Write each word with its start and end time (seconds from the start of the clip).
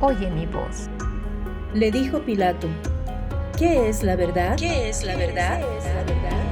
oye 0.00 0.30
mi 0.30 0.46
voz. 0.46 0.88
Le 1.74 1.90
dijo 1.90 2.20
Pilato, 2.20 2.68
¿qué 3.58 3.88
es 3.88 4.02
la 4.02 4.16
verdad? 4.16 4.56
¿Qué 4.56 4.88
es 4.88 5.04
la 5.04 5.16
verdad? 5.16 5.60
¿Qué 5.60 5.78
es 5.78 5.84
la 5.84 6.04
verdad? 6.04 6.42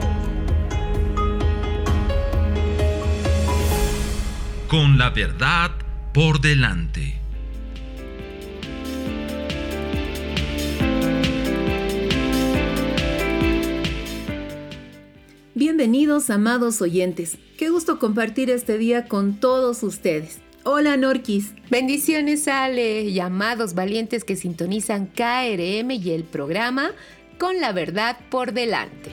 Con 4.69 4.99
la 4.99 5.11
verdad 5.11 5.71
por 6.13 6.41
delante. 6.41 7.21
Bienvenidos, 15.57 16.31
amados 16.31 16.83
oyentes. 16.83 17.39
Qué 17.57 17.71
gusto 17.71 18.01
compartir 18.01 18.51
este 18.51 18.77
día 18.77 19.07
con 19.07 19.39
todos 19.39 19.85
ustedes. 19.85 20.44
Hola, 20.67 20.97
Norquis. 20.97 21.53
Bendiciones, 21.69 22.49
Ale, 22.49 23.13
llamados 23.13 23.75
valientes 23.75 24.25
que 24.25 24.35
sintonizan 24.35 25.05
KRM 25.09 25.91
y 25.91 26.11
el 26.13 26.25
programa 26.25 26.93
con 27.39 27.61
la 27.61 27.73
verdad 27.73 28.17
por 28.31 28.55
delante. 28.55 29.11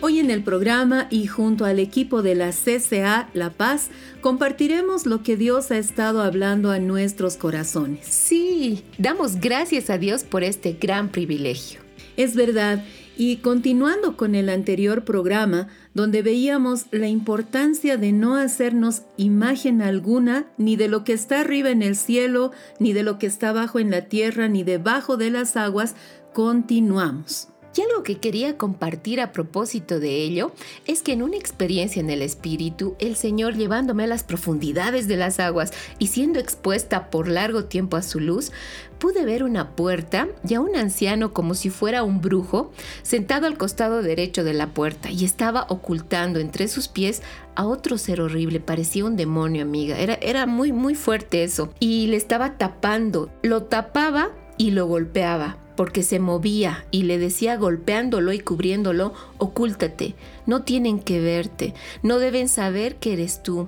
Hoy 0.00 0.20
en 0.20 0.30
el 0.30 0.44
programa 0.44 1.08
y 1.10 1.26
junto 1.26 1.64
al 1.64 1.80
equipo 1.80 2.22
de 2.22 2.36
la 2.36 2.52
CCA 2.52 3.28
La 3.34 3.50
Paz 3.50 3.90
compartiremos 4.20 5.04
lo 5.04 5.24
que 5.24 5.36
Dios 5.36 5.72
ha 5.72 5.78
estado 5.78 6.22
hablando 6.22 6.70
a 6.70 6.78
nuestros 6.78 7.36
corazones. 7.36 8.06
Sí, 8.06 8.84
damos 8.98 9.40
gracias 9.40 9.90
a 9.90 9.98
Dios 9.98 10.22
por 10.22 10.44
este 10.44 10.76
gran 10.80 11.08
privilegio. 11.08 11.80
Es 12.16 12.36
verdad, 12.36 12.84
y 13.20 13.36
continuando 13.36 14.16
con 14.16 14.34
el 14.34 14.48
anterior 14.48 15.04
programa, 15.04 15.68
donde 15.92 16.22
veíamos 16.22 16.86
la 16.90 17.06
importancia 17.06 17.98
de 17.98 18.12
no 18.12 18.34
hacernos 18.34 19.02
imagen 19.18 19.82
alguna, 19.82 20.46
ni 20.56 20.76
de 20.76 20.88
lo 20.88 21.04
que 21.04 21.12
está 21.12 21.40
arriba 21.40 21.68
en 21.68 21.82
el 21.82 21.96
cielo, 21.96 22.50
ni 22.78 22.94
de 22.94 23.02
lo 23.02 23.18
que 23.18 23.26
está 23.26 23.50
abajo 23.50 23.78
en 23.78 23.90
la 23.90 24.06
tierra, 24.06 24.48
ni 24.48 24.62
debajo 24.62 25.18
de 25.18 25.28
las 25.28 25.58
aguas, 25.58 25.96
continuamos. 26.32 27.49
Y 27.76 27.82
algo 27.82 28.02
que 28.02 28.18
quería 28.18 28.58
compartir 28.58 29.20
a 29.20 29.30
propósito 29.30 30.00
de 30.00 30.22
ello 30.22 30.52
es 30.86 31.02
que 31.02 31.12
en 31.12 31.22
una 31.22 31.36
experiencia 31.36 32.00
en 32.00 32.10
el 32.10 32.20
Espíritu, 32.20 32.96
el 32.98 33.14
Señor 33.14 33.54
llevándome 33.54 34.04
a 34.04 34.08
las 34.08 34.24
profundidades 34.24 35.06
de 35.06 35.16
las 35.16 35.38
aguas 35.38 35.72
y 35.98 36.08
siendo 36.08 36.40
expuesta 36.40 37.10
por 37.10 37.28
largo 37.28 37.66
tiempo 37.66 37.96
a 37.96 38.02
su 38.02 38.18
luz, 38.18 38.50
pude 38.98 39.24
ver 39.24 39.44
una 39.44 39.70
puerta 39.76 40.28
y 40.46 40.54
a 40.54 40.60
un 40.60 40.74
anciano 40.76 41.32
como 41.32 41.54
si 41.54 41.70
fuera 41.70 42.02
un 42.02 42.20
brujo 42.20 42.72
sentado 43.02 43.46
al 43.46 43.56
costado 43.56 44.02
derecho 44.02 44.42
de 44.42 44.52
la 44.52 44.68
puerta 44.68 45.10
y 45.10 45.24
estaba 45.24 45.66
ocultando 45.68 46.40
entre 46.40 46.66
sus 46.66 46.88
pies 46.88 47.22
a 47.54 47.66
otro 47.66 47.98
ser 47.98 48.20
horrible, 48.20 48.60
parecía 48.60 49.04
un 49.04 49.16
demonio 49.16 49.62
amiga, 49.62 49.98
era, 49.98 50.14
era 50.14 50.46
muy 50.46 50.72
muy 50.72 50.94
fuerte 50.94 51.44
eso. 51.44 51.72
Y 51.78 52.08
le 52.08 52.16
estaba 52.16 52.58
tapando, 52.58 53.30
lo 53.42 53.64
tapaba 53.64 54.30
y 54.58 54.72
lo 54.72 54.86
golpeaba 54.86 55.56
porque 55.80 56.02
se 56.02 56.18
movía 56.18 56.84
y 56.90 57.04
le 57.04 57.16
decía 57.16 57.56
golpeándolo 57.56 58.34
y 58.34 58.38
cubriéndolo, 58.38 59.14
ocúltate, 59.38 60.14
no 60.44 60.62
tienen 60.62 61.00
que 61.00 61.20
verte, 61.20 61.72
no 62.02 62.18
deben 62.18 62.50
saber 62.50 62.96
que 62.96 63.14
eres 63.14 63.42
tú. 63.42 63.66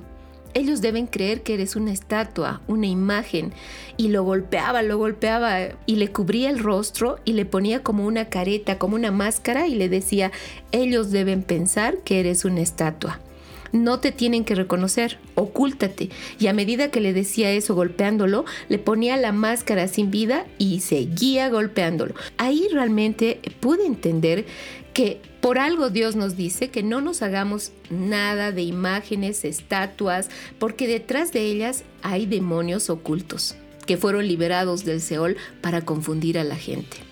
Ellos 0.52 0.82
deben 0.82 1.06
creer 1.06 1.42
que 1.42 1.54
eres 1.54 1.74
una 1.74 1.90
estatua, 1.90 2.60
una 2.66 2.86
imagen. 2.86 3.54
Y 3.96 4.08
lo 4.08 4.24
golpeaba, 4.24 4.82
lo 4.82 4.98
golpeaba 4.98 5.68
y 5.86 5.96
le 5.96 6.12
cubría 6.12 6.50
el 6.50 6.58
rostro 6.58 7.18
y 7.24 7.32
le 7.32 7.46
ponía 7.46 7.82
como 7.82 8.04
una 8.04 8.26
careta, 8.26 8.76
como 8.76 8.96
una 8.96 9.10
máscara 9.10 9.66
y 9.66 9.74
le 9.74 9.88
decía, 9.88 10.32
ellos 10.70 11.12
deben 11.12 11.42
pensar 11.42 11.96
que 12.04 12.20
eres 12.20 12.44
una 12.44 12.60
estatua 12.60 13.20
no 13.72 14.00
te 14.00 14.12
tienen 14.12 14.44
que 14.44 14.54
reconocer, 14.54 15.18
ocúltate. 15.34 16.10
Y 16.38 16.46
a 16.46 16.52
medida 16.52 16.90
que 16.90 17.00
le 17.00 17.12
decía 17.12 17.50
eso 17.50 17.74
golpeándolo, 17.74 18.44
le 18.68 18.78
ponía 18.78 19.16
la 19.16 19.32
máscara 19.32 19.88
sin 19.88 20.10
vida 20.10 20.46
y 20.58 20.80
seguía 20.80 21.48
golpeándolo. 21.48 22.14
Ahí 22.36 22.68
realmente 22.70 23.40
pude 23.60 23.86
entender 23.86 24.46
que 24.92 25.20
por 25.40 25.58
algo 25.58 25.90
Dios 25.90 26.16
nos 26.16 26.36
dice 26.36 26.68
que 26.68 26.82
no 26.82 27.00
nos 27.00 27.22
hagamos 27.22 27.72
nada 27.90 28.52
de 28.52 28.62
imágenes, 28.62 29.44
estatuas, 29.44 30.28
porque 30.58 30.86
detrás 30.86 31.32
de 31.32 31.46
ellas 31.46 31.84
hay 32.02 32.26
demonios 32.26 32.90
ocultos 32.90 33.56
que 33.86 33.96
fueron 33.96 34.28
liberados 34.28 34.84
del 34.84 35.00
Seol 35.00 35.36
para 35.60 35.82
confundir 35.82 36.38
a 36.38 36.44
la 36.44 36.56
gente. 36.56 37.11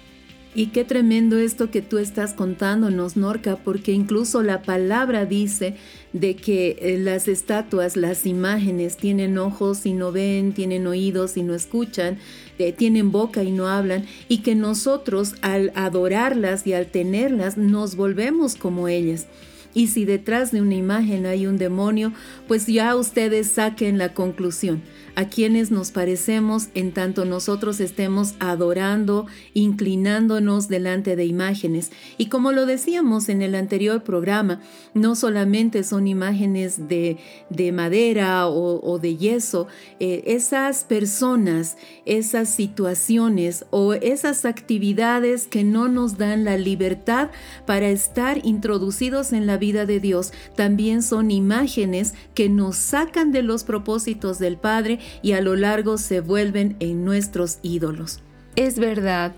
Y 0.53 0.67
qué 0.67 0.85
tremendo 0.85 1.39
esto 1.39 1.71
que 1.71 1.81
tú 1.81 1.99
estás 1.99 2.33
contándonos, 2.33 3.17
Norca, 3.17 3.57
porque 3.57 3.93
incluso 3.93 4.43
la 4.43 4.63
palabra 4.63 5.25
dice 5.25 5.77
de 6.13 6.35
que 6.35 6.77
eh, 6.81 6.99
las 6.99 7.29
estatuas, 7.29 7.97
las 7.97 8.27
imágenes 8.27 8.97
tienen 8.97 9.39
ojos 9.39 9.87
y 9.87 9.93
no 9.93 10.11
ven, 10.11 10.53
tienen 10.53 10.89
oídos 10.89 11.37
y 11.37 11.45
no 11.45 11.55
escuchan, 11.55 12.19
eh, 12.59 12.73
tienen 12.73 13.13
boca 13.13 13.45
y 13.45 13.53
no 13.53 13.69
hablan, 13.69 14.07
y 14.29 14.39
que 14.39 14.57
nosotros 14.57 15.37
al 15.41 15.71
adorarlas 15.77 16.67
y 16.67 16.73
al 16.73 16.87
tenerlas 16.87 17.57
nos 17.57 17.95
volvemos 17.95 18.57
como 18.57 18.89
ellas. 18.89 19.29
Y 19.73 19.87
si 19.87 20.05
detrás 20.05 20.51
de 20.51 20.61
una 20.61 20.75
imagen 20.75 21.27
hay 21.27 21.47
un 21.47 21.59
demonio, 21.59 22.13
pues 22.49 22.67
ya 22.67 22.97
ustedes 22.97 23.47
saquen 23.47 23.99
la 23.99 24.15
conclusión 24.15 24.83
a 25.15 25.27
quienes 25.27 25.71
nos 25.71 25.91
parecemos 25.91 26.69
en 26.75 26.93
tanto 26.93 27.25
nosotros 27.25 27.81
estemos 27.81 28.35
adorando, 28.39 29.27
inclinándonos 29.55 30.69
delante 30.69 31.17
de 31.17 31.25
imágenes. 31.25 31.91
Y 32.19 32.27
como 32.27 32.53
lo 32.53 32.67
decíamos 32.67 33.29
en 33.29 33.43
el 33.43 33.55
anterior 33.55 34.03
programa, 34.03 34.61
no 34.95 35.15
solamente 35.15 35.83
son 35.85 36.07
imágenes 36.07 36.89
de, 36.89 37.19
de 37.49 37.73
madera 37.73 38.49
o, 38.49 38.99
de 38.99 39.17
yeso, 39.17 39.67
eh, 39.99 40.23
esas 40.27 40.85
personas, 40.85 41.77
esas 42.05 42.49
situaciones 42.49 43.65
o 43.71 43.95
esas 43.95 44.45
actividades 44.45 45.47
que 45.47 45.65
no 45.65 45.89
nos 45.89 46.19
dan 46.19 46.45
la 46.45 46.57
libertad 46.57 47.31
para 47.67 47.89
estar 47.89 48.45
introducidos 48.45 49.33
en 49.33 49.47
la 49.47 49.57
vida 49.57 49.87
de 49.87 50.01
Dios, 50.01 50.33
también 50.57 51.03
son 51.03 51.31
imágenes 51.31 52.15
que 52.35 52.49
nos 52.49 52.77
sacan 52.77 53.33
de 53.33 53.43
los 53.43 53.65
propósitos 53.65 54.39
del 54.39 54.57
Padre 54.57 54.99
y 55.23 55.33
a 55.33 55.41
lo 55.41 55.57
largo 55.57 55.99
se 55.99 56.21
vuelven 56.21 56.77
en 56.81 57.05
nuestros 57.05 57.59
ídolos. 57.63 58.21
Es 58.57 58.79
verdad. 58.79 59.33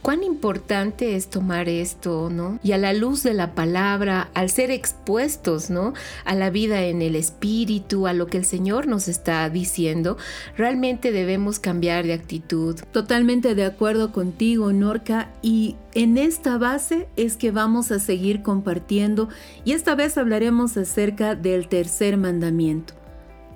Cuán 0.00 0.22
importante 0.22 1.16
es 1.16 1.28
tomar 1.28 1.68
esto, 1.68 2.30
¿no? 2.30 2.60
Y 2.62 2.70
a 2.72 2.78
la 2.78 2.92
luz 2.92 3.24
de 3.24 3.34
la 3.34 3.54
palabra, 3.54 4.30
al 4.32 4.48
ser 4.48 4.70
expuestos, 4.70 5.70
¿no? 5.70 5.92
A 6.24 6.36
la 6.36 6.50
vida 6.50 6.84
en 6.84 7.02
el 7.02 7.16
espíritu, 7.16 8.06
a 8.06 8.12
lo 8.12 8.28
que 8.28 8.38
el 8.38 8.44
Señor 8.44 8.86
nos 8.86 9.08
está 9.08 9.50
diciendo, 9.50 10.16
realmente 10.56 11.10
debemos 11.10 11.58
cambiar 11.58 12.06
de 12.06 12.12
actitud. 12.12 12.78
Totalmente 12.92 13.56
de 13.56 13.64
acuerdo 13.64 14.12
contigo, 14.12 14.72
Norca, 14.72 15.30
y 15.42 15.74
en 15.94 16.16
esta 16.16 16.58
base 16.58 17.08
es 17.16 17.36
que 17.36 17.50
vamos 17.50 17.90
a 17.90 17.98
seguir 17.98 18.42
compartiendo 18.42 19.28
y 19.64 19.72
esta 19.72 19.96
vez 19.96 20.16
hablaremos 20.16 20.76
acerca 20.76 21.34
del 21.34 21.68
tercer 21.68 22.16
mandamiento. 22.16 22.97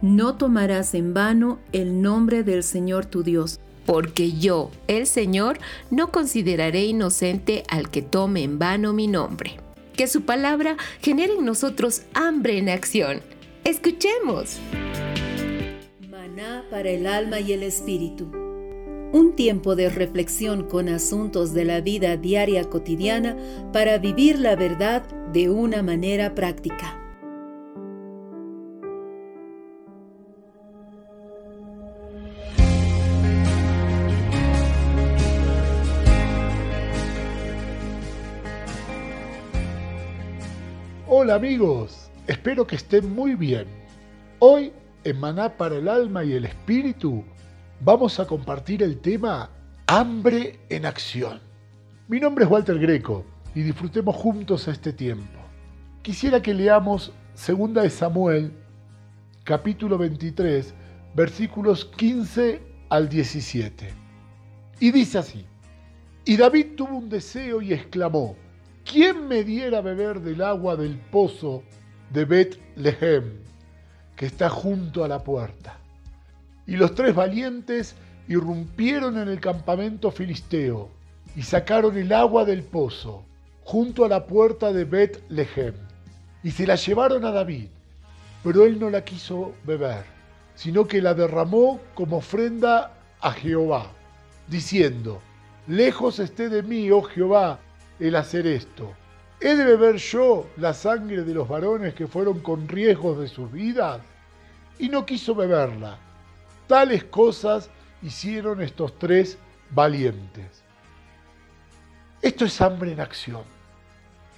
No 0.03 0.35
tomarás 0.35 0.95
en 0.95 1.15
vano 1.15 1.61
el 1.71 2.03
nombre 2.03 2.43
del 2.43 2.65
Señor 2.65 3.07
tu 3.07 3.23
Dios. 3.23 3.61
Porque 3.87 4.33
yo, 4.33 4.73
el 4.89 5.07
Señor, 5.07 5.61
no 5.93 6.11
consideraré 6.11 6.85
inocente 6.87 7.63
al 7.69 7.89
que 7.89 8.03
tome 8.03 8.43
en 8.43 8.59
vano 8.59 8.93
mi 8.93 9.07
nombre. 9.07 9.61
Que 9.97 10.09
su 10.09 10.23
palabra 10.23 10.77
genere 11.01 11.35
en 11.35 11.45
nosotros 11.45 12.03
hambre 12.15 12.59
en 12.59 12.69
acción. 12.69 13.21
Escuchemos. 13.63 14.59
Maná 16.11 16.65
para 16.69 16.91
el 16.91 17.07
alma 17.07 17.39
y 17.39 17.53
el 17.53 17.63
espíritu. 17.63 18.29
un 19.13 19.37
tiempo 19.37 19.77
de 19.77 19.91
reflexión 19.91 20.67
con 20.67 20.89
asuntos 20.89 21.53
de 21.53 21.67
la 21.67 21.81
vida 21.83 22.17
diaria 22.17 22.65
cotidiana 22.65 23.37
para 23.73 23.99
vivir 23.99 24.39
la 24.39 24.57
verdad 24.57 25.03
de 25.33 25.51
una 25.51 25.83
manera 25.83 26.35
práctica. 26.35 27.02
Hola 41.15 41.35
amigos, 41.35 42.11
espero 42.27 42.67
que 42.67 42.77
estén 42.77 43.15
muy 43.15 43.35
bien. 43.35 43.67
Hoy 44.39 44.73
en 45.05 45.21
Maná 45.21 45.59
para 45.59 45.77
el 45.77 45.87
Alma 45.87 46.25
y 46.25 46.33
el 46.33 46.47
Espíritu 46.47 47.23
vamos 47.81 48.19
a 48.19 48.27
compartir 48.27 48.83
el 48.83 48.99
tema 48.99 49.51
Hambre 49.89 50.59
en 50.71 50.87
Acción. 50.87 51.39
Mi 52.09 52.19
nombre 52.19 52.47
es 52.47 52.51
Walter 52.51 52.79
Greco 52.79 53.27
y 53.55 53.61
disfrutemos 53.61 54.17
juntos 54.17 54.67
este 54.69 54.95
tiempo. 54.95 55.39
Quisiera 56.01 56.41
que 56.41 56.55
leamos 56.55 57.13
2 57.47 57.75
de 57.75 57.91
Samuel, 57.91 58.53
capítulo 59.45 59.99
23, 59.99 60.73
versículos 61.15 61.85
15 61.85 62.63
al 62.89 63.11
17. 63.11 63.93
Y 64.81 64.91
dice 64.91 65.19
así, 65.19 65.45
y 66.25 66.39
David 66.39 66.69
tuvo 66.75 66.97
un 66.97 67.11
deseo 67.11 67.61
y 67.61 67.75
exclamó, 67.75 68.35
¿quién 68.93 69.27
me 69.27 69.43
diera 69.43 69.81
beber 69.81 70.21
del 70.21 70.43
agua 70.43 70.77
del 70.77 70.99
pozo 70.99 71.63
de 72.11 72.27
Bet-Lehem, 72.27 73.39
que 74.15 74.27
está 74.27 74.51
junto 74.51 75.03
a 75.03 75.09
la 75.09 75.25
puerta? 75.25 75.79
Y 76.67 76.77
los 76.77 76.95
tres 76.95 77.15
valientes 77.15 77.95
irrumpieron 78.29 79.17
en 79.17 79.29
el 79.29 79.41
campamento 79.41 80.11
filisteo 80.11 80.91
y 81.35 81.43
sacaron 81.43 81.97
el 81.97 82.13
agua 82.13 82.45
del 82.45 82.63
pozo 82.63 83.25
junto 83.65 84.05
a 84.05 84.09
la 84.09 84.27
puerta 84.27 84.75
de 84.75 84.85
Bet-Lehem 84.85 85.75
y 86.43 86.51
se 86.51 86.67
la 86.67 86.75
llevaron 86.75 87.25
a 87.25 87.31
David, 87.31 87.69
pero 88.45 88.67
él 88.67 88.79
no 88.79 88.91
la 88.91 89.05
quiso 89.05 89.55
beber, 89.65 90.05
sino 90.55 90.87
que 90.87 91.01
la 91.01 91.15
derramó 91.15 91.81
como 91.95 92.19
ofrenda 92.19 92.93
a 93.23 93.33
Jehová, 93.33 93.91
diciendo, 94.49 95.23
Lejos 95.67 96.19
esté 96.19 96.51
de 96.51 96.63
mí, 96.63 96.91
oh 96.91 97.03
Jehová, 97.03 97.61
el 97.99 98.17
hacer 98.17 98.47
esto. 98.47 98.93
¿He 99.41 99.57
de 99.57 99.65
beber 99.65 99.97
yo 99.97 100.47
la 100.57 100.73
sangre 100.73 101.23
de 101.23 101.35
los 101.35 101.49
varones 101.49 101.95
que 101.95 102.07
fueron 102.07 102.41
con 102.41 102.69
riesgos 102.69 103.19
de 103.19 103.29
sus 103.29 103.51
vidas? 103.51 104.01
Y 104.79 104.89
no 104.89 105.05
quiso 105.05 105.35
beberla. 105.35 105.99
Tales 106.67 107.05
cosas 107.05 107.69
hicieron 108.03 108.63
estos 108.63 108.99
tres 108.99 109.39
valientes. 109.71 110.63
Esto 112.21 112.45
es 112.45 112.61
hambre 112.61 112.93
en 112.93 113.01
acción. 113.01 113.43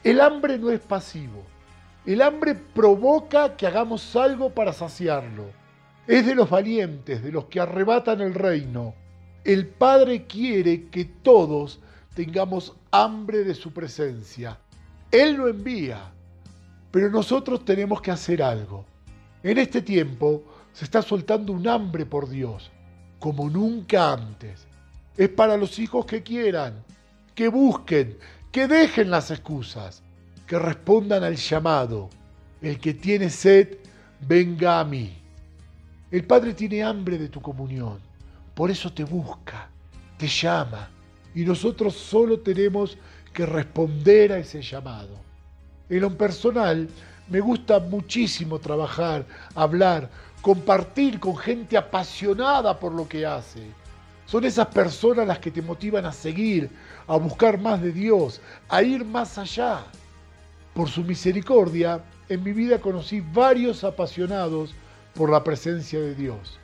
El 0.02 0.20
hambre 0.20 0.58
no 0.58 0.70
es 0.70 0.80
pasivo. 0.80 1.44
El 2.06 2.22
hambre 2.22 2.54
provoca 2.54 3.56
que 3.56 3.66
hagamos 3.66 4.16
algo 4.16 4.50
para 4.50 4.72
saciarlo. 4.72 5.44
Es 6.06 6.26
de 6.26 6.34
los 6.34 6.50
valientes, 6.50 7.22
de 7.22 7.32
los 7.32 7.46
que 7.46 7.60
arrebatan 7.60 8.20
el 8.20 8.34
reino. 8.34 8.94
El 9.44 9.66
Padre 9.66 10.24
quiere 10.26 10.88
que 10.88 11.04
todos 11.04 11.80
tengamos 12.14 12.74
hambre 12.94 13.43
de 13.43 13.55
su 13.56 13.73
presencia. 13.73 14.56
Él 15.11 15.35
lo 15.35 15.49
envía, 15.49 16.12
pero 16.93 17.11
nosotros 17.11 17.64
tenemos 17.64 18.00
que 18.00 18.12
hacer 18.12 18.41
algo. 18.41 18.85
En 19.43 19.58
este 19.58 19.82
tiempo 19.82 20.44
se 20.73 20.85
está 20.85 21.02
soltando 21.02 21.52
un 21.52 21.67
hambre 21.67 22.06
por 22.06 22.29
Dios, 22.29 22.70
como 23.19 23.50
nunca 23.50 24.12
antes. 24.12 24.69
Es 25.17 25.29
para 25.29 25.56
los 25.56 25.81
hijos 25.81 26.06
que 26.06 26.23
quieran, 26.23 26.85
que 27.35 27.49
busquen, 27.49 28.17
que 28.52 28.69
dejen 28.69 29.11
las 29.11 29.32
excusas, 29.32 30.05
que 30.47 30.56
respondan 30.56 31.25
al 31.25 31.35
llamado. 31.35 32.11
El 32.62 32.79
que 32.79 32.94
tiene 32.94 33.29
sed, 33.29 33.76
venga 34.20 34.79
a 34.79 34.85
mí. 34.85 35.19
El 36.12 36.25
Padre 36.25 36.55
tiene 36.55 36.85
hambre 36.85 37.19
de 37.19 37.29
tu 37.29 37.40
comunión, 37.40 37.99
por 38.55 38.70
eso 38.70 38.93
te 38.93 39.02
busca, 39.02 39.69
te 40.17 40.29
llama, 40.29 40.88
y 41.34 41.44
nosotros 41.44 41.94
solo 41.94 42.40
tenemos 42.40 42.96
que 43.32 43.46
responder 43.46 44.32
a 44.32 44.38
ese 44.38 44.62
llamado. 44.62 45.19
En 45.88 46.00
lo 46.00 46.16
personal, 46.16 46.88
me 47.28 47.40
gusta 47.40 47.81
muchísimo 47.81 48.58
trabajar, 48.58 49.26
hablar, 49.54 50.08
compartir 50.40 51.19
con 51.19 51.36
gente 51.36 51.76
apasionada 51.76 52.78
por 52.78 52.92
lo 52.92 53.08
que 53.08 53.26
hace. 53.26 53.60
Son 54.26 54.44
esas 54.44 54.69
personas 54.69 55.26
las 55.26 55.38
que 55.38 55.50
te 55.50 55.60
motivan 55.60 56.06
a 56.06 56.12
seguir, 56.12 56.70
a 57.06 57.16
buscar 57.16 57.58
más 57.58 57.82
de 57.82 57.92
Dios, 57.92 58.40
a 58.69 58.82
ir 58.82 59.04
más 59.04 59.37
allá. 59.37 59.84
Por 60.72 60.88
su 60.88 61.02
misericordia, 61.02 62.02
en 62.28 62.42
mi 62.42 62.52
vida 62.52 62.78
conocí 62.78 63.20
varios 63.20 63.84
apasionados 63.84 64.75
por 65.14 65.30
la 65.30 65.44
presencia 65.44 66.00
de 66.00 66.14
Dios. 66.14 66.58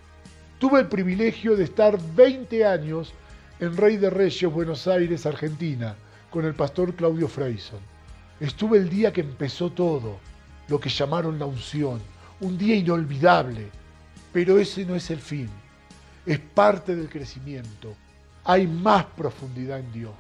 Tuve 0.59 0.81
el 0.81 0.89
privilegio 0.89 1.57
de 1.57 1.65
estar 1.65 1.99
20 2.15 2.65
años 2.65 3.13
en 3.61 3.77
Rey 3.77 3.99
de 3.99 4.09
Reyes, 4.09 4.51
Buenos 4.51 4.87
Aires, 4.87 5.27
Argentina, 5.27 5.95
con 6.31 6.47
el 6.47 6.55
pastor 6.55 6.95
Claudio 6.95 7.29
Freyson. 7.29 7.81
Estuve 8.41 8.79
el 8.79 8.89
día 8.89 9.13
que 9.13 9.21
empezó 9.21 9.71
todo, 9.71 10.19
lo 10.69 10.81
que 10.81 10.89
llamaron 10.89 11.39
la 11.39 11.45
unción, 11.45 12.01
un 12.41 12.57
día 12.57 12.75
inolvidable, 12.75 13.67
pero 14.33 14.59
ese 14.59 14.87
no 14.87 14.97
es 14.97 15.11
el 15.11 15.19
fin, 15.19 15.51
es 16.25 16.39
parte 16.39 16.97
del 16.97 17.11
crecimiento. 17.11 17.93
Hay 18.45 18.67
más 18.67 19.05
profundidad 19.05 19.79
en 19.79 19.93
Dios. 19.93 20.15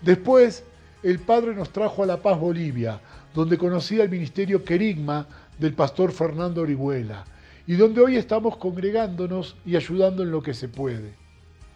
Después, 0.00 0.62
el 1.02 1.18
Padre 1.18 1.56
nos 1.56 1.70
trajo 1.70 2.04
a 2.04 2.06
La 2.06 2.22
Paz, 2.22 2.38
Bolivia, 2.38 3.00
donde 3.34 3.58
conocí 3.58 4.00
el 4.00 4.08
ministerio 4.08 4.62
Querigma 4.62 5.26
del 5.58 5.72
pastor 5.72 6.12
Fernando 6.12 6.62
Orihuela, 6.62 7.24
y 7.66 7.74
donde 7.74 8.00
hoy 8.00 8.16
estamos 8.16 8.56
congregándonos 8.56 9.56
y 9.66 9.74
ayudando 9.74 10.22
en 10.22 10.30
lo 10.30 10.40
que 10.40 10.54
se 10.54 10.68
puede. 10.68 11.17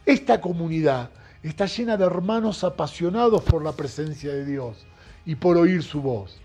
Esta 0.04 0.40
comunidad 0.40 1.10
está 1.44 1.66
llena 1.66 1.96
de 1.96 2.04
hermanos 2.04 2.64
apasionados 2.64 3.42
por 3.44 3.62
la 3.62 3.70
presencia 3.70 4.32
de 4.32 4.44
Dios 4.44 4.84
y 5.24 5.36
por 5.36 5.56
oír 5.56 5.84
su 5.84 6.02
voz. 6.02 6.40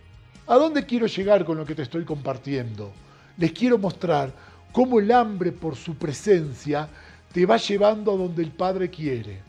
¿A 0.46 0.56
dónde 0.56 0.86
quiero 0.86 1.08
llegar 1.08 1.44
con 1.44 1.58
lo 1.58 1.66
que 1.66 1.74
te 1.74 1.82
estoy 1.82 2.06
compartiendo? 2.06 2.92
Les 3.36 3.52
quiero 3.52 3.80
mostrar 3.80 4.32
cómo 4.72 5.00
el 5.00 5.12
hambre 5.12 5.52
por 5.52 5.76
su 5.76 5.96
presencia 5.96 6.88
te 7.34 7.48
va 7.48 7.58
llevando 7.58 8.14
a 8.14 8.18
donde 8.18 8.44
el 8.44 8.52
Padre 8.52 8.92
quiere. 8.92 9.42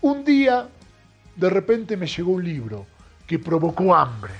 Un 0.00 0.24
día, 0.24 0.66
de 1.36 1.50
repente 1.50 1.98
me 1.98 2.06
llegó 2.06 2.32
un 2.32 2.44
libro 2.44 2.86
que 3.26 3.38
provocó 3.38 3.94
hambre. 3.94 4.32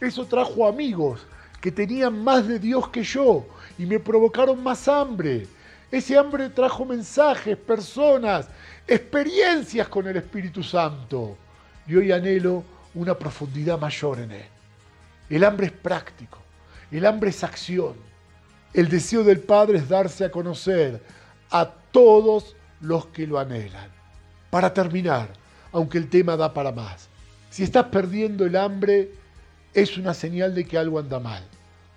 Eso 0.00 0.26
trajo 0.26 0.66
amigos 0.66 1.24
que 1.60 1.70
tenían 1.70 2.22
más 2.22 2.48
de 2.48 2.58
Dios 2.58 2.88
que 2.88 3.04
yo 3.04 3.46
y 3.78 3.86
me 3.86 4.00
provocaron 4.00 4.60
más 4.60 4.88
hambre. 4.88 5.46
Ese 5.90 6.18
hambre 6.18 6.50
trajo 6.50 6.84
mensajes, 6.84 7.56
personas, 7.56 8.48
experiencias 8.86 9.88
con 9.88 10.06
el 10.08 10.16
Espíritu 10.16 10.62
Santo. 10.62 11.36
Y 11.86 11.94
hoy 11.94 12.10
anhelo 12.10 12.64
una 12.94 13.16
profundidad 13.16 13.78
mayor 13.78 14.18
en 14.18 14.32
él. 14.32 14.44
El 15.30 15.44
hambre 15.44 15.66
es 15.66 15.72
práctico, 15.72 16.38
el 16.90 17.06
hambre 17.06 17.30
es 17.30 17.44
acción. 17.44 17.94
El 18.72 18.88
deseo 18.88 19.24
del 19.24 19.40
Padre 19.40 19.78
es 19.78 19.88
darse 19.88 20.24
a 20.24 20.30
conocer 20.30 21.02
a 21.50 21.70
todos 21.90 22.56
los 22.80 23.06
que 23.06 23.26
lo 23.26 23.38
anhelan. 23.38 23.90
Para 24.50 24.72
terminar, 24.74 25.28
aunque 25.72 25.98
el 25.98 26.08
tema 26.08 26.36
da 26.36 26.52
para 26.52 26.72
más, 26.72 27.08
si 27.50 27.62
estás 27.62 27.86
perdiendo 27.86 28.44
el 28.44 28.56
hambre, 28.56 29.12
es 29.72 29.96
una 29.96 30.14
señal 30.14 30.54
de 30.54 30.64
que 30.64 30.76
algo 30.76 30.98
anda 30.98 31.20
mal. 31.20 31.42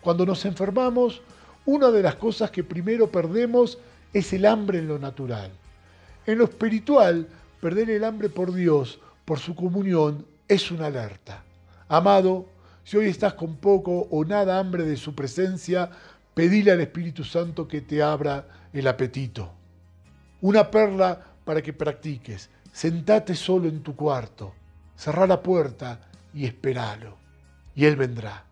Cuando 0.01 0.25
nos 0.25 0.45
enfermamos, 0.45 1.21
una 1.69 1.91
de 1.91 2.01
las 2.01 2.15
cosas 2.15 2.49
que 2.49 2.63
primero 2.63 3.11
perdemos 3.11 3.77
es 4.11 4.33
el 4.33 4.47
hambre 4.47 4.79
en 4.79 4.87
lo 4.87 4.97
natural. 4.97 5.51
En 6.25 6.39
lo 6.39 6.45
espiritual, 6.45 7.27
perder 7.61 7.91
el 7.91 8.03
hambre 8.05 8.27
por 8.27 8.51
Dios, 8.51 8.99
por 9.23 9.37
su 9.37 9.53
comunión, 9.53 10.25
es 10.47 10.71
una 10.71 10.87
alerta. 10.87 11.43
Amado, 11.87 12.47
si 12.83 12.97
hoy 12.97 13.05
estás 13.05 13.35
con 13.35 13.57
poco 13.57 14.07
o 14.09 14.25
nada 14.25 14.57
hambre 14.57 14.83
de 14.83 14.97
su 14.97 15.13
presencia, 15.13 15.91
pedile 16.33 16.71
al 16.71 16.81
Espíritu 16.81 17.23
Santo 17.23 17.67
que 17.67 17.81
te 17.81 18.01
abra 18.01 18.47
el 18.73 18.87
apetito. 18.87 19.51
Una 20.41 20.71
perla 20.71 21.21
para 21.45 21.61
que 21.61 21.71
practiques. 21.71 22.49
Sentate 22.71 23.35
solo 23.35 23.69
en 23.69 23.83
tu 23.83 23.95
cuarto, 23.95 24.55
cerrá 24.95 25.27
la 25.27 25.43
puerta 25.43 26.01
y 26.33 26.47
esperalo. 26.47 27.17
Y 27.75 27.85
Él 27.85 27.95
vendrá. 27.95 28.43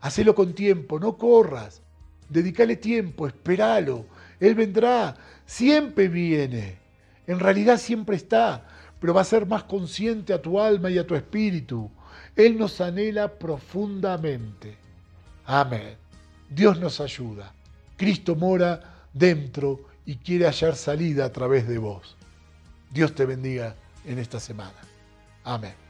Hacelo 0.00 0.34
con 0.34 0.54
tiempo, 0.54 0.98
no 0.98 1.18
corras. 1.18 1.82
Dedicale 2.28 2.76
tiempo, 2.76 3.26
espéralo. 3.26 4.06
Él 4.40 4.54
vendrá, 4.54 5.16
siempre 5.44 6.08
viene. 6.08 6.78
En 7.26 7.40
realidad 7.40 7.78
siempre 7.78 8.16
está, 8.16 8.66
pero 9.00 9.14
va 9.14 9.22
a 9.22 9.24
ser 9.24 9.46
más 9.46 9.64
consciente 9.64 10.32
a 10.32 10.42
tu 10.42 10.60
alma 10.60 10.90
y 10.90 10.98
a 10.98 11.06
tu 11.06 11.14
espíritu. 11.14 11.90
Él 12.34 12.58
nos 12.58 12.80
anhela 12.80 13.38
profundamente. 13.38 14.76
Amén. 15.44 15.96
Dios 16.48 16.78
nos 16.78 17.00
ayuda. 17.00 17.52
Cristo 17.96 18.36
mora 18.36 19.08
dentro 19.12 19.80
y 20.04 20.16
quiere 20.16 20.46
hallar 20.46 20.76
salida 20.76 21.24
a 21.24 21.32
través 21.32 21.66
de 21.66 21.78
vos. 21.78 22.16
Dios 22.90 23.14
te 23.14 23.26
bendiga 23.26 23.74
en 24.04 24.18
esta 24.18 24.38
semana. 24.38 24.76
Amén. 25.44 25.85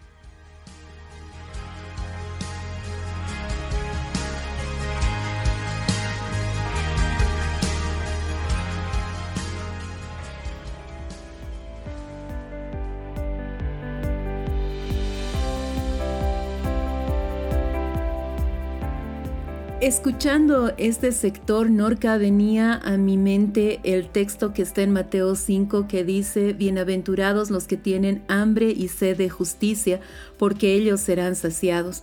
Escuchando 19.87 20.73
este 20.79 21.13
sector, 21.13 21.71
Norca, 21.71 22.19
venía 22.19 22.75
a 22.75 22.97
mi 22.97 23.17
mente 23.17 23.79
el 23.85 24.09
texto 24.09 24.53
que 24.53 24.63
está 24.63 24.83
en 24.83 24.93
Mateo 24.93 25.37
5 25.37 25.87
que 25.87 26.03
dice, 26.03 26.55
Bienaventurados 26.55 27.53
los 27.53 27.69
que 27.69 27.77
tienen 27.77 28.25
hambre 28.27 28.73
y 28.73 28.89
sed 28.89 29.17
de 29.17 29.31
justicia, 29.31 30.01
porque 30.39 30.75
ellos 30.75 31.01
serán 31.01 31.37
saciados. 31.37 32.03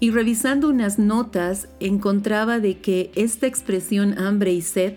Y 0.00 0.10
revisando 0.10 0.68
unas 0.68 0.98
notas, 0.98 1.68
encontraba 1.78 2.58
de 2.58 2.78
que 2.78 3.12
esta 3.14 3.46
expresión 3.46 4.18
hambre 4.18 4.52
y 4.52 4.60
sed 4.60 4.94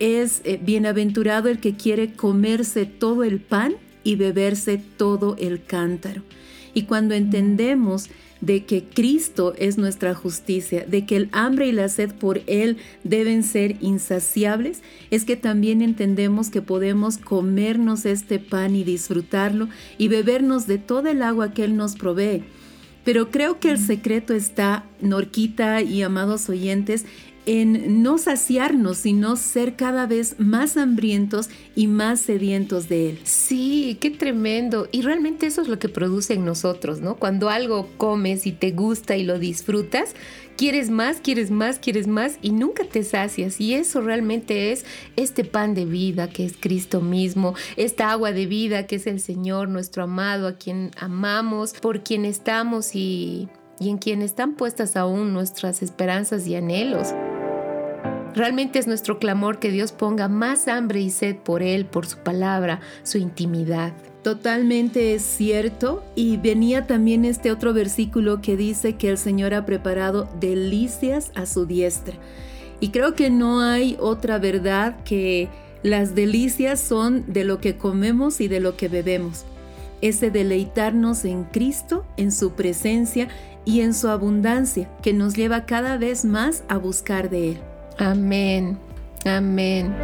es 0.00 0.40
eh, 0.42 0.58
bienaventurado 0.60 1.48
el 1.48 1.60
que 1.60 1.76
quiere 1.76 2.14
comerse 2.14 2.84
todo 2.84 3.22
el 3.22 3.38
pan 3.38 3.74
y 4.02 4.16
beberse 4.16 4.82
todo 4.96 5.36
el 5.38 5.62
cántaro. 5.62 6.22
Y 6.74 6.82
cuando 6.86 7.14
entendemos 7.14 8.10
de 8.40 8.64
que 8.64 8.84
Cristo 8.84 9.54
es 9.58 9.78
nuestra 9.78 10.14
justicia, 10.14 10.84
de 10.86 11.04
que 11.06 11.16
el 11.16 11.28
hambre 11.32 11.68
y 11.68 11.72
la 11.72 11.88
sed 11.88 12.12
por 12.14 12.40
Él 12.46 12.78
deben 13.04 13.42
ser 13.42 13.76
insaciables, 13.80 14.82
es 15.10 15.24
que 15.24 15.36
también 15.36 15.82
entendemos 15.82 16.50
que 16.50 16.62
podemos 16.62 17.18
comernos 17.18 18.06
este 18.06 18.38
pan 18.38 18.74
y 18.74 18.84
disfrutarlo 18.84 19.68
y 19.98 20.08
bebernos 20.08 20.66
de 20.66 20.78
toda 20.78 21.10
el 21.10 21.22
agua 21.22 21.52
que 21.52 21.64
Él 21.64 21.76
nos 21.76 21.96
provee. 21.96 22.42
Pero 23.04 23.30
creo 23.30 23.60
que 23.60 23.70
el 23.70 23.78
secreto 23.78 24.34
está, 24.34 24.84
Norquita 25.00 25.80
y 25.80 26.02
amados 26.02 26.48
oyentes, 26.50 27.06
en 27.46 28.02
no 28.02 28.18
saciarnos, 28.18 28.98
sino 28.98 29.36
ser 29.36 29.76
cada 29.76 30.06
vez 30.06 30.36
más 30.38 30.76
hambrientos 30.76 31.48
y 31.74 31.86
más 31.86 32.20
sedientos 32.20 32.88
de 32.88 33.10
Él. 33.10 33.18
Sí, 33.24 33.96
qué 34.00 34.10
tremendo. 34.10 34.88
Y 34.92 35.02
realmente 35.02 35.46
eso 35.46 35.62
es 35.62 35.68
lo 35.68 35.78
que 35.78 35.88
produce 35.88 36.34
en 36.34 36.44
nosotros, 36.44 37.00
¿no? 37.00 37.16
Cuando 37.16 37.48
algo 37.48 37.88
comes 37.96 38.46
y 38.46 38.52
te 38.52 38.72
gusta 38.72 39.16
y 39.16 39.24
lo 39.24 39.38
disfrutas, 39.38 40.14
quieres 40.56 40.90
más, 40.90 41.20
quieres 41.22 41.50
más, 41.50 41.78
quieres 41.78 42.06
más 42.06 42.38
y 42.42 42.52
nunca 42.52 42.84
te 42.84 43.02
sacias. 43.02 43.60
Y 43.60 43.74
eso 43.74 44.02
realmente 44.02 44.72
es 44.72 44.84
este 45.16 45.42
pan 45.44 45.74
de 45.74 45.86
vida 45.86 46.28
que 46.28 46.44
es 46.44 46.56
Cristo 46.58 47.00
mismo, 47.00 47.54
esta 47.76 48.10
agua 48.10 48.32
de 48.32 48.44
vida 48.46 48.86
que 48.86 48.96
es 48.96 49.06
el 49.06 49.20
Señor, 49.20 49.68
nuestro 49.68 50.02
amado, 50.02 50.46
a 50.46 50.56
quien 50.58 50.90
amamos, 50.98 51.72
por 51.72 52.02
quien 52.02 52.26
estamos 52.26 52.94
y, 52.94 53.48
y 53.78 53.88
en 53.88 53.96
quien 53.96 54.20
están 54.20 54.54
puestas 54.54 54.96
aún 54.96 55.32
nuestras 55.32 55.82
esperanzas 55.82 56.46
y 56.46 56.54
anhelos. 56.54 57.08
Realmente 58.34 58.78
es 58.78 58.86
nuestro 58.86 59.18
clamor 59.18 59.58
que 59.58 59.70
Dios 59.70 59.92
ponga 59.92 60.28
más 60.28 60.68
hambre 60.68 61.00
y 61.00 61.10
sed 61.10 61.36
por 61.36 61.62
Él, 61.62 61.84
por 61.84 62.06
su 62.06 62.18
palabra, 62.18 62.80
su 63.02 63.18
intimidad. 63.18 63.92
Totalmente 64.22 65.14
es 65.14 65.22
cierto. 65.22 66.04
Y 66.14 66.36
venía 66.36 66.86
también 66.86 67.24
este 67.24 67.50
otro 67.50 67.72
versículo 67.72 68.40
que 68.40 68.56
dice 68.56 68.96
que 68.96 69.10
el 69.10 69.18
Señor 69.18 69.54
ha 69.54 69.66
preparado 69.66 70.28
delicias 70.38 71.32
a 71.34 71.46
su 71.46 71.66
diestra. 71.66 72.16
Y 72.80 72.90
creo 72.90 73.14
que 73.14 73.30
no 73.30 73.60
hay 73.60 73.96
otra 73.98 74.38
verdad 74.38 75.02
que 75.04 75.48
las 75.82 76.14
delicias 76.14 76.80
son 76.80 77.24
de 77.32 77.44
lo 77.44 77.60
que 77.60 77.76
comemos 77.76 78.40
y 78.40 78.48
de 78.48 78.60
lo 78.60 78.76
que 78.76 78.88
bebemos. 78.88 79.44
Ese 80.02 80.30
deleitarnos 80.30 81.24
en 81.24 81.44
Cristo, 81.44 82.06
en 82.16 82.32
su 82.32 82.52
presencia 82.52 83.28
y 83.64 83.80
en 83.80 83.92
su 83.92 84.08
abundancia, 84.08 84.88
que 85.02 85.12
nos 85.12 85.34
lleva 85.34 85.66
cada 85.66 85.98
vez 85.98 86.24
más 86.24 86.64
a 86.68 86.78
buscar 86.78 87.28
de 87.28 87.52
Él. 87.52 87.69
Amén, 88.00 88.78
amén. 89.26 89.94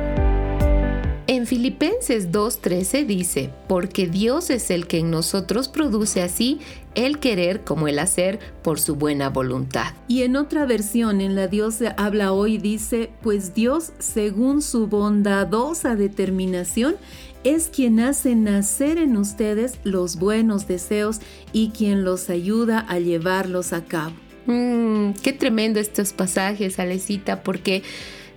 En 1.29 1.47
Filipenses 1.47 2.31
2.13 2.31 3.07
dice, 3.07 3.50
porque 3.69 4.07
Dios 4.07 4.50
es 4.50 4.71
el 4.71 4.87
que 4.87 4.99
en 4.99 5.11
nosotros 5.11 5.69
produce 5.69 6.21
así 6.21 6.61
el 6.95 7.19
querer 7.19 7.65
como 7.65 7.88
el 7.88 7.99
hacer 7.99 8.38
por 8.62 8.79
su 8.79 8.97
buena 8.97 9.31
voluntad. 9.31 9.95
Y 10.09 10.23
en 10.23 10.37
otra 10.37 10.67
versión, 10.67 11.23
en 11.23 11.35
la 11.35 11.49
Dios 11.49 11.79
habla 11.97 12.33
hoy, 12.33 12.59
dice, 12.59 13.11
pues 13.23 13.55
Dios, 13.55 13.93
según 13.99 14.61
su 14.61 14.88
bondadosa 14.88 15.97
determinación, 15.97 16.97
es 17.45 17.69
quien 17.69 18.00
hace 18.00 18.35
nacer 18.35 18.99
en 18.99 19.17
ustedes 19.17 19.79
los 19.85 20.17
buenos 20.17 20.69
deseos 20.69 21.21
y 21.55 21.71
quien 21.71 22.05
los 22.05 22.29
ayuda 22.29 22.81
a 22.81 22.99
llevarlos 22.99 23.73
a 23.73 23.85
cabo. 23.85 24.25
Mm, 24.47 25.12
qué 25.23 25.33
tremendo 25.33 25.81
estos 25.81 26.12
pasajes, 26.12 26.79
Alecita, 26.79 27.43
porque 27.43 27.83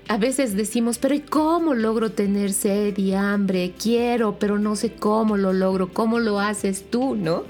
a 0.08 0.18
veces 0.18 0.56
decimos, 0.56 0.98
pero 0.98 1.14
¿y 1.14 1.20
cómo 1.20 1.76
logro 1.76 2.12
tener 2.12 2.52
sed 2.52 2.98
y 2.98 3.14
hambre? 3.14 3.74
Quiero, 3.82 4.40
pero 4.40 4.58
no 4.58 4.76
sé 4.76 4.92
cómo 4.94 5.38
lo 5.38 5.54
logro, 5.54 5.94
cómo 5.94 6.20
lo 6.20 6.40
haces 6.40 6.90
tú, 6.90 7.16
¿no? 7.16 7.44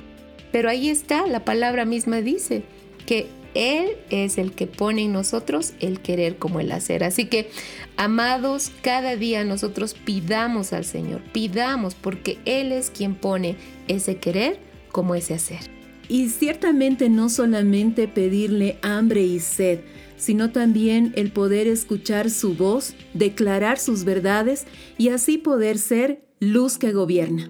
Pero 0.51 0.69
ahí 0.69 0.89
está, 0.89 1.25
la 1.25 1.45
palabra 1.45 1.85
misma 1.85 2.21
dice 2.21 2.63
que 3.05 3.27
Él 3.53 3.91
es 4.09 4.37
el 4.37 4.51
que 4.51 4.67
pone 4.67 5.03
en 5.03 5.13
nosotros 5.13 5.73
el 5.79 6.01
querer 6.01 6.35
como 6.35 6.59
el 6.59 6.73
hacer. 6.73 7.05
Así 7.05 7.27
que, 7.27 7.49
amados, 7.95 8.71
cada 8.81 9.15
día 9.15 9.45
nosotros 9.45 9.93
pidamos 9.93 10.73
al 10.73 10.83
Señor, 10.83 11.21
pidamos 11.31 11.95
porque 11.95 12.39
Él 12.43 12.73
es 12.73 12.89
quien 12.89 13.15
pone 13.15 13.55
ese 13.87 14.17
querer 14.17 14.59
como 14.91 15.15
ese 15.15 15.35
hacer. 15.35 15.78
Y 16.09 16.29
ciertamente 16.29 17.07
no 17.07 17.29
solamente 17.29 18.07
pedirle 18.07 18.79
hambre 18.81 19.21
y 19.21 19.39
sed, 19.39 19.81
sino 20.17 20.51
también 20.51 21.13
el 21.15 21.31
poder 21.31 21.67
escuchar 21.67 22.31
su 22.31 22.55
voz, 22.55 22.95
declarar 23.13 23.77
sus 23.77 24.03
verdades 24.03 24.65
y 24.97 25.09
así 25.09 25.37
poder 25.37 25.77
ser 25.77 26.27
luz 26.39 26.79
que 26.79 26.91
gobierna. 26.91 27.47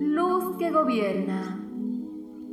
Luz 0.00 0.56
que 0.58 0.72
gobierna, 0.72 1.64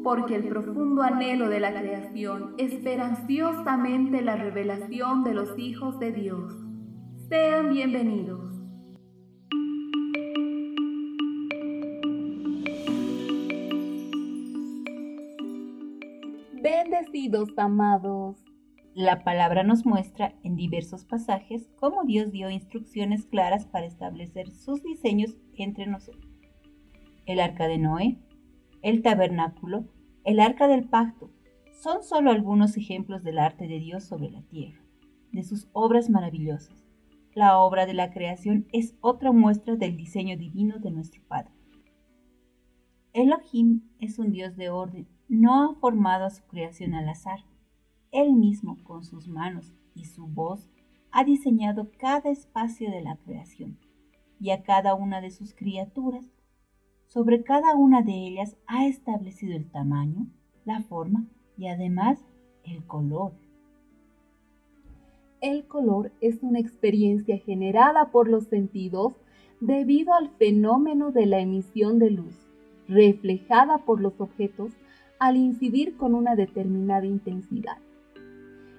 porque 0.03 0.35
el 0.35 0.47
profundo 0.47 1.01
anhelo 1.01 1.49
de 1.49 1.59
la 1.59 1.73
creación 1.77 2.53
espera 2.59 3.07
ansiosamente 3.07 4.21
la 4.21 4.35
revelación 4.35 5.23
de 5.23 5.33
los 5.33 5.57
hijos 5.57 5.99
de 5.99 6.11
Dios. 6.11 6.53
Sean 7.29 7.71
bienvenidos. 7.73 8.56
Amados. 17.57 18.45
La 18.93 19.23
palabra 19.23 19.63
nos 19.63 19.87
muestra 19.87 20.35
en 20.43 20.55
diversos 20.55 21.03
pasajes 21.03 21.67
cómo 21.79 22.03
Dios 22.03 22.31
dio 22.31 22.51
instrucciones 22.51 23.25
claras 23.25 23.65
para 23.65 23.87
establecer 23.87 24.51
sus 24.51 24.83
diseños 24.83 25.35
entre 25.55 25.87
nosotros. 25.87 26.31
El 27.25 27.39
arca 27.39 27.67
de 27.67 27.79
Noé, 27.79 28.19
el 28.83 29.01
tabernáculo, 29.01 29.85
el 30.25 30.39
arca 30.39 30.67
del 30.67 30.87
pacto, 30.87 31.31
son 31.81 32.03
solo 32.03 32.29
algunos 32.29 32.77
ejemplos 32.77 33.23
del 33.23 33.39
arte 33.39 33.67
de 33.67 33.79
Dios 33.79 34.03
sobre 34.03 34.29
la 34.29 34.43
tierra, 34.43 34.79
de 35.31 35.43
sus 35.43 35.67
obras 35.73 36.11
maravillosas. 36.11 36.85
La 37.33 37.57
obra 37.57 37.87
de 37.87 37.95
la 37.95 38.11
creación 38.11 38.67
es 38.71 38.95
otra 39.01 39.31
muestra 39.31 39.75
del 39.75 39.97
diseño 39.97 40.37
divino 40.37 40.77
de 40.77 40.91
nuestro 40.91 41.23
Padre. 41.27 41.51
Elohim 43.13 43.81
es 43.99 44.19
un 44.19 44.31
Dios 44.31 44.55
de 44.55 44.69
orden 44.69 45.16
no 45.27 45.63
ha 45.63 45.75
formado 45.75 46.25
a 46.25 46.29
su 46.29 46.43
creación 46.43 46.93
al 46.93 47.09
azar. 47.09 47.39
Él 48.11 48.33
mismo, 48.33 48.77
con 48.83 49.03
sus 49.03 49.27
manos 49.27 49.73
y 49.93 50.05
su 50.05 50.27
voz, 50.27 50.69
ha 51.11 51.23
diseñado 51.23 51.89
cada 51.97 52.29
espacio 52.29 52.91
de 52.91 53.01
la 53.01 53.17
creación 53.17 53.77
y 54.39 54.51
a 54.51 54.63
cada 54.63 54.95
una 54.95 55.21
de 55.21 55.31
sus 55.31 55.53
criaturas. 55.53 56.25
Sobre 57.07 57.43
cada 57.43 57.75
una 57.75 58.01
de 58.01 58.13
ellas 58.13 58.57
ha 58.67 58.85
establecido 58.85 59.55
el 59.55 59.69
tamaño, 59.69 60.27
la 60.65 60.81
forma 60.81 61.25
y 61.57 61.67
además 61.67 62.19
el 62.63 62.85
color. 62.85 63.33
El 65.41 65.67
color 65.67 66.11
es 66.19 66.41
una 66.41 66.59
experiencia 66.59 67.37
generada 67.37 68.11
por 68.11 68.27
los 68.27 68.45
sentidos 68.45 69.13
debido 69.59 70.13
al 70.13 70.29
fenómeno 70.31 71.11
de 71.11 71.25
la 71.25 71.39
emisión 71.39 71.99
de 71.99 72.11
luz, 72.11 72.35
reflejada 72.87 73.79
por 73.79 74.01
los 74.01 74.19
objetos 74.19 74.71
al 75.19 75.37
incidir 75.37 75.97
con 75.97 76.15
una 76.15 76.35
determinada 76.35 77.05
intensidad. 77.05 77.77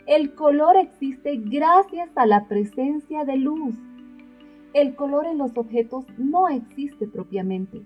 El 0.07 0.35
color 0.35 0.77
existe 0.77 1.37
gracias 1.37 2.11
a 2.17 2.27
la 2.27 2.49
presencia 2.49 3.25
de 3.25 3.37
luz. 3.37 3.75
El 4.73 4.95
color 4.95 5.27
en 5.27 5.39
los 5.39 5.57
objetos 5.59 6.07
no 6.17 6.49
existe 6.49 7.07
propiamente, 7.07 7.83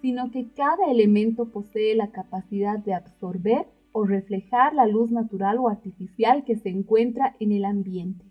sino 0.00 0.30
que 0.30 0.48
cada 0.50 0.90
elemento 0.90 1.46
posee 1.46 1.96
la 1.96 2.12
capacidad 2.12 2.78
de 2.78 2.94
absorber 2.94 3.66
o 3.92 4.04
reflejar 4.04 4.74
la 4.74 4.86
luz 4.86 5.10
natural 5.10 5.58
o 5.58 5.68
artificial 5.68 6.44
que 6.44 6.56
se 6.56 6.68
encuentra 6.68 7.34
en 7.40 7.52
el 7.52 7.64
ambiente. 7.64 8.24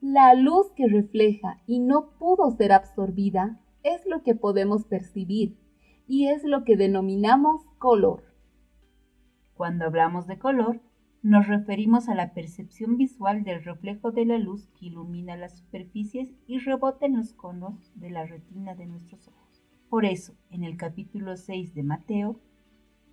La 0.00 0.34
luz 0.34 0.70
que 0.76 0.88
refleja 0.88 1.60
y 1.66 1.78
no 1.78 2.10
pudo 2.18 2.50
ser 2.50 2.72
absorbida 2.72 3.60
es 3.82 4.04
lo 4.06 4.22
que 4.22 4.34
podemos 4.34 4.84
percibir 4.84 5.56
y 6.06 6.28
es 6.28 6.44
lo 6.44 6.64
que 6.64 6.76
denominamos 6.76 7.62
color. 7.78 8.27
Cuando 9.58 9.86
hablamos 9.86 10.28
de 10.28 10.38
color, 10.38 10.80
nos 11.20 11.48
referimos 11.48 12.08
a 12.08 12.14
la 12.14 12.32
percepción 12.32 12.96
visual 12.96 13.42
del 13.42 13.64
reflejo 13.64 14.12
de 14.12 14.24
la 14.24 14.38
luz 14.38 14.68
que 14.78 14.86
ilumina 14.86 15.36
las 15.36 15.58
superficies 15.58 16.32
y 16.46 16.60
rebota 16.60 17.06
en 17.06 17.16
los 17.16 17.32
conos 17.32 17.74
de 17.96 18.08
la 18.08 18.24
retina 18.24 18.76
de 18.76 18.86
nuestros 18.86 19.26
ojos. 19.26 19.64
Por 19.90 20.04
eso, 20.04 20.36
en 20.52 20.62
el 20.62 20.76
capítulo 20.76 21.36
6 21.36 21.74
de 21.74 21.82
Mateo, 21.82 22.38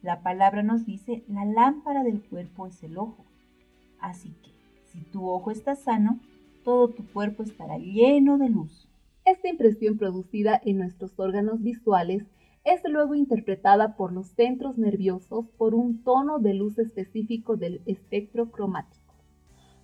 la 0.03 0.21
palabra 0.21 0.61
nos 0.61 0.85
dice, 0.85 1.23
la 1.27 1.45
lámpara 1.45 2.03
del 2.03 2.21
cuerpo 2.21 2.67
es 2.67 2.83
el 2.83 2.99
ojo. 2.99 3.25
Así 3.99 4.35
que, 4.43 4.51
si 4.83 5.01
tu 5.01 5.27
ojo 5.27 5.49
está 5.49 5.75
sano, 5.75 6.19
todo 6.63 6.89
tu 6.89 7.07
cuerpo 7.07 7.41
estará 7.41 7.79
lleno 7.79 8.37
de 8.37 8.49
luz. 8.49 8.87
Esta 9.25 9.49
impresión 9.49 9.97
producida 9.97 10.61
en 10.63 10.77
nuestros 10.77 11.19
órganos 11.19 11.63
visuales 11.63 12.27
es 12.65 12.81
luego 12.83 13.13
interpretada 13.13 13.95
por 13.95 14.11
los 14.11 14.27
centros 14.29 14.77
nerviosos 14.79 15.45
por 15.57 15.75
un 15.75 16.03
tono 16.03 16.39
de 16.39 16.55
luz 16.55 16.79
específico 16.79 17.57
del 17.57 17.81
espectro 17.85 18.49
cromático. 18.49 19.13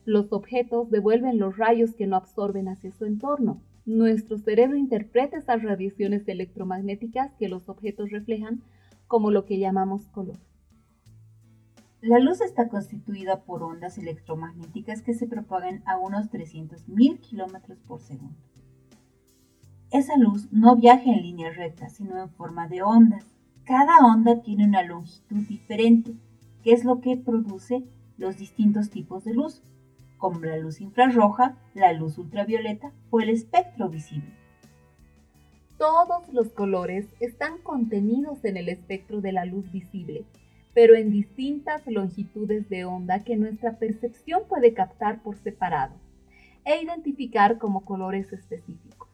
Los 0.03 0.33
objetos 0.33 0.89
devuelven 0.89 1.37
los 1.37 1.57
rayos 1.57 1.93
que 1.93 2.07
no 2.07 2.15
absorben 2.15 2.67
hacia 2.67 2.91
su 2.91 3.05
entorno. 3.05 3.61
Nuestro 3.85 4.39
cerebro 4.39 4.77
interpreta 4.77 5.37
esas 5.37 5.61
radiaciones 5.61 6.27
electromagnéticas 6.27 7.33
que 7.35 7.49
los 7.49 7.69
objetos 7.69 8.09
reflejan 8.09 8.63
como 9.05 9.29
lo 9.29 9.45
que 9.45 9.59
llamamos 9.59 10.07
color. 10.07 10.37
La 12.01 12.17
luz 12.17 12.41
está 12.41 12.67
constituida 12.67 13.43
por 13.43 13.61
ondas 13.61 13.99
electromagnéticas 13.99 15.03
que 15.03 15.13
se 15.13 15.27
propagan 15.27 15.83
a 15.85 15.99
unos 15.99 16.31
300.000 16.31 17.19
kilómetros 17.19 17.77
por 17.81 18.01
segundo. 18.01 18.39
Esa 19.91 20.15
luz 20.15 20.47
no 20.53 20.77
viaja 20.77 21.11
en 21.11 21.21
línea 21.21 21.51
recta, 21.51 21.89
sino 21.89 22.17
en 22.17 22.29
forma 22.29 22.69
de 22.69 22.81
ondas. 22.81 23.25
Cada 23.65 23.97
onda 23.97 24.41
tiene 24.41 24.63
una 24.63 24.83
longitud 24.83 25.45
diferente, 25.49 26.13
que 26.63 26.71
es 26.71 26.85
lo 26.85 27.01
que 27.01 27.17
produce 27.17 27.83
los 28.17 28.37
distintos 28.37 28.89
tipos 28.89 29.25
de 29.25 29.33
luz, 29.33 29.61
como 30.17 30.39
la 30.39 30.55
luz 30.55 30.79
infrarroja, 30.79 31.57
la 31.73 31.91
luz 31.91 32.17
ultravioleta 32.17 32.93
o 33.09 33.19
el 33.19 33.31
espectro 33.31 33.89
visible. 33.89 34.31
Todos 35.77 36.31
los 36.31 36.53
colores 36.53 37.07
están 37.19 37.57
contenidos 37.57 38.45
en 38.45 38.55
el 38.55 38.69
espectro 38.69 39.19
de 39.19 39.33
la 39.33 39.43
luz 39.43 39.69
visible, 39.73 40.23
pero 40.73 40.95
en 40.95 41.11
distintas 41.11 41.85
longitudes 41.85 42.69
de 42.69 42.85
onda 42.85 43.25
que 43.25 43.35
nuestra 43.35 43.77
percepción 43.77 44.43
puede 44.47 44.73
captar 44.73 45.21
por 45.21 45.35
separado 45.35 45.95
e 46.63 46.81
identificar 46.81 47.57
como 47.57 47.83
colores 47.83 48.31
específicos. 48.31 49.10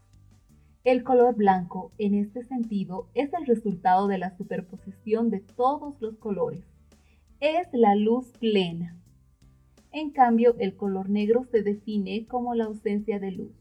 El 0.88 1.03
color 1.03 1.36
blanco, 1.36 1.91
en 1.98 2.13
este 2.13 2.46
sentido, 2.46 3.10
es 3.13 3.34
el 3.34 3.46
resultado 3.46 4.08
de 4.08 4.17
la 4.17 4.38
superposición 4.38 5.29
de 5.29 5.41
todos 5.41 6.01
los 6.01 6.15
colores. 6.15 6.63
Es 7.41 7.67
la 7.74 7.94
luz 7.96 8.32
plena. 8.39 8.98
En 9.91 10.12
cambio, 10.12 10.56
el 10.60 10.77
color 10.77 11.10
negro 11.10 11.44
se 11.44 11.62
define 11.62 12.25
como 12.25 12.56
la 12.56 12.63
ausencia 12.63 13.20
de 13.20 13.32
luz. 13.32 13.51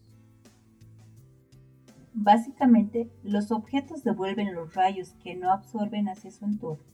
Básicamente, 2.14 3.10
los 3.24 3.50
objetos 3.50 4.04
devuelven 4.04 4.54
los 4.54 4.76
rayos 4.76 5.14
que 5.14 5.34
no 5.34 5.50
absorben 5.50 6.08
hacia 6.08 6.30
su 6.30 6.44
entorno. 6.44 6.84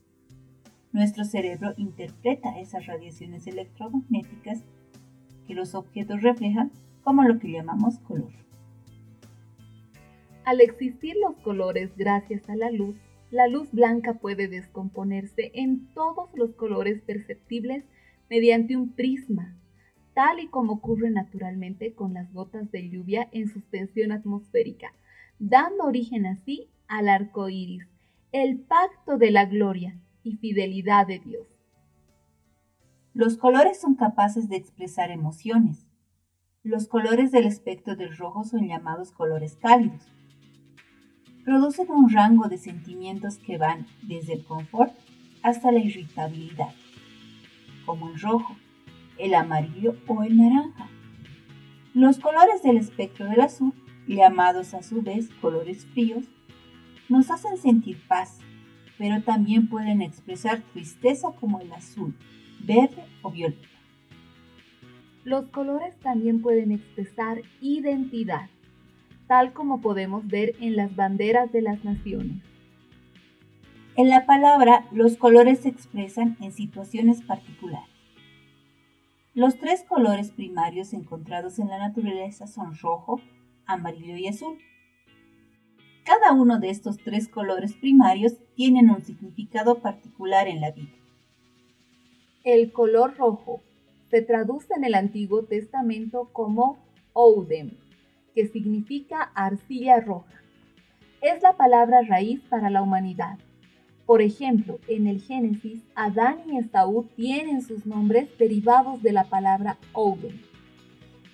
Nuestro 0.93 1.25
cerebro 1.25 1.75
interpreta 1.77 2.59
esas 2.59 2.87
radiaciones 2.87 3.47
electromagnéticas 3.47 4.65
que 5.47 5.53
los 5.53 5.75
objetos 5.75 6.23
reflejan 6.23 6.73
como 7.03 7.23
lo 7.23 7.39
que 7.39 7.53
llamamos 7.53 7.99
color. 7.99 8.33
Al 10.45 10.61
existir 10.61 11.15
los 11.23 11.37
colores 11.37 11.97
gracias 11.97 12.49
a 12.49 12.57
la 12.57 12.71
luz, 12.71 12.97
la 13.31 13.47
luz 13.47 13.71
blanca 13.71 14.15
puede 14.15 14.49
descomponerse 14.49 15.53
en 15.55 15.87
todos 15.95 16.31
los 16.35 16.55
colores 16.55 17.01
perceptibles 17.01 17.85
mediante 18.29 18.77
un 18.77 18.93
prisma, 18.93 19.57
tal 20.15 20.41
y 20.41 20.49
como 20.49 20.75
ocurre 20.75 21.11
naturalmente 21.11 21.95
con 21.95 22.15
las 22.15 22.33
gotas 22.33 22.73
de 22.73 22.91
lluvia 22.91 23.29
en 23.31 23.49
suspensión 23.49 24.11
atmosférica, 24.11 24.93
dando 25.39 25.85
origen 25.85 26.27
así 26.27 26.69
al 26.89 27.09
arco 27.09 27.49
iris, 27.49 27.87
el 28.33 28.59
pacto 28.59 29.19
de 29.19 29.31
la 29.31 29.45
gloria 29.45 29.97
y 30.25 30.39
fidelidad 30.39 31.07
de 31.07 31.21
Dios. 31.21 31.47
Los 33.15 33.37
colores 33.37 33.81
son 33.81 33.95
capaces 33.95 34.49
de 34.49 34.57
expresar 34.57 35.13
emociones. 35.13 35.87
Los 36.65 36.89
colores 36.89 37.31
del 37.31 37.47
espectro 37.47 37.95
del 37.95 38.17
rojo 38.17 38.43
son 38.43 38.67
llamados 38.67 39.13
colores 39.13 39.57
cálidos 39.57 40.13
producen 41.45 41.91
un 41.91 42.11
rango 42.11 42.49
de 42.49 42.59
sentimientos 42.59 43.39
que 43.39 43.59
van 43.59 43.87
desde 44.03 44.35
el 44.35 44.45
confort 44.45 44.93
hasta 45.43 45.73
la 45.73 45.81
irritabilidad, 45.81 46.73
como 47.85 48.11
el 48.11 48.21
rojo, 48.21 48.57
el 49.19 49.35
amarillo 49.35 49.97
o 50.07 50.23
el 50.23 50.37
naranja. 50.37 50.89
Los 51.95 52.19
colores 52.19 52.63
del 52.63 52.77
espectro 52.77 53.27
del 53.27 53.41
azul, 53.41 53.75
llamados 54.07 54.75
a 54.75 54.83
su 54.83 55.03
vez 55.03 55.29
colores 55.41 55.87
fríos, 55.87 56.25
nos 57.09 57.31
hacen 57.31 57.57
sentir 57.57 58.01
paz, 58.07 58.39
pero 58.97 59.23
también 59.23 59.69
pueden 59.69 60.01
expresar 60.01 60.63
tristeza 60.73 61.33
como 61.39 61.61
el 61.61 61.73
azul, 61.73 62.15
verde 62.65 63.05
o 63.23 63.31
violeta. 63.31 63.69
Los 65.25 65.47
colores 65.47 65.99
también 66.01 66.41
pueden 66.41 66.73
expresar 66.73 67.43
identidad 67.61 68.49
tal 69.27 69.53
como 69.53 69.81
podemos 69.81 70.27
ver 70.27 70.55
en 70.61 70.77
las 70.77 70.95
banderas 70.95 71.53
de 71.53 71.63
las 71.63 71.85
naciones. 71.85 72.43
En 73.97 74.09
la 74.09 74.25
palabra, 74.25 74.87
los 74.91 75.17
colores 75.17 75.61
se 75.61 75.69
expresan 75.69 76.37
en 76.41 76.53
situaciones 76.53 77.21
particulares. 77.23 77.91
Los 79.35 79.59
tres 79.59 79.85
colores 79.85 80.31
primarios 80.31 80.93
encontrados 80.93 81.59
en 81.59 81.69
la 81.69 81.79
naturaleza 81.79 82.47
son 82.47 82.75
rojo, 82.77 83.21
amarillo 83.67 84.17
y 84.17 84.29
azul. 84.29 84.59
Cada 86.05 86.33
uno 86.33 86.59
de 86.59 86.71
estos 86.71 86.99
tres 86.99 87.29
colores 87.29 87.75
primarios 87.75 88.35
tienen 88.55 88.91
un 88.91 89.03
significado 89.03 89.81
particular 89.81 90.49
en 90.49 90.61
la 90.61 90.71
vida. 90.71 90.93
El 92.45 92.73
color 92.73 93.17
rojo 93.17 93.63
se 94.11 94.21
traduce 94.21 94.75
en 94.75 94.85
el 94.85 94.95
Antiguo 94.95 95.45
Testamento 95.45 96.31
como 96.33 96.79
Oudem, 97.13 97.79
que 98.35 98.49
significa 98.49 99.31
arcilla 99.35 100.01
roja. 100.01 100.43
Es 101.21 101.43
la 101.43 101.57
palabra 101.57 102.03
raíz 102.03 102.41
para 102.49 102.71
la 102.71 102.83
humanidad. 102.83 103.39
Por 104.07 104.21
ejemplo, 104.21 104.81
en 104.89 105.07
el 105.07 105.21
Génesis, 105.21 105.83
Adán 105.95 106.39
y 106.47 106.59
Esaú 106.59 107.09
tienen 107.17 107.63
sus 107.63 107.87
nombres 107.87 108.29
derivados 108.39 109.03
de 109.03 109.13
la 109.13 109.25
palabra 109.25 109.79
Oden. 109.93 110.41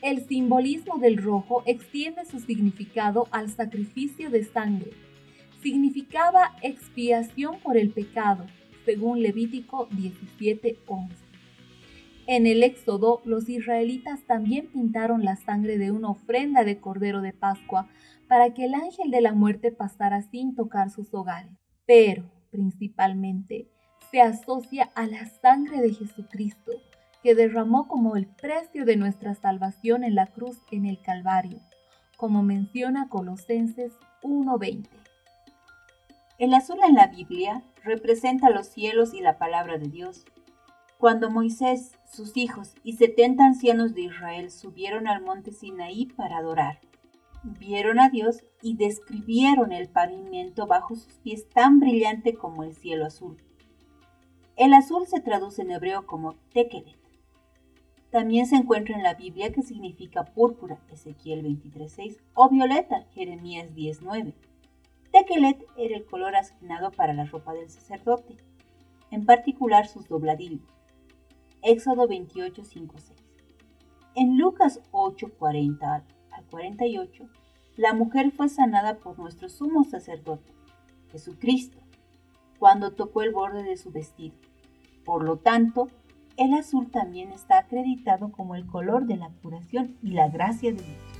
El 0.02 0.26
simbolismo 0.28 0.98
del 0.98 1.16
rojo 1.16 1.62
extiende 1.66 2.24
su 2.24 2.38
significado 2.38 3.26
al 3.32 3.50
sacrificio 3.50 4.30
de 4.30 4.44
sangre. 4.44 4.92
Significaba 5.62 6.54
expiación 6.62 7.58
por 7.60 7.76
el 7.76 7.90
pecado, 7.90 8.46
según 8.84 9.22
Levítico 9.22 9.88
17:11. 9.90 11.27
En 12.30 12.46
el 12.46 12.62
Éxodo, 12.62 13.22
los 13.24 13.48
israelitas 13.48 14.20
también 14.26 14.70
pintaron 14.70 15.24
la 15.24 15.36
sangre 15.36 15.78
de 15.78 15.92
una 15.92 16.10
ofrenda 16.10 16.62
de 16.62 16.78
cordero 16.78 17.22
de 17.22 17.32
Pascua 17.32 17.88
para 18.28 18.52
que 18.52 18.66
el 18.66 18.74
ángel 18.74 19.10
de 19.10 19.22
la 19.22 19.32
muerte 19.32 19.72
pasara 19.72 20.20
sin 20.20 20.54
tocar 20.54 20.90
sus 20.90 21.14
hogares. 21.14 21.52
Pero, 21.86 22.30
principalmente, 22.50 23.70
se 24.10 24.20
asocia 24.20 24.90
a 24.94 25.06
la 25.06 25.24
sangre 25.24 25.80
de 25.80 25.94
Jesucristo, 25.94 26.72
que 27.22 27.34
derramó 27.34 27.88
como 27.88 28.14
el 28.14 28.26
precio 28.26 28.84
de 28.84 28.96
nuestra 28.96 29.34
salvación 29.34 30.04
en 30.04 30.14
la 30.14 30.26
cruz 30.26 30.58
en 30.70 30.84
el 30.84 31.00
Calvario, 31.00 31.60
como 32.18 32.42
menciona 32.42 33.08
Colosenses 33.08 33.94
1:20. 34.22 34.90
El 36.38 36.52
azul 36.52 36.78
en 36.86 36.94
la 36.94 37.06
Biblia 37.06 37.62
representa 37.82 38.50
los 38.50 38.66
cielos 38.66 39.14
y 39.14 39.22
la 39.22 39.38
palabra 39.38 39.78
de 39.78 39.88
Dios. 39.88 40.26
Cuando 40.98 41.30
Moisés, 41.30 41.92
sus 42.12 42.36
hijos 42.36 42.74
y 42.82 42.94
setenta 42.94 43.46
ancianos 43.46 43.94
de 43.94 44.00
Israel 44.00 44.50
subieron 44.50 45.06
al 45.06 45.22
monte 45.22 45.52
Sinaí 45.52 46.06
para 46.06 46.38
adorar, 46.38 46.80
vieron 47.44 48.00
a 48.00 48.10
Dios 48.10 48.42
y 48.62 48.74
describieron 48.74 49.70
el 49.70 49.88
pavimento 49.88 50.66
bajo 50.66 50.96
sus 50.96 51.14
pies 51.18 51.48
tan 51.50 51.78
brillante 51.78 52.34
como 52.34 52.64
el 52.64 52.74
cielo 52.74 53.06
azul. 53.06 53.40
El 54.56 54.74
azul 54.74 55.06
se 55.06 55.20
traduce 55.20 55.62
en 55.62 55.70
hebreo 55.70 56.04
como 56.04 56.34
tekelet. 56.52 56.98
También 58.10 58.46
se 58.46 58.56
encuentra 58.56 58.96
en 58.96 59.04
la 59.04 59.14
Biblia 59.14 59.52
que 59.52 59.62
significa 59.62 60.24
púrpura, 60.24 60.80
Ezequiel 60.90 61.44
23.6, 61.44 62.18
o 62.34 62.48
violeta, 62.48 63.06
Jeremías 63.12 63.70
10.9. 63.72 64.34
Tekelet 65.12 65.64
era 65.76 65.96
el 65.96 66.06
color 66.06 66.34
asignado 66.34 66.90
para 66.90 67.12
la 67.12 67.24
ropa 67.24 67.54
del 67.54 67.70
sacerdote, 67.70 68.36
en 69.12 69.26
particular 69.26 69.86
sus 69.86 70.08
dobladillos. 70.08 70.77
Éxodo 71.62 72.06
28, 72.06 72.64
5, 72.64 72.94
6. 72.98 73.18
En 74.14 74.38
Lucas 74.38 74.80
8, 74.90 75.32
40 75.38 76.04
al 76.30 76.44
48, 76.50 77.28
la 77.76 77.92
mujer 77.94 78.32
fue 78.32 78.48
sanada 78.48 78.98
por 78.98 79.18
nuestro 79.18 79.48
sumo 79.48 79.84
sacerdote, 79.84 80.52
Jesucristo, 81.10 81.78
cuando 82.58 82.92
tocó 82.92 83.22
el 83.22 83.32
borde 83.32 83.62
de 83.62 83.76
su 83.76 83.90
vestido. 83.90 84.36
Por 85.04 85.24
lo 85.24 85.38
tanto, 85.38 85.88
el 86.36 86.54
azul 86.54 86.90
también 86.90 87.32
está 87.32 87.58
acreditado 87.58 88.30
como 88.30 88.54
el 88.54 88.66
color 88.66 89.06
de 89.06 89.16
la 89.16 89.30
curación 89.42 89.96
y 90.02 90.10
la 90.10 90.28
gracia 90.28 90.72
de 90.72 90.82
Dios. 90.82 91.18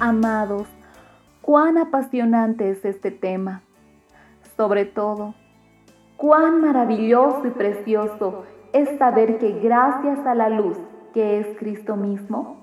Amados, 0.00 0.68
cuán 1.40 1.76
apasionante 1.76 2.70
es 2.70 2.84
este 2.84 3.10
tema. 3.10 3.62
Sobre 4.58 4.86
todo, 4.86 5.34
cuán 6.16 6.60
maravilloso 6.60 7.46
y 7.46 7.50
precioso 7.50 8.42
es 8.72 8.98
saber 8.98 9.38
que 9.38 9.52
gracias 9.60 10.18
a 10.26 10.34
la 10.34 10.48
luz 10.48 10.76
que 11.14 11.38
es 11.38 11.56
Cristo 11.58 11.94
mismo, 11.94 12.56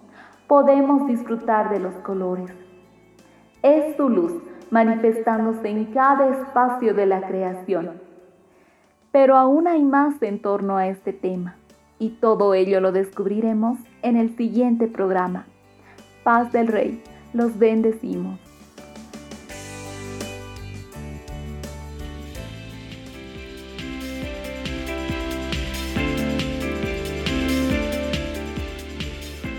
podemos 0.45 1.07
disfrutar 1.07 1.69
de 1.69 1.79
los 1.79 1.93
colores. 1.99 2.51
Es 3.63 3.95
su 3.95 4.09
luz 4.09 4.33
manifestándose 4.71 5.69
en 5.69 5.85
cada 5.85 6.27
espacio 6.27 6.93
de 6.93 7.05
la 7.05 7.25
creación. 7.25 8.01
Pero 9.13 9.37
aún 9.37 9.65
hay 9.65 9.81
más 9.81 10.21
en 10.21 10.41
torno 10.41 10.75
a 10.75 10.87
este 10.87 11.13
tema, 11.13 11.55
y 11.97 12.09
todo 12.19 12.53
ello 12.55 12.81
lo 12.81 12.91
descubriremos 12.91 13.77
en 14.01 14.17
el 14.17 14.35
siguiente 14.35 14.87
programa. 14.87 15.45
Paz 16.25 16.51
del 16.51 16.67
Rey, 16.67 17.01
los 17.31 17.57
bendecimos. 17.57 18.44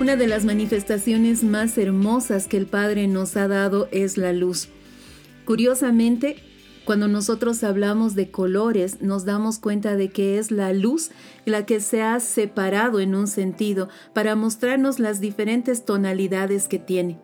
Una 0.06 0.14
de 0.14 0.28
las 0.28 0.44
manifestaciones 0.44 1.42
más 1.42 1.76
hermosas 1.76 2.46
que 2.46 2.56
el 2.56 2.66
Padre 2.66 3.08
nos 3.08 3.36
ha 3.36 3.48
dado 3.48 3.88
es 3.90 4.16
la 4.16 4.32
luz. 4.32 4.68
Curiosamente, 5.44 6.36
cuando 6.84 7.08
nosotros 7.08 7.64
hablamos 7.64 8.14
de 8.14 8.30
colores, 8.30 9.02
nos 9.02 9.24
damos 9.24 9.58
cuenta 9.58 9.96
de 9.96 10.10
que 10.10 10.38
es 10.38 10.52
la 10.52 10.72
luz 10.72 11.10
la 11.44 11.66
que 11.66 11.80
se 11.80 12.02
ha 12.02 12.20
separado 12.20 13.00
en 13.00 13.16
un 13.16 13.26
sentido 13.26 13.88
para 14.12 14.36
mostrarnos 14.36 15.00
las 15.00 15.20
diferentes 15.20 15.84
tonalidades 15.84 16.68
que 16.68 16.78
tiene. 16.78 17.18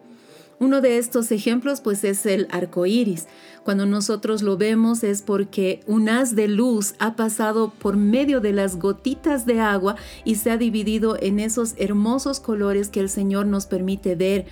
Uno 0.62 0.80
de 0.80 0.98
estos 0.98 1.32
ejemplos 1.32 1.80
pues 1.80 2.04
es 2.04 2.24
el 2.24 2.46
arco 2.52 2.86
iris. 2.86 3.26
Cuando 3.64 3.84
nosotros 3.84 4.42
lo 4.42 4.56
vemos 4.56 5.02
es 5.02 5.20
porque 5.20 5.80
un 5.88 6.08
haz 6.08 6.36
de 6.36 6.46
luz 6.46 6.94
ha 7.00 7.16
pasado 7.16 7.72
por 7.80 7.96
medio 7.96 8.40
de 8.40 8.52
las 8.52 8.76
gotitas 8.78 9.44
de 9.44 9.58
agua 9.58 9.96
y 10.24 10.36
se 10.36 10.52
ha 10.52 10.56
dividido 10.56 11.16
en 11.20 11.40
esos 11.40 11.74
hermosos 11.78 12.38
colores 12.38 12.90
que 12.90 13.00
el 13.00 13.08
Señor 13.08 13.46
nos 13.46 13.66
permite 13.66 14.14
ver. 14.14 14.46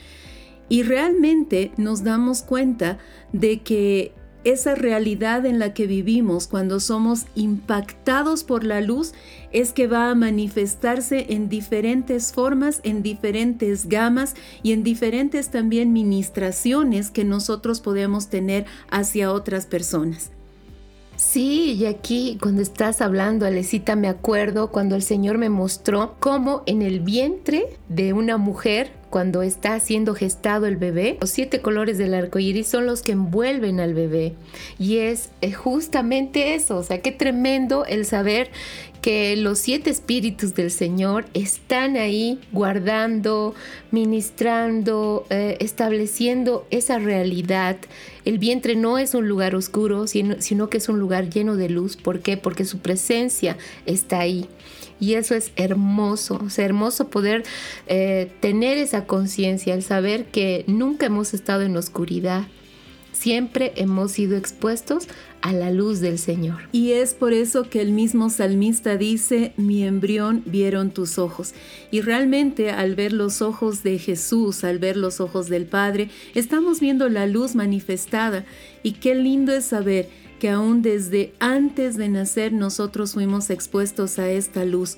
Y 0.69 0.83
realmente 0.83 1.71
nos 1.77 2.03
damos 2.03 2.43
cuenta 2.43 2.99
de 3.33 3.61
que 3.61 4.13
esa 4.45 4.75
realidad 4.75 5.45
en 5.47 5.59
la 5.59 5.75
que 5.75 5.87
vivimos 5.87 6.47
cuando 6.47 6.81
somos 6.81 7.27
impactados 7.35 8.45
por 8.45 8.65
la 8.65 8.81
luz 8.81 9.13
es 9.53 9.73
que 9.73 9.87
va 9.87 10.11
a 10.11 10.15
manifestarse 10.15 11.27
en 11.31 11.49
diferentes 11.49 12.33
formas, 12.33 12.81
en 12.83 13.03
diferentes 13.03 13.89
gamas 13.89 14.35
y 14.63 14.73
en 14.73 14.83
diferentes 14.83 15.51
también 15.51 15.93
ministraciones 15.93 17.11
que 17.11 17.25
nosotros 17.25 17.81
podemos 17.81 18.29
tener 18.29 18.67
hacia 18.91 19.33
otras 19.33 19.67
personas. 19.67 20.31
Sí, 21.21 21.75
y 21.75 21.85
aquí 21.85 22.39
cuando 22.41 22.63
estás 22.63 23.03
hablando, 23.03 23.45
Alecita, 23.45 23.95
me 23.95 24.09
acuerdo 24.09 24.73
cuando 24.73 24.97
el 24.97 25.03
Señor 25.03 25.37
me 25.37 25.51
mostró 25.51 26.17
cómo 26.19 26.63
en 26.65 26.81
el 26.81 27.01
vientre 27.01 27.67
de 27.91 28.15
una 28.15 28.39
mujer 28.39 28.93
cuando 29.11 29.43
está 29.43 29.79
siendo 29.81 30.15
gestado 30.15 30.65
el 30.65 30.79
bebé, 30.79 31.19
los 31.21 31.29
siete 31.29 31.61
colores 31.61 31.99
del 31.99 32.15
arco 32.15 32.39
iris 32.39 32.69
son 32.69 32.87
los 32.87 33.03
que 33.03 33.13
envuelven 33.13 33.81
al 33.81 33.93
bebé. 33.93 34.33
Y 34.79 34.97
es 34.99 35.29
eh, 35.43 35.53
justamente 35.53 36.55
eso, 36.55 36.79
o 36.79 36.83
sea, 36.83 37.03
qué 37.03 37.13
tremendo 37.13 37.85
el 37.85 38.07
saber 38.07 38.51
que 39.01 39.35
los 39.37 39.59
siete 39.59 39.91
espíritus 39.91 40.55
del 40.55 40.71
Señor 40.71 41.27
están 41.33 41.97
ahí 41.97 42.39
guardando, 42.53 43.55
ministrando, 43.91 45.27
eh, 45.31 45.57
estableciendo 45.61 46.67
esa 46.71 46.99
realidad. 46.99 47.77
El 48.25 48.39
vientre 48.39 48.77
no 48.77 48.99
es 48.99 49.15
un 49.15 49.29
lugar 49.29 49.55
oscuro, 49.55 50.07
sino, 50.07 50.69
que 50.69 50.79
es 50.79 50.89
un 50.89 50.99
lugar 50.99 51.31
lleno 51.31 51.57
de 51.57 51.71
luz. 51.71 51.97
¿Por 51.97 52.21
qué? 52.21 52.37
Porque 52.37 52.65
su 52.65 52.79
presencia 52.79 53.57
está 53.87 54.21
ahí. 54.21 54.47
Y 55.01 55.15
eso 55.15 55.35
es 55.35 55.53
hermoso, 55.57 56.45
es 56.47 56.59
hermoso 56.59 57.09
poder 57.09 57.43
eh, 57.87 58.31
tener 58.41 58.77
esa 58.77 59.07
conciencia, 59.07 59.73
el 59.73 59.83
saber 59.83 60.27
que 60.27 60.65
nunca 60.67 61.07
hemos 61.07 61.33
estado 61.33 61.63
en 61.63 61.75
oscuridad, 61.75 62.47
siempre 63.13 63.73
hemos 63.77 64.13
sido 64.13 64.37
expuestos 64.37 65.09
a 65.43 65.53
la 65.53 65.71
luz 65.71 66.01
del 66.01 66.19
Señor. 66.19 66.63
Y 66.73 66.93
es 66.93 67.15
por 67.15 67.33
eso 67.33 67.69
que 67.69 67.81
el 67.81 67.93
mismo 67.93 68.31
salmista 68.31 68.97
dice, 68.97 69.53
mi 69.57 69.85
embrión 69.85 70.43
vieron 70.47 70.91
tus 70.91 71.19
ojos. 71.19 71.55
Y 71.91 72.01
realmente 72.01 72.71
al 72.71 72.95
ver 72.95 73.13
los 73.13 73.43
ojos 73.43 73.83
de 73.83 73.99
Jesús, 73.99 74.65
al 74.65 74.79
ver 74.79 74.97
los 74.97 75.21
ojos 75.21 75.49
del 75.49 75.67
Padre, 75.67 76.11
estamos 76.35 76.81
viendo 76.81 77.09
la 77.09 77.27
luz 77.27 77.55
manifestada. 77.55 78.45
Y 78.83 78.93
qué 78.93 79.15
lindo 79.15 79.53
es 79.53 79.67
saber 79.67 80.09
que 80.39 80.51
aún 80.51 80.83
desde 80.83 81.33
antes 81.39 81.97
de 81.97 82.09
nacer 82.09 82.53
nosotros 82.53 83.13
fuimos 83.13 83.51
expuestos 83.51 84.19
a 84.19 84.31
esta 84.31 84.65
luz. 84.65 84.97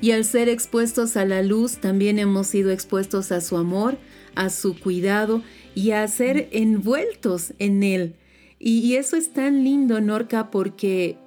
Y 0.00 0.10
al 0.10 0.24
ser 0.24 0.48
expuestos 0.48 1.16
a 1.16 1.24
la 1.24 1.42
luz 1.42 1.78
también 1.78 2.18
hemos 2.18 2.48
sido 2.48 2.70
expuestos 2.70 3.30
a 3.32 3.40
su 3.40 3.56
amor, 3.56 3.98
a 4.34 4.50
su 4.50 4.78
cuidado 4.78 5.42
y 5.74 5.92
a 5.92 6.06
ser 6.08 6.48
envueltos 6.52 7.52
en 7.58 7.82
él. 7.82 8.14
Y, 8.64 8.94
eso 8.94 9.16
es 9.16 9.32
tan 9.32 9.64
lindo, 9.64 10.00
Norca, 10.00 10.52
porque 10.52 11.18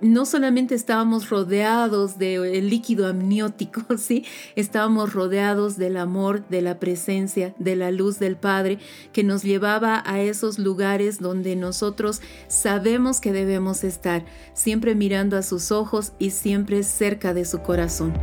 no 0.00 0.24
solamente 0.24 0.74
estábamos 0.74 1.28
rodeados 1.28 2.16
del 2.16 2.70
líquido 2.70 3.06
amniótico, 3.06 3.82
¿sí? 3.98 4.24
Estábamos 4.56 5.12
rodeados 5.12 5.76
del 5.76 5.98
amor, 5.98 6.48
de 6.48 6.62
la 6.62 6.80
presencia, 6.80 7.54
de 7.58 7.76
la 7.76 7.90
luz 7.90 8.18
del 8.18 8.36
Padre, 8.36 8.78
que 9.12 9.22
nos 9.24 9.42
llevaba 9.42 10.02
a 10.06 10.22
esos 10.22 10.58
lugares 10.58 11.20
donde 11.20 11.54
nosotros 11.54 12.22
sabemos 12.48 13.20
que 13.20 13.34
debemos 13.34 13.84
estar, 13.84 14.24
siempre 14.54 14.94
mirando 14.94 15.36
a 15.36 15.42
sus 15.42 15.72
ojos 15.72 16.14
y 16.18 16.30
siempre 16.30 16.82
cerca 16.82 17.34
de 17.34 17.44
su 17.44 17.60
corazón. 17.60 18.14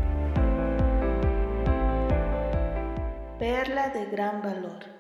Perla 3.38 3.90
de 3.90 4.06
gran 4.08 4.42
valor. 4.42 4.97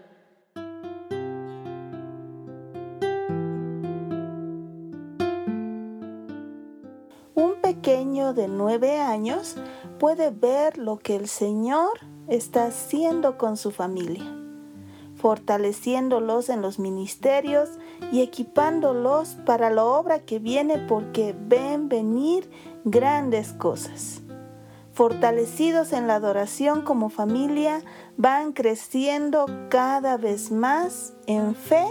De 7.87 8.49
nueve 8.49 8.99
años 8.99 9.55
puede 9.97 10.29
ver 10.29 10.77
lo 10.77 10.97
que 10.97 11.15
el 11.15 11.29
Señor 11.29 11.91
está 12.27 12.65
haciendo 12.65 13.37
con 13.37 13.55
su 13.55 13.71
familia, 13.71 14.25
fortaleciéndolos 15.15 16.49
en 16.49 16.61
los 16.61 16.79
ministerios 16.79 17.69
y 18.11 18.23
equipándolos 18.23 19.37
para 19.45 19.69
la 19.69 19.85
obra 19.85 20.19
que 20.19 20.37
viene 20.37 20.79
porque 20.79 21.33
ven 21.47 21.87
venir 21.87 22.51
grandes 22.83 23.53
cosas. 23.53 24.21
Fortalecidos 24.91 25.93
en 25.93 26.07
la 26.07 26.15
adoración 26.15 26.81
como 26.81 27.07
familia, 27.07 27.81
van 28.17 28.51
creciendo 28.51 29.45
cada 29.69 30.17
vez 30.17 30.51
más 30.51 31.13
en 31.25 31.55
fe 31.55 31.85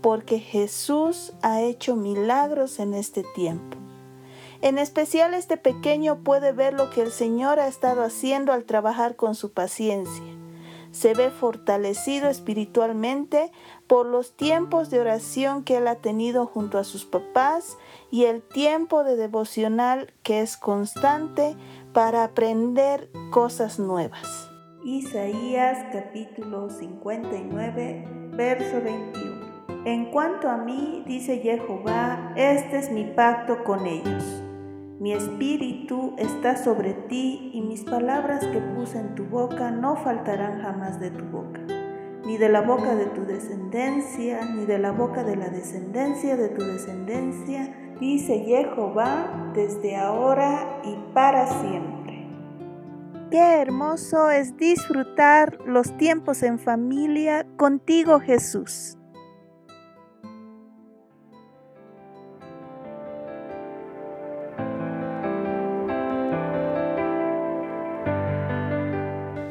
porque 0.00 0.38
Jesús 0.38 1.34
ha 1.42 1.60
hecho 1.60 1.94
milagros 1.94 2.78
en 2.78 2.94
este 2.94 3.22
tiempo. 3.34 3.85
En 4.62 4.78
especial 4.78 5.34
este 5.34 5.56
pequeño 5.56 6.22
puede 6.22 6.52
ver 6.52 6.74
lo 6.74 6.90
que 6.90 7.02
el 7.02 7.10
Señor 7.10 7.60
ha 7.60 7.68
estado 7.68 8.02
haciendo 8.02 8.52
al 8.52 8.64
trabajar 8.64 9.16
con 9.16 9.34
su 9.34 9.52
paciencia. 9.52 10.24
Se 10.92 11.12
ve 11.12 11.30
fortalecido 11.30 12.30
espiritualmente 12.30 13.52
por 13.86 14.06
los 14.06 14.34
tiempos 14.34 14.88
de 14.88 15.00
oración 15.00 15.62
que 15.62 15.76
él 15.76 15.88
ha 15.88 15.96
tenido 15.96 16.46
junto 16.46 16.78
a 16.78 16.84
sus 16.84 17.04
papás 17.04 17.76
y 18.10 18.24
el 18.24 18.42
tiempo 18.42 19.04
de 19.04 19.16
devocional 19.16 20.14
que 20.22 20.40
es 20.40 20.56
constante 20.56 21.54
para 21.92 22.24
aprender 22.24 23.10
cosas 23.30 23.78
nuevas. 23.78 24.50
Isaías 24.84 25.84
capítulo 25.92 26.70
59, 26.70 28.04
verso 28.30 28.80
21. 28.80 29.84
En 29.84 30.10
cuanto 30.10 30.48
a 30.48 30.56
mí, 30.56 31.04
dice 31.06 31.38
Jehová, 31.38 32.32
este 32.36 32.78
es 32.78 32.90
mi 32.90 33.04
pacto 33.04 33.62
con 33.64 33.86
ellos 33.86 34.45
mi 34.98 35.12
espíritu 35.12 36.14
está 36.16 36.56
sobre 36.56 36.94
ti 36.94 37.50
y 37.52 37.60
mis 37.60 37.84
palabras 37.84 38.46
que 38.46 38.60
puse 38.60 38.98
en 38.98 39.14
tu 39.14 39.24
boca 39.24 39.70
no 39.70 39.96
faltarán 39.96 40.62
jamás 40.62 40.98
de 40.98 41.10
tu 41.10 41.24
boca, 41.26 41.60
ni 42.24 42.38
de 42.38 42.48
la 42.48 42.62
boca 42.62 42.94
de 42.94 43.04
tu 43.06 43.26
descendencia, 43.26 44.40
ni 44.54 44.64
de 44.64 44.78
la 44.78 44.92
boca 44.92 45.22
de 45.22 45.36
la 45.36 45.50
descendencia 45.50 46.36
de 46.36 46.48
tu 46.48 46.64
descendencia, 46.64 47.74
dice 48.00 48.38
Jehová 48.38 49.52
desde 49.54 49.96
ahora 49.96 50.80
y 50.82 50.96
para 51.12 51.46
siempre. 51.46 52.26
Qué 53.30 53.60
hermoso 53.60 54.30
es 54.30 54.56
disfrutar 54.56 55.58
los 55.66 55.94
tiempos 55.98 56.42
en 56.42 56.58
familia 56.58 57.46
contigo 57.56 58.18
Jesús. 58.18 58.96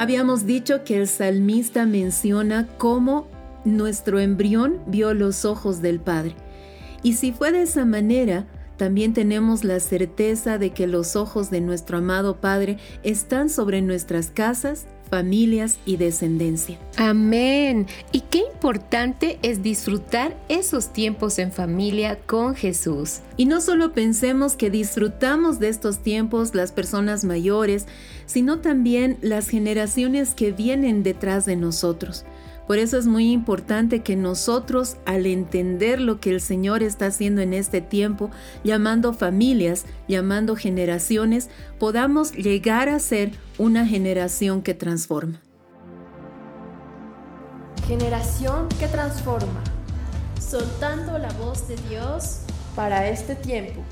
Habíamos 0.06 0.46
dicho 0.46 0.84
que 0.84 0.98
el 0.98 1.08
salmista 1.08 1.88
menciona 1.88 2.68
cómo 2.78 3.26
nuestro 3.64 4.20
embrión 4.20 4.80
vio 4.86 5.16
los 5.16 5.46
ojos 5.46 5.82
del 5.82 6.00
Padre. 6.00 6.36
Y 7.02 7.14
si 7.14 7.32
fue 7.32 7.52
de 7.52 7.64
esa 7.64 7.86
manera, 7.86 8.46
también 8.78 9.16
tenemos 9.16 9.64
la 9.64 9.80
certeza 9.80 10.60
de 10.60 10.70
que 10.70 10.86
los 10.86 11.16
ojos 11.16 11.50
de 11.50 11.60
nuestro 11.60 11.98
amado 11.98 12.40
Padre 12.40 12.78
están 13.02 13.50
sobre 13.50 13.82
nuestras 13.82 14.30
casas, 14.30 14.86
familias 15.10 15.78
y 15.86 15.98
descendencia. 15.98 16.78
Amén. 16.98 17.88
Y 18.12 18.22
qué 18.22 18.40
importante 18.54 19.40
es 19.42 19.64
disfrutar 19.64 20.36
esos 20.50 20.94
tiempos 20.94 21.40
en 21.40 21.52
familia 21.52 22.18
con 22.26 22.56
Jesús. 22.56 23.20
Y 23.38 23.46
no 23.46 23.62
solo 23.62 23.94
pensemos 23.94 24.56
que 24.56 24.70
disfrutamos 24.70 25.60
de 25.60 25.70
estos 25.70 26.00
tiempos 26.00 26.56
las 26.56 26.72
personas 26.72 27.24
mayores, 27.24 27.86
sino 28.26 28.60
también 28.60 29.18
las 29.22 29.50
generaciones 29.50 30.34
que 30.34 30.52
vienen 30.52 31.04
detrás 31.04 31.46
de 31.46 31.56
nosotros. 31.56 32.26
Por 32.68 32.80
eso 32.80 32.98
es 32.98 33.06
muy 33.06 33.32
importante 33.32 34.02
que 34.02 34.16
nosotros, 34.16 34.98
al 35.06 35.28
entender 35.28 36.02
lo 36.02 36.20
que 36.20 36.32
el 36.32 36.42
Señor 36.42 36.82
está 36.82 37.08
haciendo 37.08 37.42
en 37.42 37.54
este 37.54 37.82
tiempo, 37.82 38.32
llamando 38.64 39.14
familias, 39.14 39.86
llamando 40.08 40.56
generaciones, 40.56 41.50
podamos 41.80 42.34
llegar 42.34 42.90
a 42.90 43.00
ser 43.00 43.32
una 43.60 43.86
generación 43.86 44.64
que 44.64 44.74
transforma. 44.74 45.42
Generación 47.88 48.68
que 48.80 48.88
transforma, 48.88 49.64
soltando 50.42 51.20
la 51.20 51.32
voz 51.34 51.68
de 51.68 51.76
Dios 51.88 52.40
para 52.76 53.08
este 53.10 53.36
tiempo. 53.36 53.84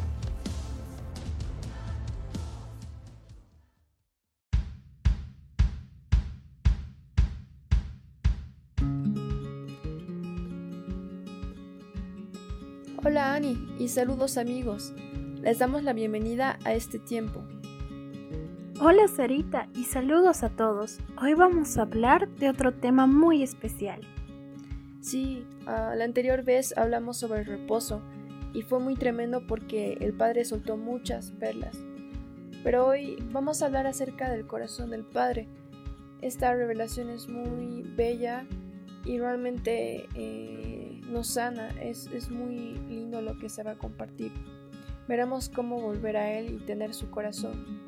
Hola 13.05 13.33
Ani 13.33 13.57
y 13.79 13.89
saludos 13.89 14.37
amigos. 14.37 14.93
Les 15.41 15.59
damos 15.59 15.83
la 15.83 15.91
bienvenida 15.91 16.57
a 16.63 16.73
este 16.73 16.99
tiempo. 16.99 17.43
Hola 18.79 19.09
Sarita 19.09 19.67
y 19.75 19.83
saludos 19.83 20.41
a 20.41 20.49
todos. 20.49 20.99
Hoy 21.21 21.33
vamos 21.33 21.77
a 21.77 21.81
hablar 21.81 22.29
de 22.29 22.47
otro 22.47 22.73
tema 22.73 23.05
muy 23.05 23.43
especial. 23.43 23.99
Sí, 25.01 25.45
la 25.65 26.01
anterior 26.01 26.43
vez 26.45 26.77
hablamos 26.77 27.17
sobre 27.17 27.41
el 27.41 27.45
reposo 27.45 28.01
y 28.53 28.61
fue 28.61 28.79
muy 28.79 28.95
tremendo 28.95 29.45
porque 29.47 29.97
el 29.99 30.13
Padre 30.13 30.45
soltó 30.45 30.77
muchas 30.77 31.31
perlas. 31.31 31.77
Pero 32.63 32.87
hoy 32.87 33.17
vamos 33.33 33.61
a 33.61 33.65
hablar 33.65 33.85
acerca 33.85 34.31
del 34.31 34.47
corazón 34.47 34.91
del 34.91 35.03
Padre. 35.03 35.49
Esta 36.21 36.53
revelación 36.53 37.09
es 37.09 37.27
muy 37.27 37.81
bella 37.81 38.45
y 39.03 39.19
realmente 39.19 40.07
eh, 40.15 40.92
nos 41.09 41.27
sana. 41.27 41.69
Es, 41.81 42.07
es 42.07 42.29
muy 42.29 42.75
lindo 42.89 43.21
lo 43.21 43.37
que 43.37 43.49
se 43.49 43.63
va 43.63 43.71
a 43.71 43.77
compartir. 43.77 44.31
Veremos 45.07 45.49
cómo 45.49 45.81
volver 45.81 46.17
a 46.17 46.31
Él 46.31 46.53
y 46.53 46.65
tener 46.65 46.93
su 46.93 47.09
corazón. 47.09 47.83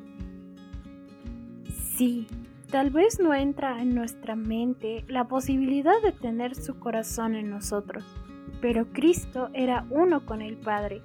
Sí, 1.96 2.26
tal 2.70 2.90
vez 2.90 3.18
no 3.20 3.32
entra 3.32 3.80
en 3.80 3.94
nuestra 3.94 4.36
mente 4.36 5.04
la 5.08 5.28
posibilidad 5.28 6.00
de 6.02 6.12
tener 6.12 6.54
su 6.54 6.78
corazón 6.78 7.34
en 7.34 7.48
nosotros, 7.48 8.04
pero 8.60 8.92
Cristo 8.92 9.48
era 9.54 9.86
uno 9.88 10.26
con 10.26 10.42
el 10.42 10.58
Padre 10.58 11.00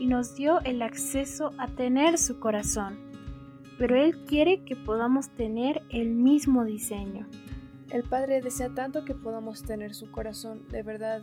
y 0.00 0.06
nos 0.06 0.34
dio 0.34 0.60
el 0.60 0.80
acceso 0.80 1.50
a 1.58 1.68
tener 1.68 2.16
su 2.16 2.40
corazón, 2.40 2.98
pero 3.78 3.94
Él 3.96 4.16
quiere 4.24 4.64
que 4.64 4.74
podamos 4.74 5.28
tener 5.30 5.82
el 5.90 6.14
mismo 6.14 6.64
diseño. 6.64 7.26
El 7.90 8.02
Padre 8.02 8.40
desea 8.40 8.74
tanto 8.74 9.04
que 9.04 9.14
podamos 9.14 9.62
tener 9.62 9.94
su 9.94 10.10
corazón 10.10 10.66
de 10.68 10.82
verdad 10.82 11.22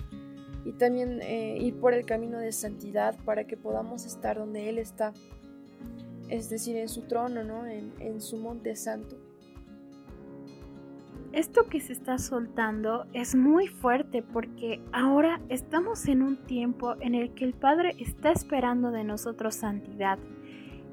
y 0.63 0.71
también 0.71 1.21
eh, 1.21 1.57
ir 1.59 1.75
por 1.75 1.93
el 1.93 2.05
camino 2.05 2.39
de 2.39 2.51
santidad 2.53 3.17
para 3.25 3.45
que 3.45 3.57
podamos 3.57 4.05
estar 4.05 4.37
donde 4.37 4.69
Él 4.69 4.77
está, 4.77 5.13
es 6.29 6.49
decir, 6.49 6.77
en 6.77 6.87
su 6.87 7.01
trono, 7.01 7.43
¿no? 7.43 7.65
en, 7.65 7.93
en 7.99 8.21
su 8.21 8.37
monte 8.37 8.75
santo. 8.75 9.17
Esto 11.33 11.67
que 11.67 11.81
se 11.81 11.93
está 11.93 12.19
soltando 12.19 13.07
es 13.11 13.33
muy 13.33 13.67
fuerte 13.67 14.21
porque 14.21 14.79
ahora 14.91 15.41
estamos 15.49 16.07
en 16.07 16.21
un 16.21 16.37
tiempo 16.45 16.95
en 17.01 17.15
el 17.15 17.33
que 17.33 17.43
el 17.43 17.53
Padre 17.53 17.95
está 17.99 18.31
esperando 18.31 18.91
de 18.91 19.03
nosotros 19.03 19.55
santidad 19.55 20.19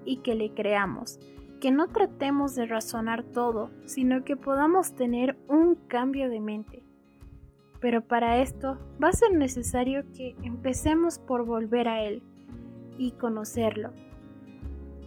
y 0.07 0.17
que 0.23 0.35
le 0.35 0.53
creamos 0.55 1.21
que 1.61 1.71
no 1.71 1.89
tratemos 1.89 2.55
de 2.55 2.67
razonar 2.67 3.23
todo, 3.23 3.71
sino 3.85 4.25
que 4.25 4.37
podamos 4.37 4.95
tener 4.95 5.37
un 5.49 5.75
cambio 5.75 6.31
de 6.31 6.41
mente. 6.41 6.83
Pero 7.81 8.03
para 8.03 8.43
esto 8.43 8.79
va 9.03 9.09
a 9.09 9.13
ser 9.13 9.33
necesario 9.33 10.05
que 10.15 10.35
empecemos 10.43 11.19
por 11.19 11.45
volver 11.45 11.89
a 11.89 12.03
Él 12.03 12.23
y 12.99 13.13
conocerlo. 13.13 13.93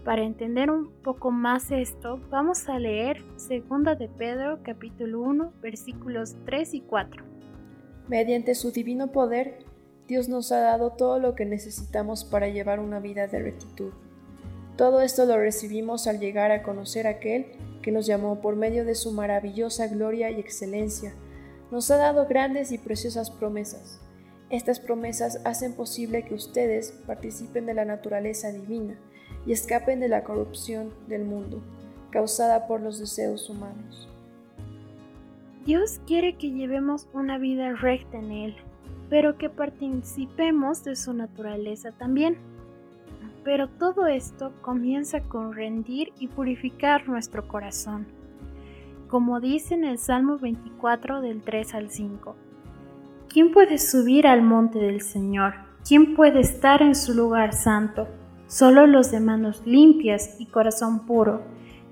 Para 0.04 0.24
entender 0.24 0.70
un 0.70 0.92
poco 1.02 1.32
más 1.32 1.72
esto, 1.72 2.20
vamos 2.30 2.68
a 2.68 2.78
leer 2.78 3.22
2 3.38 3.98
de 3.98 4.10
Pedro 4.10 4.60
capítulo 4.64 5.22
1 5.22 5.54
versículos 5.62 6.36
3 6.46 6.74
y 6.74 6.82
4. 6.82 7.24
Mediante 8.10 8.54
su 8.54 8.72
divino 8.72 9.12
poder, 9.12 9.60
Dios 10.08 10.28
nos 10.28 10.52
ha 10.52 10.60
dado 10.60 10.92
todo 10.92 11.20
lo 11.20 11.36
que 11.36 11.46
necesitamos 11.46 12.26
para 12.26 12.50
llevar 12.50 12.80
una 12.80 13.00
vida 13.00 13.28
de 13.28 13.40
rectitud. 13.40 13.94
Todo 14.84 15.00
esto 15.00 15.26
lo 15.26 15.38
recibimos 15.38 16.08
al 16.08 16.20
llegar 16.20 16.52
a 16.52 16.62
conocer 16.62 17.08
a 17.08 17.12
aquel 17.12 17.46
que 17.82 17.94
nos 17.94 18.06
llamó 18.06 18.42
por 18.42 18.58
medio 18.58 18.84
de 18.84 18.96
su 18.96 19.14
maravillosa 19.14 19.88
gloria 19.88 20.30
y 20.30 20.42
excelencia. 20.42 21.14
Nos 21.72 21.90
ha 21.90 21.96
dado 21.96 22.28
grandes 22.28 22.74
y 22.74 22.78
preciosas 22.78 23.32
promesas. 23.32 24.02
Estas 24.50 24.82
promesas 24.82 25.40
hacen 25.46 25.72
posible 25.72 26.26
que 26.26 26.34
ustedes 26.34 26.92
participen 27.08 27.66
de 27.66 27.76
la 27.76 27.86
naturaleza 27.86 28.52
divina 28.52 29.00
y 29.46 29.54
escapen 29.54 30.02
de 30.02 30.10
la 30.10 30.26
corrupción 30.26 30.94
del 31.08 31.24
mundo, 31.24 31.64
causada 32.10 32.68
por 32.68 32.82
los 32.82 33.00
deseos 33.00 33.50
humanos. 33.50 34.10
Dios 35.66 36.02
quiere 36.06 36.36
que 36.36 36.52
llevemos 36.52 37.08
una 37.14 37.38
vida 37.38 37.72
recta 37.72 38.18
en 38.18 38.34
Él, 38.34 38.56
pero 39.10 39.38
que 39.38 39.50
participemos 39.50 40.84
de 40.84 40.98
su 40.98 41.14
naturaleza 41.14 41.94
también. 41.94 42.36
Pero 43.44 43.68
todo 43.68 44.08
esto 44.08 44.54
comienza 44.62 45.22
con 45.22 45.54
rendir 45.54 46.14
y 46.18 46.28
purificar 46.28 47.08
nuestro 47.10 47.48
corazón. 47.48 48.08
Como 49.10 49.40
dice 49.40 49.74
en 49.74 49.84
el 49.84 49.98
Salmo 49.98 50.38
24 50.38 51.22
del 51.22 51.42
3 51.42 51.76
al 51.76 51.90
5. 51.90 52.36
¿Quién 53.28 53.52
puede 53.52 53.78
subir 53.78 54.28
al 54.28 54.42
monte 54.44 54.80
del 54.80 55.02
Señor? 55.02 55.56
¿Quién 55.88 56.16
puede 56.16 56.40
estar 56.40 56.82
en 56.82 56.96
su 56.96 57.14
lugar 57.14 57.54
santo? 57.54 58.08
Solo 58.48 58.88
los 58.88 59.12
de 59.12 59.20
manos 59.20 59.64
limpias 59.66 60.40
y 60.40 60.46
corazón 60.46 61.06
puro, 61.06 61.42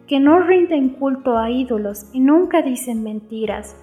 que 0.08 0.20
no 0.20 0.40
rinden 0.40 0.90
culto 0.90 1.38
a 1.38 1.50
ídolos 1.50 2.06
y 2.14 2.20
nunca 2.20 2.62
dicen 2.62 3.04
mentiras. 3.04 3.76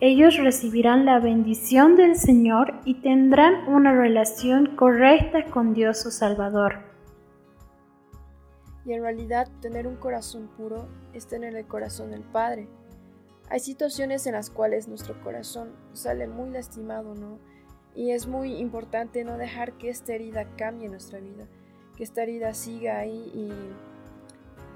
Ellos 0.00 0.36
recibirán 0.38 1.04
la 1.04 1.18
bendición 1.18 1.96
del 1.96 2.16
Señor 2.16 2.74
y 2.84 2.94
tendrán 2.94 3.68
una 3.68 3.92
relación 3.92 4.74
correcta 4.76 5.44
con 5.44 5.74
Dios 5.74 6.00
su 6.00 6.10
Salvador. 6.10 6.91
Y 8.84 8.92
en 8.92 9.02
realidad 9.02 9.48
tener 9.60 9.86
un 9.86 9.96
corazón 9.96 10.48
puro 10.56 10.88
es 11.12 11.26
tener 11.26 11.54
el 11.54 11.66
corazón 11.66 12.10
del 12.10 12.22
Padre. 12.22 12.68
Hay 13.48 13.60
situaciones 13.60 14.26
en 14.26 14.32
las 14.32 14.50
cuales 14.50 14.88
nuestro 14.88 15.20
corazón 15.22 15.72
sale 15.92 16.26
muy 16.26 16.50
lastimado, 16.50 17.14
¿no? 17.14 17.38
Y 17.94 18.10
es 18.10 18.26
muy 18.26 18.56
importante 18.56 19.24
no 19.24 19.36
dejar 19.36 19.74
que 19.74 19.90
esta 19.90 20.14
herida 20.14 20.48
cambie 20.56 20.88
nuestra 20.88 21.20
vida, 21.20 21.46
que 21.96 22.04
esta 22.04 22.22
herida 22.22 22.54
siga 22.54 22.98
ahí 22.98 23.30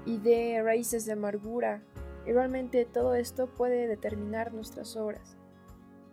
y, 0.05 0.11
y 0.11 0.17
dé 0.19 0.61
raíces 0.61 1.05
de 1.05 1.13
amargura. 1.13 1.81
Y 2.25 2.31
realmente 2.33 2.85
todo 2.85 3.15
esto 3.15 3.47
puede 3.47 3.87
determinar 3.87 4.53
nuestras 4.53 4.95
obras. 4.95 5.37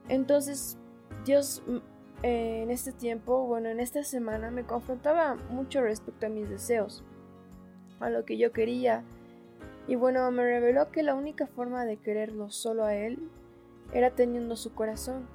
Entonces, 0.09 0.79
Dios 1.25 1.63
mm, 1.67 1.79
en 2.23 2.71
este 2.71 2.93
tiempo, 2.93 3.47
bueno, 3.47 3.69
en 3.69 3.81
esta 3.81 4.03
semana 4.05 4.51
me 4.51 4.65
confrontaba 4.65 5.35
mucho 5.51 5.83
respecto 5.83 6.27
a 6.27 6.31
mis 6.31 6.49
deseos 6.49 7.05
a 8.01 8.11
lo 8.11 8.25
que 8.25 8.39
yo 8.39 8.53
quería. 8.53 9.03
Y 9.87 9.97
bueno, 9.97 10.31
me 10.31 10.45
reveló 10.45 10.91
que 10.91 11.03
la 11.03 11.15
única 11.15 11.47
forma 11.47 11.85
de 11.85 11.97
quererlo 11.97 12.51
solo 12.51 12.85
a 12.85 12.95
él 12.95 13.19
era 13.93 14.11
teniendo 14.11 14.57
su 14.57 14.75
corazón. 14.75 15.27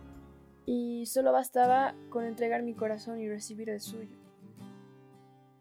Y 0.65 1.05
solo 1.05 1.31
bastaba 1.31 1.95
con 2.09 2.25
entregar 2.25 2.63
mi 2.63 2.73
corazón 2.73 3.19
y 3.19 3.27
recibir 3.27 3.69
el 3.69 3.79
suyo. 3.79 4.17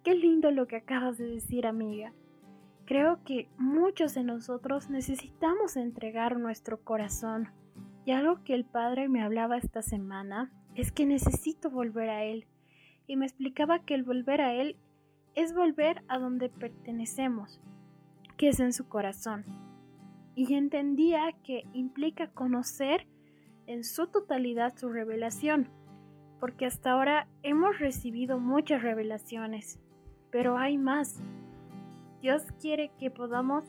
Qué 0.02 0.14
lindo 0.14 0.50
lo 0.50 0.66
que 0.66 0.76
acabas 0.76 1.18
de 1.18 1.26
decir, 1.26 1.66
amiga. 1.66 2.12
Creo 2.84 3.22
que 3.24 3.48
muchos 3.58 4.14
de 4.14 4.24
nosotros 4.24 4.88
necesitamos 4.88 5.76
entregar 5.76 6.38
nuestro 6.38 6.80
corazón. 6.80 7.48
Y 8.06 8.12
algo 8.12 8.42
que 8.44 8.54
el 8.54 8.64
Padre 8.64 9.08
me 9.08 9.22
hablaba 9.22 9.58
esta 9.58 9.82
semana 9.82 10.50
es 10.74 10.92
que 10.92 11.04
necesito 11.04 11.70
volver 11.70 12.08
a 12.08 12.24
Él. 12.24 12.46
Y 13.06 13.16
me 13.16 13.26
explicaba 13.26 13.80
que 13.80 13.94
el 13.94 14.04
volver 14.04 14.40
a 14.40 14.54
Él 14.54 14.76
es 15.38 15.55
volver 15.55 16.03
a 16.09 16.18
donde 16.18 16.48
pertenecemos, 16.48 17.61
que 18.37 18.48
es 18.48 18.59
en 18.59 18.72
su 18.72 18.88
corazón. 18.88 19.44
Y 20.35 20.53
entendía 20.55 21.33
que 21.44 21.62
implica 21.72 22.27
conocer 22.27 23.07
en 23.68 23.85
su 23.85 24.09
totalidad 24.09 24.77
su 24.77 24.88
revelación, 24.88 25.70
porque 26.40 26.66
hasta 26.66 26.90
ahora 26.90 27.29
hemos 27.44 27.79
recibido 27.79 28.40
muchas 28.40 28.83
revelaciones, 28.83 29.79
pero 30.33 30.59
hay 30.59 30.77
más. 30.77 31.22
Dios 32.20 32.42
quiere 32.61 32.90
que 32.98 33.12
podamos 33.12 33.64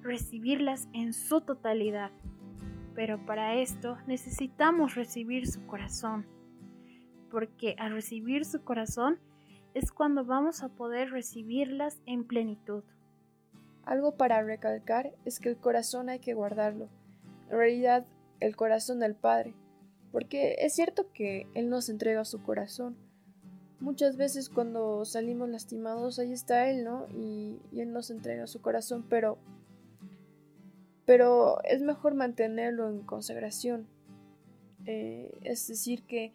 recibirlas 0.00 0.88
en 0.92 1.12
su 1.12 1.40
totalidad, 1.40 2.12
pero 2.94 3.26
para 3.26 3.56
esto 3.56 3.98
necesitamos 4.06 4.94
recibir 4.94 5.48
su 5.48 5.66
corazón, 5.66 6.24
porque 7.32 7.74
al 7.80 7.94
recibir 7.94 8.44
su 8.44 8.62
corazón 8.62 9.18
es 9.74 9.92
cuando 9.92 10.24
vamos 10.24 10.62
a 10.62 10.68
poder 10.68 11.10
recibirlas 11.10 12.00
en 12.06 12.24
plenitud. 12.24 12.84
Algo 13.84 14.16
para 14.16 14.42
recalcar 14.42 15.12
es 15.24 15.40
que 15.40 15.50
el 15.50 15.56
corazón 15.56 16.08
hay 16.08 16.20
que 16.20 16.34
guardarlo. 16.34 16.88
En 17.50 17.58
realidad, 17.58 18.06
el 18.40 18.56
corazón 18.56 19.00
del 19.00 19.14
Padre 19.14 19.54
porque 20.14 20.54
es 20.60 20.74
cierto 20.74 21.10
que 21.12 21.48
Él 21.54 21.68
nos 21.68 21.88
entrega 21.88 22.24
su 22.24 22.40
corazón. 22.40 22.94
Muchas 23.80 24.16
veces 24.16 24.48
cuando 24.48 25.04
salimos 25.04 25.48
lastimados, 25.48 26.20
ahí 26.20 26.32
está 26.32 26.70
Él, 26.70 26.84
¿no? 26.84 27.08
Y, 27.12 27.58
Él 27.72 27.92
nos 27.92 28.10
entrega 28.10 28.46
su 28.46 28.62
corazón, 28.62 29.04
pero, 29.10 29.38
pero 31.04 31.60
es 31.64 31.82
mejor 31.82 32.14
mantenerlo 32.14 32.88
en 32.88 33.00
consagración. 33.00 33.88
Eh, 34.86 35.36
es 35.42 35.66
decir, 35.66 36.04
que, 36.04 36.32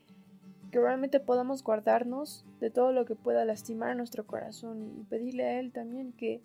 que 0.71 0.79
realmente 0.79 1.19
podamos 1.19 1.63
guardarnos 1.63 2.45
de 2.59 2.69
todo 2.69 2.91
lo 2.91 3.05
que 3.05 3.15
pueda 3.15 3.45
lastimar 3.45 3.95
nuestro 3.95 4.25
corazón 4.25 4.93
y 4.99 5.03
pedirle 5.03 5.45
a 5.45 5.59
Él 5.59 5.71
también 5.71 6.11
que, 6.13 6.41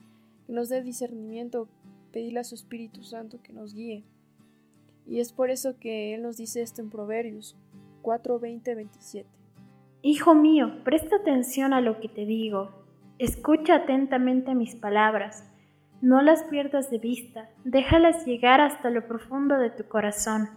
que 0.46 0.52
nos 0.52 0.68
dé 0.68 0.82
discernimiento, 0.82 1.68
pedirle 2.12 2.40
a 2.40 2.44
su 2.44 2.54
Espíritu 2.54 3.02
Santo 3.02 3.42
que 3.42 3.52
nos 3.52 3.74
guíe. 3.74 4.04
Y 5.06 5.20
es 5.20 5.32
por 5.32 5.50
eso 5.50 5.78
que 5.78 6.14
Él 6.14 6.22
nos 6.22 6.36
dice 6.36 6.62
esto 6.62 6.80
en 6.80 6.90
Proverbios 6.90 7.56
4, 8.02 8.38
20, 8.38 8.74
27. 8.74 9.28
Hijo 10.02 10.34
mío, 10.34 10.84
presta 10.84 11.16
atención 11.16 11.72
a 11.72 11.80
lo 11.80 12.00
que 12.00 12.08
te 12.08 12.26
digo. 12.26 12.70
Escucha 13.18 13.76
atentamente 13.76 14.54
mis 14.54 14.74
palabras. 14.74 15.50
No 16.02 16.20
las 16.20 16.44
pierdas 16.44 16.90
de 16.90 16.98
vista, 16.98 17.48
déjalas 17.64 18.26
llegar 18.26 18.60
hasta 18.60 18.90
lo 18.90 19.06
profundo 19.06 19.56
de 19.56 19.70
tu 19.70 19.84
corazón, 19.84 20.50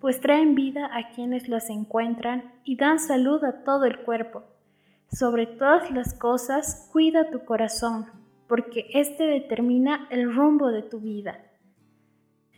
pues 0.00 0.20
traen 0.20 0.54
vida 0.54 0.90
a 0.92 1.10
quienes 1.10 1.48
las 1.48 1.68
encuentran 1.68 2.52
y 2.64 2.76
dan 2.76 2.98
salud 2.98 3.44
a 3.44 3.62
todo 3.64 3.84
el 3.84 4.00
cuerpo. 4.00 4.44
Sobre 5.12 5.46
todas 5.46 5.90
las 5.90 6.14
cosas, 6.14 6.88
cuida 6.92 7.30
tu 7.30 7.44
corazón, 7.44 8.06
porque 8.48 8.86
éste 8.94 9.24
determina 9.24 10.08
el 10.10 10.34
rumbo 10.34 10.68
de 10.68 10.82
tu 10.82 11.00
vida. 11.00 11.38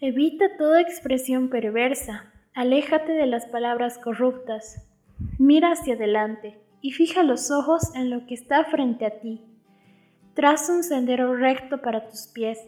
Evita 0.00 0.56
toda 0.56 0.80
expresión 0.80 1.48
perversa, 1.48 2.32
aléjate 2.54 3.12
de 3.12 3.26
las 3.26 3.46
palabras 3.46 3.98
corruptas, 3.98 4.88
mira 5.38 5.72
hacia 5.72 5.94
adelante 5.94 6.60
y 6.80 6.92
fija 6.92 7.22
los 7.22 7.50
ojos 7.50 7.94
en 7.94 8.10
lo 8.10 8.26
que 8.26 8.34
está 8.34 8.64
frente 8.64 9.06
a 9.06 9.20
ti. 9.20 9.44
Traza 10.34 10.72
un 10.72 10.82
sendero 10.82 11.36
recto 11.36 11.80
para 11.82 12.08
tus 12.08 12.26
pies, 12.26 12.58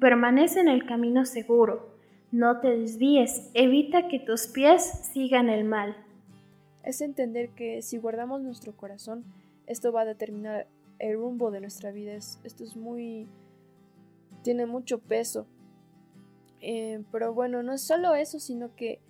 permanece 0.00 0.60
en 0.60 0.68
el 0.68 0.84
camino 0.86 1.24
seguro, 1.24 1.97
no 2.30 2.60
te 2.60 2.76
desvíes, 2.76 3.50
evita 3.54 4.08
que 4.08 4.18
tus 4.18 4.46
pies 4.46 4.82
sigan 5.12 5.48
el 5.48 5.64
mal. 5.64 5.96
Es 6.82 7.00
entender 7.00 7.50
que 7.50 7.82
si 7.82 7.98
guardamos 7.98 8.42
nuestro 8.42 8.76
corazón, 8.76 9.24
esto 9.66 9.92
va 9.92 10.02
a 10.02 10.06
determinar 10.06 10.66
el 10.98 11.16
rumbo 11.16 11.50
de 11.50 11.60
nuestra 11.60 11.90
vida. 11.90 12.12
Esto 12.14 12.64
es 12.64 12.76
muy... 12.76 13.26
tiene 14.42 14.66
mucho 14.66 14.98
peso 14.98 15.46
eh, 16.60 17.04
pero 17.12 17.32
bueno, 17.32 17.62
no 17.62 17.72
es 17.72 17.82
solo 17.82 18.14
eso, 18.14 18.40
sino 18.40 18.74
que 18.74 19.00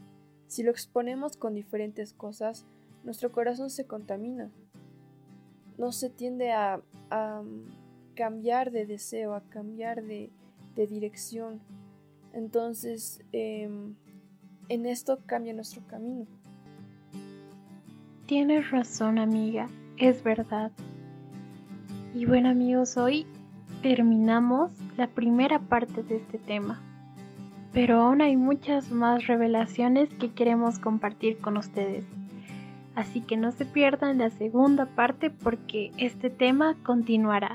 si 0.47 0.63
lo 0.63 0.71
exponemos 0.71 1.37
con 1.37 1.55
diferentes 1.55 2.13
cosas, 2.13 2.67
nuestro 3.05 3.33
corazón 3.33 3.71
se 3.71 3.87
contamina. 3.87 4.51
No 5.77 5.93
se 5.93 6.11
tiende 6.11 6.53
a, 6.53 6.83
mm, 7.11 8.15
cambiar 8.15 8.71
de 8.71 8.87
deseo, 8.87 9.35
a 9.35 9.43
cambiar 9.49 10.03
de, 10.03 10.31
dirección. 10.77 11.61
Entonces, 12.33 13.23
em, 13.33 13.95
en 14.69 14.87
esto 14.87 15.21
cambia 15.27 15.53
nuestro 15.53 15.83
camino. 15.87 16.27
Tienes 18.27 18.71
razón, 18.71 19.19
amiga, 19.19 19.69
es 19.97 20.23
verdad. 20.23 20.71
Y 22.15 22.27
bueno, 22.27 22.51
amigos, 22.51 22.97
hoy 22.97 23.27
terminamos 23.83 24.71
la 24.97 25.09
primera 25.09 25.59
parte 25.59 26.03
de 26.03 26.17
este 26.17 26.39
tema 26.39 26.83
pero 27.73 28.01
aún 28.01 28.21
hay 28.23 28.37
muchas 28.37 28.91
más 28.91 29.27
revelaciones 29.27 30.09
que 30.15 30.33
queremos 30.33 30.79
compartir 30.79 31.39
con 31.39 31.57
ustedes. 31.57 32.05
Así 32.95 33.21
que 33.21 33.37
no 33.37 33.53
se 33.53 33.65
pierdan 33.65 34.19
la 34.19 34.31
segunda 34.31 34.87
parte 34.87 35.31
porque 35.31 35.93
este 35.97 36.31
tema 36.31 36.75
continuará. 36.83 37.55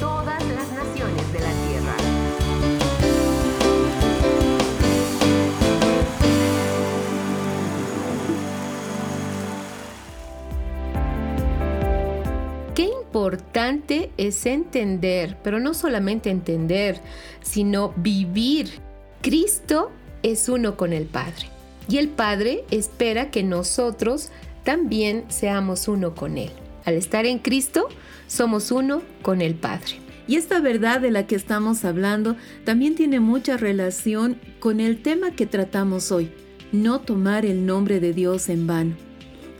Es 14.17 14.45
entender, 14.45 15.37
pero 15.43 15.59
no 15.59 15.73
solamente 15.73 16.29
entender, 16.29 16.99
sino 17.41 17.93
vivir. 17.95 18.69
Cristo 19.21 19.91
es 20.23 20.49
uno 20.49 20.75
con 20.75 20.93
el 20.93 21.05
Padre. 21.05 21.47
Y 21.87 21.97
el 21.97 22.09
Padre 22.09 22.63
espera 22.71 23.31
que 23.31 23.43
nosotros 23.43 24.29
también 24.63 25.25
seamos 25.29 25.87
uno 25.87 26.15
con 26.15 26.37
Él. 26.37 26.51
Al 26.85 26.95
estar 26.95 27.25
en 27.25 27.39
Cristo, 27.39 27.87
somos 28.27 28.71
uno 28.71 29.01
con 29.21 29.41
el 29.41 29.55
Padre. 29.55 29.99
Y 30.27 30.35
esta 30.35 30.59
verdad 30.59 31.01
de 31.01 31.11
la 31.11 31.27
que 31.27 31.35
estamos 31.35 31.83
hablando 31.83 32.35
también 32.63 32.95
tiene 32.95 33.19
mucha 33.19 33.57
relación 33.57 34.37
con 34.59 34.79
el 34.79 35.01
tema 35.01 35.31
que 35.31 35.45
tratamos 35.45 36.11
hoy, 36.11 36.31
no 36.71 37.01
tomar 37.01 37.45
el 37.45 37.65
nombre 37.65 37.99
de 37.99 38.13
Dios 38.13 38.49
en 38.49 38.67
vano. 38.67 38.95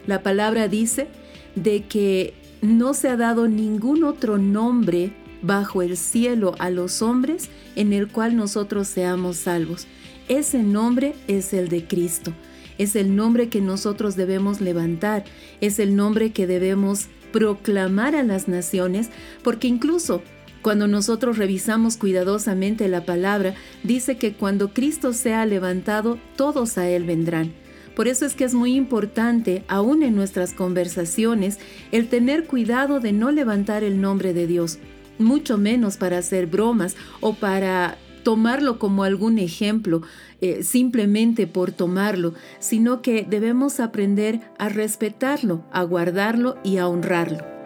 La 0.08 0.24
palabra 0.24 0.67
dice 0.67 1.08
de 1.56 1.84
que 1.84 2.34
no 2.62 2.93
se 2.93 3.10
ha 3.10 3.17
dado 3.17 3.47
ningún 3.47 4.04
otro 4.04 4.38
nombre 4.38 5.13
bajo 5.41 5.82
el 5.82 5.97
cielo 5.97 6.56
a 6.60 6.69
los 6.69 7.02
hombres 7.02 7.50
en 7.75 7.94
el 7.94 8.08
cual 8.08 8.35
nosotros 8.35 8.88
seamos 8.88 9.38
salvos. 9.38 9.88
Ese 10.27 10.63
nombre 10.63 11.15
es 11.27 11.54
el 11.54 11.67
de 11.69 11.85
Cristo 11.85 12.33
es 12.81 12.96
el 12.96 13.15
nombre 13.15 13.48
que 13.48 13.62
nosotros 13.62 14.15
debemos 14.15 14.60
levantar, 14.60 15.23
es 15.62 15.77
el 15.77 15.96
nombre 15.96 16.31
que 16.31 16.48
debemos 16.48 17.10
proclamar 17.31 18.15
a 18.15 18.23
las 18.23 18.48
naciones, 18.48 19.10
porque 19.44 19.67
incluso 19.67 20.23
cuando 20.63 20.88
nosotros 20.88 21.38
revisamos 21.38 21.96
cuidadosamente 21.98 22.88
la 22.88 23.06
palabra, 23.06 23.54
dice 23.83 24.17
que 24.17 24.33
cuando 24.33 24.73
Cristo 24.73 25.13
sea 25.13 25.46
levantado, 25.46 26.17
todos 26.35 26.79
a 26.79 26.90
Él 26.90 27.04
vendrán. 27.04 27.54
Por 27.96 28.08
eso 28.08 28.25
es 28.25 28.35
que 28.35 28.46
es 28.46 28.54
muy 28.54 28.75
importante, 28.75 29.63
aún 29.67 30.04
en 30.04 30.15
nuestras 30.15 30.54
conversaciones, 30.54 31.60
el 31.92 32.08
tener 32.08 32.46
cuidado 32.46 33.00
de 33.00 33.12
no 33.12 33.31
levantar 33.31 33.83
el 33.83 34.00
nombre 34.00 34.33
de 34.33 34.48
Dios, 34.48 34.79
mucho 35.19 35.58
menos 35.58 35.98
para 35.98 36.17
hacer 36.17 36.48
bromas 36.48 36.96
o 37.19 37.33
para 37.33 37.98
tomarlo 38.23 38.79
como 38.79 39.04
algún 39.04 39.39
ejemplo, 39.39 40.02
eh, 40.42 40.63
simplemente 40.63 41.48
por 41.48 41.71
tomarlo, 41.71 42.33
sino 42.60 43.02
que 43.02 43.25
debemos 43.29 43.79
aprender 43.79 44.42
a 44.58 44.69
respetarlo, 44.69 45.63
a 45.71 45.83
guardarlo 45.83 46.58
y 46.63 46.77
a 46.77 46.87
honrarlo. 46.87 47.60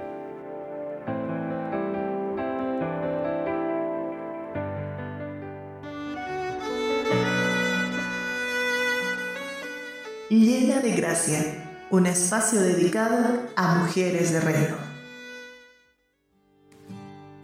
Llena 10.60 10.80
de 10.80 10.92
gracia, 10.92 11.40
un 11.90 12.06
espacio 12.06 12.62
dedicado 12.62 13.42
a 13.58 13.76
mujeres 13.76 14.32
de 14.32 14.40
reino. 14.40 14.78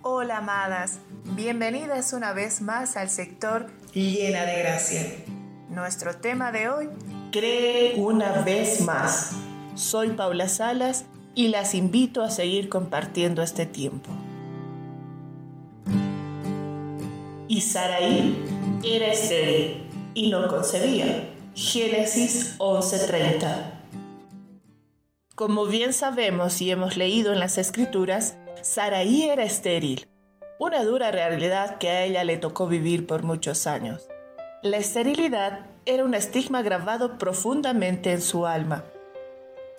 Hola 0.01 0.37
amadas, 0.37 0.99
bienvenidas 1.35 2.13
una 2.13 2.31
vez 2.31 2.61
más 2.61 2.95
al 2.95 3.09
sector 3.09 3.67
Llena 3.93 4.45
de 4.45 4.59
gracia. 4.59 5.01
Nuestro 5.69 6.15
tema 6.15 6.53
de 6.53 6.69
hoy, 6.69 6.89
Cree 7.33 7.95
una 7.97 8.43
vez 8.43 8.79
más. 8.81 9.33
Soy 9.75 10.11
Paula 10.11 10.47
Salas 10.47 11.05
y 11.35 11.49
las 11.49 11.75
invito 11.75 12.23
a 12.23 12.29
seguir 12.29 12.69
compartiendo 12.69 13.41
este 13.41 13.65
tiempo. 13.65 14.09
Y 17.49 17.59
Saraí 17.59 18.41
era 18.85 19.07
estéril 19.07 19.89
y 20.13 20.29
no 20.29 20.47
concebía. 20.47 21.30
Génesis 21.53 22.55
11:30. 22.59 23.81
Como 25.35 25.65
bien 25.65 25.91
sabemos 25.91 26.61
y 26.61 26.71
hemos 26.71 26.95
leído 26.95 27.33
en 27.33 27.39
las 27.41 27.57
escrituras, 27.57 28.37
Saraí 28.61 29.23
era 29.23 29.43
estéril, 29.43 30.07
una 30.59 30.81
dura 30.85 31.11
realidad 31.11 31.77
que 31.77 31.89
a 31.89 32.05
ella 32.05 32.23
le 32.23 32.37
tocó 32.37 32.67
vivir 32.67 33.05
por 33.05 33.23
muchos 33.23 33.67
años. 33.67 34.07
La 34.63 34.77
esterilidad 34.77 35.65
era 35.85 36.05
un 36.05 36.13
estigma 36.13 36.61
grabado 36.61 37.17
profundamente 37.17 38.13
en 38.13 38.21
su 38.21 38.45
alma. 38.45 38.85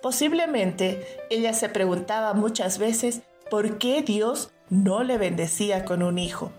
Posiblemente 0.03 1.03
ella 1.31 1.53
se 1.53 1.69
preguntaba 1.69 2.35
muchas 2.35 2.77
veces 2.77 3.23
por 3.49 3.79
qué 3.79 4.03
Dios 4.03 4.51
no 4.69 5.03
le 5.03 5.17
bendecía 5.17 5.85
con 5.85 6.03
un 6.03 6.19
hijo 6.19 6.51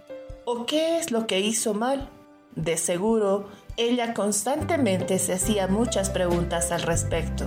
o 0.45 0.67
qué 0.67 0.99
es 0.99 1.13
lo 1.13 1.29
que 1.29 1.39
hizo 1.39 1.73
mal. 1.73 2.11
De 2.57 2.77
seguro, 2.77 3.49
ella 3.77 4.15
constantemente 4.15 5.19
se 5.19 5.33
hacía 5.33 5.67
muchas 5.67 6.11
preguntas 6.11 6.71
al 6.71 6.83
respecto. 6.83 7.47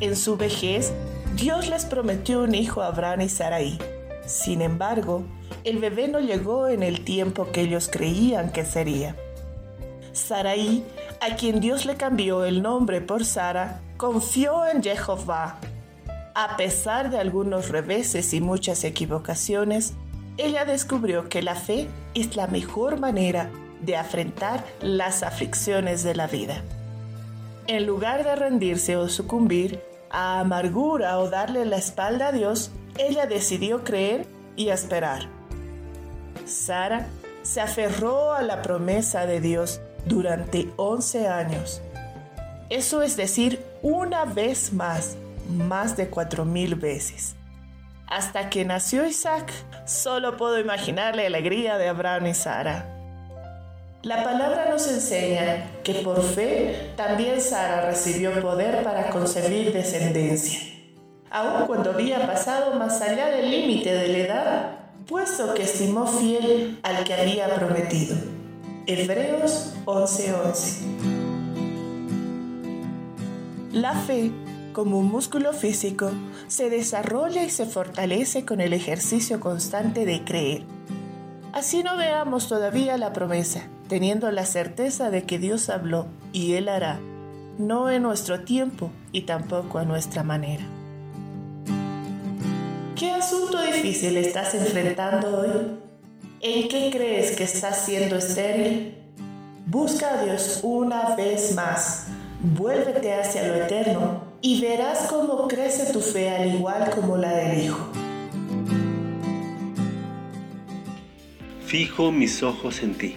En 0.00 0.14
su 0.16 0.36
vejez, 0.36 0.92
Dios 1.34 1.68
les 1.68 1.86
prometió 1.86 2.42
un 2.42 2.54
hijo 2.54 2.82
a 2.82 2.88
Abraham 2.88 3.22
y 3.22 3.28
Sarai. 3.28 3.78
Sin 4.26 4.60
embargo, 4.60 5.24
el 5.64 5.78
bebé 5.78 6.08
no 6.08 6.20
llegó 6.20 6.68
en 6.68 6.82
el 6.82 7.04
tiempo 7.04 7.50
que 7.50 7.62
ellos 7.62 7.88
creían 7.90 8.52
que 8.52 8.64
sería. 8.64 9.16
Sarai, 10.12 10.84
a 11.20 11.36
quien 11.36 11.60
Dios 11.60 11.86
le 11.86 11.96
cambió 11.96 12.44
el 12.44 12.62
nombre 12.62 13.00
por 13.00 13.24
Sara, 13.24 13.80
confió 13.96 14.66
en 14.66 14.82
Jehová. 14.82 15.58
A 16.34 16.56
pesar 16.56 17.10
de 17.10 17.18
algunos 17.18 17.70
reveses 17.70 18.32
y 18.34 18.40
muchas 18.40 18.84
equivocaciones, 18.84 19.94
ella 20.38 20.64
descubrió 20.64 21.28
que 21.28 21.42
la 21.42 21.56
fe 21.56 21.88
es 22.14 22.36
la 22.36 22.46
mejor 22.46 22.98
manera 22.98 23.50
de 23.80 23.96
afrontar 23.96 24.64
las 24.80 25.22
aflicciones 25.22 26.04
de 26.04 26.14
la 26.14 26.28
vida. 26.28 26.62
En 27.66 27.86
lugar 27.86 28.24
de 28.24 28.34
rendirse 28.34 28.96
o 28.96 29.08
sucumbir 29.08 29.82
a 30.10 30.40
amargura 30.40 31.18
o 31.18 31.28
darle 31.28 31.64
la 31.64 31.76
espalda 31.76 32.28
a 32.28 32.32
Dios, 32.32 32.70
ella 32.96 33.26
decidió 33.26 33.84
creer 33.84 34.26
y 34.56 34.68
esperar. 34.68 35.28
Sara 36.46 37.08
se 37.42 37.60
aferró 37.60 38.32
a 38.32 38.42
la 38.42 38.62
promesa 38.62 39.26
de 39.26 39.40
Dios 39.40 39.80
durante 40.06 40.70
11 40.76 41.28
años. 41.28 41.82
Eso 42.70 43.02
es 43.02 43.16
decir, 43.16 43.64
una 43.82 44.24
vez 44.24 44.72
más, 44.72 45.16
más 45.48 45.96
de 45.96 46.08
cuatro 46.08 46.44
mil 46.44 46.74
veces. 46.74 47.34
Hasta 48.10 48.48
que 48.48 48.64
nació 48.64 49.06
Isaac, 49.06 49.52
solo 49.84 50.38
puedo 50.38 50.58
imaginar 50.58 51.14
la 51.14 51.26
alegría 51.26 51.76
de 51.76 51.88
Abraham 51.88 52.28
y 52.28 52.34
Sara. 52.34 52.86
La 54.02 54.24
palabra 54.24 54.66
nos 54.70 54.88
enseña 54.88 55.66
que 55.84 55.94
por 55.94 56.22
fe 56.22 56.92
también 56.96 57.40
Sara 57.40 57.82
recibió 57.82 58.40
poder 58.40 58.82
para 58.82 59.10
concebir 59.10 59.74
descendencia, 59.74 60.58
aun 61.30 61.66
cuando 61.66 61.90
había 61.90 62.26
pasado 62.26 62.76
más 62.76 63.02
allá 63.02 63.26
del 63.26 63.50
límite 63.50 63.92
de 63.92 64.08
la 64.08 64.18
edad, 64.18 64.70
puesto 65.06 65.52
que 65.52 65.64
estimó 65.64 66.06
fiel 66.06 66.80
al 66.84 67.04
que 67.04 67.12
había 67.12 67.54
prometido. 67.56 68.16
Hebreos 68.86 69.74
11:11 69.84 70.80
La 73.72 73.92
fe 73.92 74.32
como 74.78 75.00
un 75.00 75.10
músculo 75.10 75.52
físico, 75.52 76.12
se 76.46 76.70
desarrolla 76.70 77.42
y 77.42 77.50
se 77.50 77.66
fortalece 77.66 78.44
con 78.44 78.60
el 78.60 78.72
ejercicio 78.72 79.40
constante 79.40 80.06
de 80.06 80.22
creer. 80.22 80.62
Así 81.52 81.82
no 81.82 81.96
veamos 81.96 82.46
todavía 82.46 82.96
la 82.96 83.12
promesa, 83.12 83.66
teniendo 83.88 84.30
la 84.30 84.46
certeza 84.46 85.10
de 85.10 85.24
que 85.24 85.40
Dios 85.40 85.68
habló 85.68 86.06
y 86.32 86.52
Él 86.52 86.68
hará, 86.68 87.00
no 87.58 87.90
en 87.90 88.04
nuestro 88.04 88.44
tiempo 88.44 88.92
y 89.10 89.22
tampoco 89.22 89.78
a 89.78 89.84
nuestra 89.84 90.22
manera. 90.22 90.62
¿Qué 92.94 93.10
asunto 93.10 93.60
difícil 93.60 94.16
estás 94.16 94.54
enfrentando 94.54 95.40
hoy? 95.40 95.76
¿En 96.40 96.68
qué 96.68 96.90
crees 96.92 97.34
que 97.34 97.42
estás 97.42 97.84
siendo 97.84 98.14
estéril? 98.14 98.96
Busca 99.66 100.20
a 100.20 100.24
Dios 100.24 100.60
una 100.62 101.16
vez 101.16 101.52
más. 101.56 102.06
Vuélvete 102.40 103.12
hacia 103.12 103.48
lo 103.48 103.56
eterno 103.56 104.27
y 104.40 104.60
verás 104.60 105.08
cómo 105.08 105.48
crece 105.48 105.92
tu 105.92 106.00
fe 106.00 106.30
al 106.30 106.54
igual 106.54 106.90
como 106.90 107.16
la 107.16 107.32
del 107.32 107.64
Hijo. 107.64 107.88
Fijo 111.66 112.12
mis 112.12 112.42
ojos 112.42 112.82
en 112.82 112.94
ti, 112.94 113.14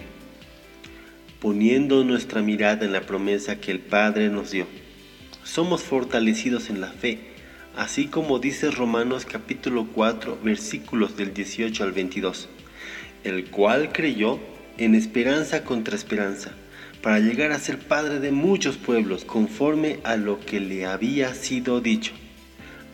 poniendo 1.40 2.04
nuestra 2.04 2.42
mirada 2.42 2.84
en 2.84 2.92
la 2.92 3.02
promesa 3.02 3.60
que 3.60 3.70
el 3.70 3.80
Padre 3.80 4.28
nos 4.28 4.50
dio. 4.50 4.66
Somos 5.44 5.82
fortalecidos 5.82 6.68
en 6.70 6.80
la 6.80 6.88
fe, 6.88 7.32
así 7.76 8.08
como 8.08 8.38
dice 8.38 8.70
Romanos 8.70 9.24
capítulo 9.24 9.88
4 9.94 10.38
versículos 10.42 11.16
del 11.16 11.32
18 11.32 11.84
al 11.84 11.92
22, 11.92 12.48
el 13.24 13.48
cual 13.48 13.92
creyó 13.92 14.38
en 14.76 14.94
esperanza 14.94 15.64
contra 15.64 15.96
esperanza 15.96 16.52
para 17.02 17.18
llegar 17.18 17.50
a 17.50 17.58
ser 17.58 17.78
padre 17.78 18.20
de 18.20 18.30
muchos 18.30 18.76
pueblos, 18.76 19.24
conforme 19.24 19.98
a 20.04 20.16
lo 20.16 20.38
que 20.38 20.60
le 20.60 20.86
había 20.86 21.34
sido 21.34 21.80
dicho. 21.80 22.12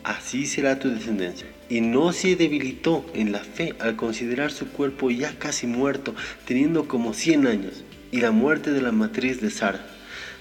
Así 0.03 0.47
será 0.47 0.79
tu 0.79 0.89
descendencia. 0.89 1.47
Y 1.69 1.81
no 1.81 2.11
se 2.13 2.35
debilitó 2.35 3.05
en 3.13 3.31
la 3.31 3.39
fe 3.39 3.75
al 3.79 3.95
considerar 3.95 4.51
su 4.51 4.69
cuerpo 4.69 5.11
ya 5.11 5.37
casi 5.37 5.67
muerto, 5.67 6.15
teniendo 6.45 6.87
como 6.87 7.13
100 7.13 7.45
años, 7.45 7.83
y 8.11 8.21
la 8.21 8.31
muerte 8.31 8.71
de 8.71 8.81
la 8.81 8.91
matriz 8.91 9.39
de 9.39 9.51
Sara, 9.51 9.85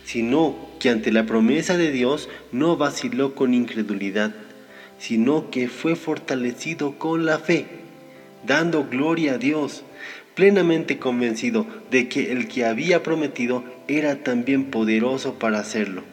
sino 0.05 0.57
que 0.81 0.89
ante 0.89 1.12
la 1.12 1.27
promesa 1.27 1.77
de 1.77 1.91
Dios 1.91 2.31
no 2.51 2.79
vaciló 2.79 3.35
con 3.35 3.53
incredulidad, 3.53 4.35
sino 4.99 5.51
que 5.51 5.69
fue 5.69 5.97
fortalecido 5.97 6.99
con 6.99 7.27
la 7.27 7.39
fe, 7.39 7.66
dando 8.47 8.87
gloria 8.89 9.35
a 9.35 9.39
Dios 9.39 9.85
plenamente 10.39 11.01
convencido 11.01 11.66
de 11.91 12.09
que 12.09 12.30
el 12.30 12.47
que 12.47 12.64
había 12.64 13.03
prometido 13.03 13.64
era 13.89 14.22
también 14.22 14.66
poderoso 14.66 15.34
para 15.34 15.59
hacerlo. 15.59 16.05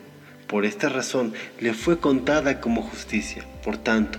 Por 0.47 0.65
esta 0.65 0.89
razón 0.89 1.33
le 1.59 1.75
fue 1.75 1.99
contada 1.99 2.59
como 2.59 2.81
justicia. 2.81 3.45
Por 3.63 3.77
tanto, 3.77 4.17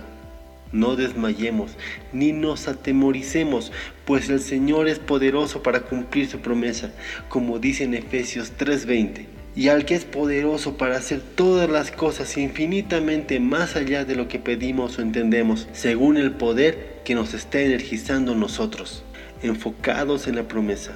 no 0.71 0.95
desmayemos 0.95 1.71
ni 2.13 2.31
nos 2.31 2.69
atemoricemos, 2.69 3.73
pues 4.05 4.29
el 4.29 4.39
Señor 4.39 4.87
es 4.87 4.97
poderoso 4.97 5.61
para 5.61 5.81
cumplir 5.81 6.29
su 6.29 6.39
promesa, 6.39 6.93
como 7.27 7.59
dice 7.59 7.83
en 7.83 7.93
Efesios 7.93 8.53
3:20. 8.57 9.25
Y 9.57 9.67
al 9.67 9.83
que 9.83 9.95
es 9.95 10.05
poderoso 10.05 10.77
para 10.77 10.95
hacer 10.95 11.19
todas 11.19 11.69
las 11.69 11.91
cosas 11.91 12.37
infinitamente 12.37 13.41
más 13.41 13.75
allá 13.75 14.05
de 14.05 14.15
lo 14.15 14.29
que 14.29 14.39
pedimos 14.39 14.97
o 14.97 15.01
entendemos, 15.01 15.67
según 15.73 16.15
el 16.15 16.31
poder 16.31 17.01
que 17.03 17.13
nos 17.13 17.33
está 17.33 17.59
energizando 17.59 18.35
nosotros 18.35 19.03
enfocados 19.41 20.27
en 20.27 20.35
la 20.35 20.47
promesa. 20.47 20.93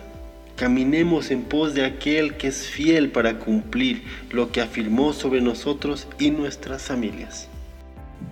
Caminemos 0.55 1.31
en 1.31 1.41
pos 1.41 1.73
de 1.73 1.85
aquel 1.85 2.35
que 2.35 2.47
es 2.47 2.67
fiel 2.67 3.09
para 3.09 3.39
cumplir 3.39 4.03
lo 4.31 4.51
que 4.51 4.61
afirmó 4.61 5.13
sobre 5.13 5.41
nosotros 5.41 6.07
y 6.19 6.29
nuestras 6.31 6.83
familias. 6.83 7.47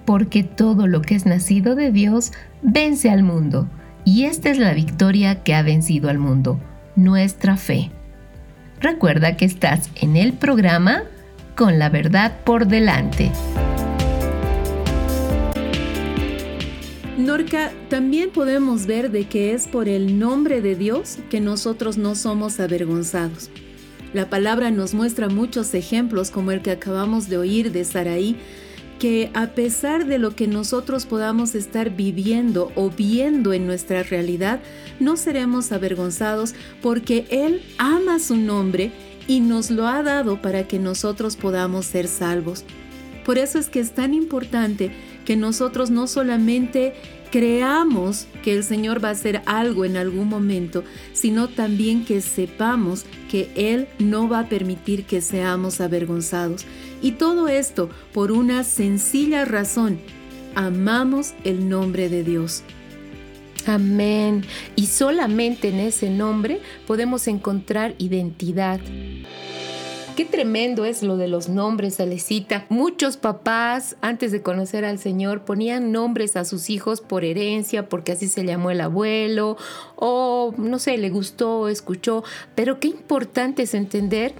Porque 0.05 0.43
todo 0.43 0.87
lo 0.87 1.01
que 1.01 1.15
es 1.15 1.25
nacido 1.25 1.75
de 1.75 1.91
Dios 1.91 2.31
vence 2.61 3.09
al 3.09 3.23
mundo, 3.23 3.67
y 4.05 4.25
esta 4.25 4.49
es 4.49 4.57
la 4.57 4.73
victoria 4.73 5.43
que 5.43 5.55
ha 5.55 5.63
vencido 5.63 6.09
al 6.09 6.17
mundo, 6.17 6.59
nuestra 6.95 7.57
fe. 7.57 7.91
Recuerda 8.79 9.35
que 9.35 9.45
estás 9.45 9.89
en 9.95 10.15
el 10.15 10.33
programa 10.33 11.03
con 11.55 11.79
la 11.79 11.89
verdad 11.89 12.37
por 12.43 12.67
delante. 12.67 13.31
Norca, 17.19 17.73
también 17.89 18.29
podemos 18.29 18.85
ver 18.85 19.11
de 19.11 19.27
que 19.27 19.53
es 19.53 19.67
por 19.67 19.89
el 19.89 20.19
nombre 20.19 20.61
de 20.61 20.75
Dios 20.75 21.17
que 21.29 21.41
nosotros 21.41 21.97
no 21.97 22.15
somos 22.15 22.61
avergonzados. 22.61 23.49
La 24.13 24.29
palabra 24.29 24.71
nos 24.71 24.93
muestra 24.93 25.27
muchos 25.27 25.73
ejemplos 25.73 26.31
como 26.31 26.51
el 26.51 26.61
que 26.61 26.71
acabamos 26.71 27.27
de 27.27 27.37
oír 27.37 27.73
de 27.73 27.83
Saraí, 27.83 28.37
que 28.99 29.31
a 29.33 29.47
pesar 29.47 30.05
de 30.05 30.17
lo 30.17 30.33
que 30.33 30.47
nosotros 30.47 31.05
podamos 31.05 31.55
estar 31.55 31.89
viviendo 31.89 32.71
o 32.75 32.89
viendo 32.89 33.51
en 33.51 33.67
nuestra 33.67 34.03
realidad, 34.03 34.61
no 35.01 35.17
seremos 35.17 35.73
avergonzados 35.73 36.55
porque 36.81 37.27
Él 37.31 37.61
ama 37.77 38.19
su 38.19 38.37
nombre 38.37 38.91
y 39.27 39.41
nos 39.41 39.71
lo 39.71 39.87
ha 39.87 40.03
dado 40.03 40.41
para 40.41 40.67
que 40.69 40.79
nosotros 40.79 41.35
podamos 41.35 41.85
ser 41.85 42.07
salvos. 42.07 42.63
Por 43.29 43.37
eso 43.37 43.59
es 43.59 43.69
que 43.69 43.79
es 43.79 43.91
tan 43.91 44.15
importante 44.15 44.89
que 45.23 45.35
nosotros 45.35 45.91
no 45.91 46.07
solamente 46.07 46.95
creamos 47.31 48.25
que 48.41 48.53
el 48.53 48.63
Señor 48.63 49.03
va 49.03 49.09
a 49.09 49.11
hacer 49.11 49.43
algo 49.45 49.85
en 49.85 49.97
algún 49.97 50.27
momento, 50.27 50.83
sino 51.13 51.47
también 51.47 52.05
que 52.05 52.21
sepamos 52.21 53.05
que 53.29 53.51
Él 53.53 53.87
no 53.99 54.27
va 54.27 54.39
a 54.39 54.49
permitir 54.49 55.05
que 55.05 55.21
seamos 55.21 55.79
avergonzados. 55.79 56.65
Y 57.03 57.11
todo 57.11 57.47
esto 57.47 57.91
por 58.13 58.31
una 58.31 58.63
sencilla 58.63 59.45
razón. 59.45 59.99
Amamos 60.55 61.35
el 61.43 61.69
nombre 61.69 62.09
de 62.09 62.23
Dios. 62.23 62.63
Amén. 63.67 64.43
Y 64.75 64.87
solamente 64.87 65.69
en 65.69 65.81
ese 65.81 66.09
nombre 66.09 66.61
podemos 66.87 67.27
encontrar 67.27 67.93
identidad. 67.99 68.79
Qué 70.19 70.25
tremendo 70.25 70.83
es 70.83 71.01
lo 71.01 71.15
de 71.15 71.29
los 71.29 71.47
nombres, 71.47 72.01
Alecita. 72.01 72.65
Muchos 72.67 73.15
papás, 73.15 73.95
antes 74.01 74.33
de 74.33 74.41
conocer 74.41 74.83
al 74.83 74.99
Señor, 74.99 75.45
ponían 75.45 75.93
nombres 75.93 76.35
a 76.35 76.43
sus 76.43 76.69
hijos 76.69 76.99
por 76.99 77.23
herencia, 77.23 77.87
porque 77.87 78.11
así 78.11 78.27
se 78.27 78.43
llamó 78.43 78.69
el 78.69 78.81
abuelo, 78.81 79.55
o 79.95 80.53
no 80.57 80.77
sé, 80.77 80.97
le 80.97 81.09
gustó, 81.09 81.69
escuchó. 81.69 82.25
Pero 82.53 82.81
qué 82.81 82.89
importante 82.89 83.63
es 83.63 83.73
entender 83.73 84.33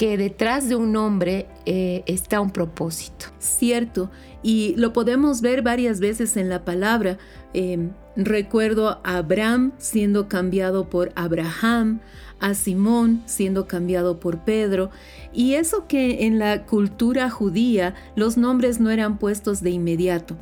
que 0.00 0.16
detrás 0.16 0.66
de 0.66 0.76
un 0.76 0.92
nombre 0.92 1.46
eh, 1.66 2.04
está 2.06 2.40
un 2.40 2.52
propósito. 2.52 3.26
Cierto, 3.38 4.10
y 4.42 4.74
lo 4.78 4.94
podemos 4.94 5.42
ver 5.42 5.60
varias 5.60 6.00
veces 6.00 6.38
en 6.38 6.48
la 6.48 6.64
palabra. 6.64 7.18
Em, 7.52 7.90
recuerdo 8.16 8.88
a 8.88 9.18
Abraham 9.18 9.72
siendo 9.76 10.26
cambiado 10.26 10.88
por 10.88 11.12
Abraham, 11.16 12.00
a 12.40 12.54
Simón 12.54 13.22
siendo 13.26 13.66
cambiado 13.66 14.20
por 14.20 14.38
Pedro, 14.38 14.88
y 15.34 15.52
eso 15.52 15.86
que 15.86 16.24
en 16.24 16.38
la 16.38 16.64
cultura 16.64 17.28
judía 17.28 17.94
los 18.16 18.38
nombres 18.38 18.80
no 18.80 18.88
eran 18.88 19.18
puestos 19.18 19.60
de 19.60 19.68
inmediato. 19.68 20.34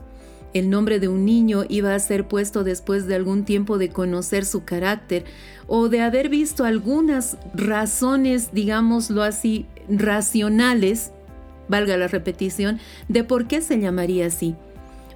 El 0.54 0.70
nombre 0.70 0.98
de 0.98 1.08
un 1.08 1.26
niño 1.26 1.64
iba 1.68 1.94
a 1.94 1.98
ser 1.98 2.26
puesto 2.26 2.64
después 2.64 3.06
de 3.06 3.14
algún 3.14 3.44
tiempo 3.44 3.76
de 3.76 3.90
conocer 3.90 4.46
su 4.46 4.64
carácter 4.64 5.24
o 5.66 5.88
de 5.90 6.00
haber 6.00 6.30
visto 6.30 6.64
algunas 6.64 7.36
razones, 7.54 8.50
digámoslo 8.52 9.22
así, 9.22 9.66
racionales, 9.90 11.12
valga 11.68 11.98
la 11.98 12.08
repetición, 12.08 12.78
de 13.08 13.24
por 13.24 13.46
qué 13.46 13.60
se 13.60 13.78
llamaría 13.78 14.26
así. 14.26 14.54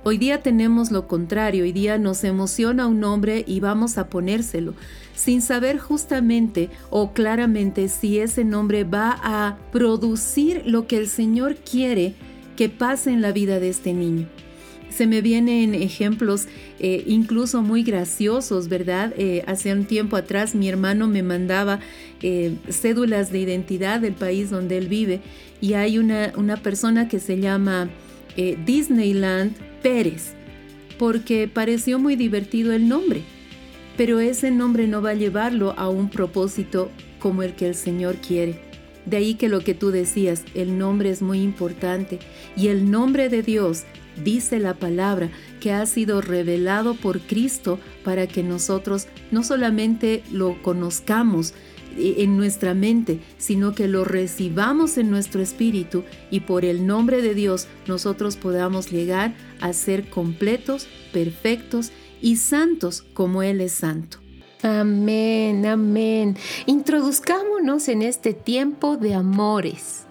Hoy 0.05 0.19
día 0.19 0.43
tenemos 0.43 0.91
lo 0.91 1.07
contrario, 1.07 1.63
hoy 1.63 1.73
día 1.73 1.97
nos 1.97 2.25
emociona 2.25 2.87
un 2.87 3.01
nombre 3.01 3.45
y 3.47 3.61
vamos 3.61 3.99
a 3.99 4.09
ponérselo, 4.09 4.75
sin 5.15 5.41
saber 5.41 5.79
justamente 5.79 6.71
o 6.91 7.13
claramente 7.13 7.89
si 7.89 8.19
ese 8.19 8.45
nombre 8.45 8.85
va 8.85 9.19
a 9.23 9.57
producir 9.71 10.63
lo 10.67 10.87
que 10.89 10.99
el 10.99 11.09
Señor 11.09 11.55
quiere 11.55 12.15
que 12.57 12.69
pase 12.69 13.11
en 13.13 13.23
la 13.23 13.33
vida 13.33 13.61
de 13.61 13.71
este 13.71 13.95
niño. 13.95 14.27
Se 14.95 15.07
me 15.07 15.23
vienen 15.23 15.75
ejemplos 15.75 16.49
eh, 16.79 17.03
incluso 17.07 17.63
muy 17.63 17.83
graciosos, 17.83 18.69
¿verdad? 18.69 19.15
Eh, 19.17 19.43
hace 19.47 19.73
un 19.73 19.87
tiempo 19.87 20.17
atrás 20.17 20.55
mi 20.55 20.69
hermano 20.69 21.07
me 21.09 21.23
mandaba 21.23 21.81
eh, 22.21 22.57
cédulas 22.69 23.33
de 23.33 23.39
identidad 23.39 24.01
del 24.01 24.13
país 24.13 24.51
donde 24.51 24.77
él 24.77 24.89
vive 24.89 25.21
y 25.63 25.75
hay 25.75 25.97
una, 25.97 26.33
una 26.37 26.59
persona 26.59 27.09
que 27.09 27.21
se 27.21 27.39
llama 27.39 27.89
Disneyland 28.65 29.55
Pérez, 29.83 30.33
porque 30.99 31.49
pareció 31.49 31.99
muy 31.99 32.17
divertido 32.17 32.73
el 32.73 32.89
nombre, 32.89 33.23
pero 33.97 34.21
ese 34.21 34.51
nombre 34.51 34.87
no 34.87 35.03
va 35.03 35.11
a 35.11 35.15
llevarlo 35.15 35.75
a 35.77 35.89
un 35.89 36.09
propósito 36.09 36.91
como 37.19 37.43
el 37.43 37.55
que 37.55 37.69
el 37.69 37.75
Señor 37.75 38.17
quiere. 38.17 38.59
De 39.05 39.17
ahí 39.19 39.35
que 39.35 39.49
lo 39.49 39.61
que 39.61 39.75
tú 39.75 39.91
decías, 39.91 40.45
el 40.55 40.79
nombre 40.79 41.11
es 41.11 41.23
muy 41.23 41.41
importante 41.41 42.19
y 42.57 42.69
el 42.69 42.91
nombre 42.91 43.29
de 43.29 43.43
Dios 43.43 43.85
dice 44.23 44.59
la 44.59 44.75
palabra 44.75 45.31
que 45.61 45.73
ha 45.73 45.87
sido 45.87 46.21
revelado 46.21 46.95
por 46.95 47.21
Cristo 47.21 47.79
para 48.05 48.27
que 48.27 48.43
nosotros 48.43 49.07
no 49.31 49.43
solamente 49.43 50.23
lo 50.31 50.63
conozcamos, 50.63 51.55
en 51.97 52.37
nuestra 52.37 52.75
mente, 52.75 53.21
sino 53.39 53.75
que 53.75 53.89
lo 53.89 54.05
recibamos 54.05 54.99
en 54.99 55.11
nuestro 55.11 55.43
espíritu 55.43 56.05
y 56.31 56.41
por 56.41 56.65
el 56.65 56.87
nombre 56.87 57.23
de 57.23 57.35
Dios 57.35 57.69
nosotros 57.87 58.37
podamos 58.37 58.91
llegar 58.91 59.35
a 59.61 59.73
ser 59.73 60.09
completos, 60.09 60.89
perfectos 61.13 61.93
y 62.21 62.37
santos 62.37 63.03
como 63.15 63.43
Él 63.43 63.61
es 63.61 63.73
santo. 63.73 64.19
Amén, 64.63 65.67
amén. 65.67 66.37
Introduzcámonos 66.67 67.89
en 67.89 68.03
este 68.03 68.33
tiempo 68.33 68.97
de 68.97 69.15
amores. 69.15 70.07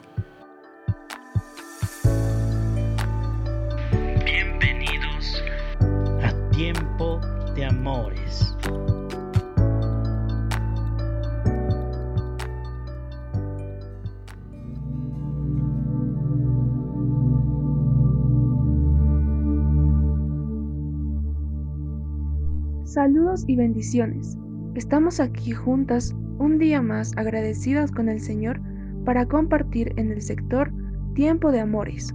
Saludos 22.92 23.46
y 23.48 23.56
bendiciones. 23.56 24.38
Estamos 24.76 25.20
aquí 25.20 25.52
juntas 25.52 26.14
un 26.38 26.60
día 26.60 26.84
más 26.84 27.18
agradecidas 27.18 27.92
con 27.92 28.10
el 28.10 28.20
Señor 28.20 28.62
para 29.06 29.26
compartir 29.26 29.94
en 29.96 30.12
el 30.12 30.22
sector 30.22 30.72
Tiempo 31.16 31.52
de 31.52 31.62
Amores. 31.62 32.14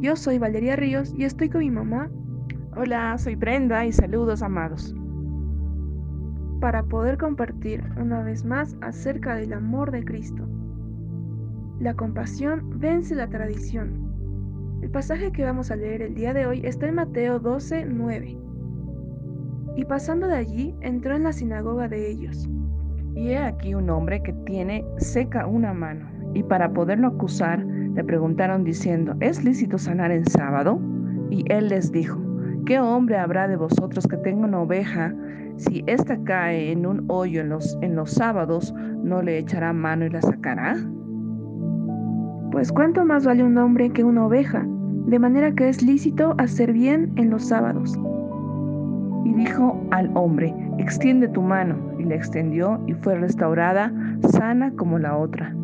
Yo 0.00 0.14
soy 0.14 0.38
Valeria 0.38 0.76
Ríos 0.76 1.12
y 1.16 1.24
estoy 1.24 1.48
con 1.48 1.60
mi 1.60 1.70
mamá. 1.70 2.08
Hola, 2.74 3.16
soy 3.18 3.34
Brenda 3.34 3.84
y 3.84 3.92
saludos 3.92 4.42
amados. 4.42 4.94
Para 6.60 6.82
poder 6.82 7.18
compartir 7.18 7.84
una 8.00 8.22
vez 8.22 8.44
más 8.44 8.76
acerca 8.80 9.34
del 9.34 9.52
amor 9.52 9.90
de 9.90 10.04
Cristo. 10.04 10.48
La 11.80 11.94
compasión 11.94 12.78
vence 12.80 13.14
la 13.14 13.28
tradición. 13.28 14.78
El 14.82 14.90
pasaje 14.90 15.32
que 15.32 15.44
vamos 15.44 15.70
a 15.70 15.76
leer 15.76 16.02
el 16.02 16.14
día 16.14 16.32
de 16.32 16.46
hoy 16.46 16.62
está 16.64 16.88
en 16.88 16.94
Mateo 16.94 17.38
12, 17.38 17.86
9 17.86 18.38
y 19.76 19.84
pasando 19.84 20.26
de 20.26 20.36
allí 20.36 20.74
entró 20.80 21.14
en 21.14 21.24
la 21.24 21.32
sinagoga 21.32 21.88
de 21.88 22.10
ellos. 22.10 22.48
Y 23.14 23.28
he 23.28 23.38
aquí 23.38 23.74
un 23.74 23.90
hombre 23.90 24.22
que 24.22 24.32
tiene 24.44 24.84
seca 24.98 25.46
una 25.46 25.72
mano, 25.72 26.08
y 26.34 26.42
para 26.42 26.72
poderlo 26.72 27.08
acusar 27.08 27.64
le 27.64 28.04
preguntaron 28.04 28.64
diciendo, 28.64 29.14
¿es 29.20 29.44
lícito 29.44 29.78
sanar 29.78 30.10
en 30.10 30.24
sábado? 30.26 30.80
Y 31.30 31.44
él 31.52 31.68
les 31.68 31.92
dijo, 31.92 32.21
¿qué 32.66 32.80
hombre 32.80 33.18
habrá 33.18 33.48
de 33.48 33.56
vosotros 33.56 34.06
que 34.06 34.16
tenga 34.18 34.46
una 34.46 34.60
oveja? 34.60 35.14
Si 35.56 35.84
ésta 35.86 36.18
cae 36.24 36.72
en 36.72 36.86
un 36.86 37.04
hoyo 37.08 37.40
en 37.40 37.50
los, 37.50 37.78
en 37.82 37.94
los 37.94 38.12
sábados, 38.12 38.74
¿no 39.02 39.22
le 39.22 39.38
echará 39.38 39.72
mano 39.72 40.06
y 40.06 40.10
la 40.10 40.22
sacará? 40.22 40.76
Pues 42.50 42.72
cuánto 42.72 43.04
más 43.04 43.24
vale 43.24 43.42
un 43.42 43.56
hombre 43.58 43.90
que 43.90 44.04
una 44.04 44.26
oveja, 44.26 44.64
de 45.06 45.18
manera 45.18 45.52
que 45.52 45.68
es 45.68 45.82
lícito 45.82 46.34
hacer 46.38 46.72
bien 46.72 47.12
en 47.16 47.30
los 47.30 47.44
sábados 47.44 47.98
y 49.24 49.34
dijo 49.34 49.80
al 49.90 50.10
hombre, 50.14 50.54
extiende 50.78 51.28
tu 51.28 51.42
mano, 51.42 51.76
y 51.98 52.04
la 52.04 52.14
extendió 52.14 52.80
y 52.86 52.94
fue 52.94 53.16
restaurada, 53.16 53.92
sana 54.30 54.72
como 54.72 54.98
la 54.98 55.16
otra. 55.16 55.54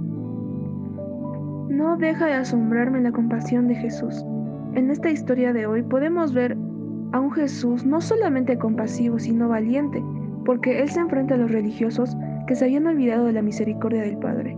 No 1.69 1.97
deja 1.99 2.27
de 2.27 2.35
asombrarme 2.35 3.01
la 3.01 3.13
compasión 3.13 3.69
de 3.69 3.75
Jesús. 3.75 4.25
En 4.75 4.91
esta 4.91 5.11
historia 5.11 5.53
de 5.53 5.67
hoy 5.67 5.83
podemos 5.83 6.33
ver 6.33 6.57
a 7.13 7.21
un 7.21 7.33
Jesús 7.33 7.85
no 7.85 8.01
solamente 8.01 8.59
compasivo, 8.59 9.19
sino 9.19 9.49
valiente, 9.49 10.03
porque 10.45 10.81
Él 10.81 10.89
se 10.89 11.01
enfrenta 11.01 11.35
a 11.35 11.39
los 11.39 11.51
religiosos 11.51 12.17
que 12.47 12.55
se 12.55 12.65
habían 12.65 12.87
olvidado 12.87 13.27
de 13.27 13.33
la 13.33 13.43
misericordia 13.43 14.03
del 14.03 14.19
Padre. 14.19 14.57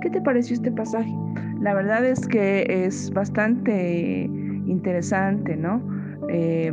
¿Qué 0.00 0.10
te 0.10 0.20
pareció 0.20 0.54
este 0.54 0.72
pasaje? 0.72 1.12
La 1.60 1.74
verdad 1.74 2.04
es 2.04 2.26
que 2.26 2.64
es 2.68 3.12
bastante 3.12 4.30
interesante, 4.66 5.56
¿no? 5.56 5.82
Eh, 6.28 6.72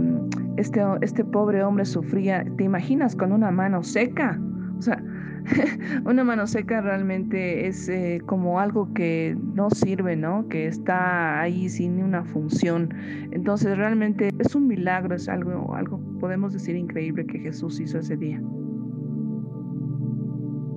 este, 0.58 0.82
este 1.02 1.24
pobre 1.24 1.64
hombre 1.64 1.86
sufría, 1.86 2.46
¿te 2.58 2.64
imaginas 2.64 3.16
con 3.16 3.32
una 3.32 3.52
mano 3.52 3.84
seca? 3.84 4.40
O 4.78 4.82
sea, 4.82 5.02
una 6.06 6.24
mano 6.24 6.48
seca 6.48 6.82
realmente 6.82 7.68
es 7.68 7.88
eh, 7.90 8.22
como 8.26 8.60
algo 8.60 8.94
que 8.94 9.38
no 9.54 9.70
sirve, 9.70 10.16
¿no? 10.16 10.48
Que 10.48 10.68
está 10.68 11.40
ahí 11.42 11.70
sin 11.70 12.04
una 12.04 12.24
función. 12.24 12.94
Entonces 13.32 13.78
realmente 13.78 14.30
es 14.40 14.56
un 14.56 14.68
milagro, 14.68 15.16
es 15.16 15.30
algo, 15.30 15.74
algo, 15.76 16.00
podemos 16.20 16.54
decir, 16.54 16.76
increíble 16.76 17.26
que 17.26 17.40
Jesús 17.40 17.80
hizo 17.80 18.00
ese 18.00 18.18
día. 18.18 18.42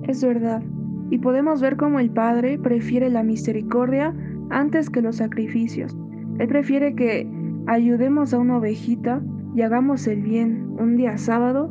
Es 0.07 0.23
verdad. 0.23 0.63
Y 1.09 1.17
podemos 1.19 1.61
ver 1.61 1.75
cómo 1.75 1.99
el 1.99 2.09
Padre 2.09 2.57
prefiere 2.57 3.09
la 3.09 3.23
misericordia 3.23 4.15
antes 4.49 4.89
que 4.89 5.01
los 5.01 5.17
sacrificios. 5.17 5.95
Él 6.39 6.47
prefiere 6.47 6.95
que 6.95 7.27
ayudemos 7.67 8.33
a 8.33 8.39
una 8.39 8.57
ovejita 8.57 9.21
y 9.55 9.61
hagamos 9.61 10.07
el 10.07 10.21
bien 10.21 10.75
un 10.79 10.95
día 10.95 11.17
sábado 11.17 11.69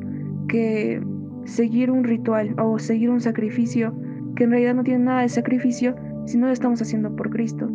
que 0.48 1.02
seguir 1.44 1.90
un 1.90 2.04
ritual 2.04 2.54
o 2.58 2.78
seguir 2.78 3.10
un 3.10 3.20
sacrificio 3.20 3.94
que 4.36 4.44
en 4.44 4.50
realidad 4.50 4.74
no 4.74 4.84
tiene 4.84 5.04
nada 5.04 5.22
de 5.22 5.28
sacrificio 5.28 5.94
si 6.26 6.38
no 6.38 6.46
lo 6.46 6.52
estamos 6.52 6.80
haciendo 6.80 7.14
por 7.16 7.30
Cristo. 7.30 7.68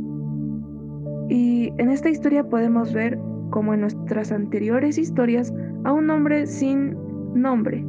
Y 1.30 1.72
en 1.78 1.90
esta 1.90 2.10
historia 2.10 2.44
podemos 2.44 2.94
ver, 2.94 3.20
como 3.50 3.74
en 3.74 3.82
nuestras 3.82 4.32
anteriores 4.32 4.98
historias, 4.98 5.54
a 5.84 5.92
un 5.92 6.10
hombre 6.10 6.46
sin 6.46 6.96
nombre, 7.34 7.86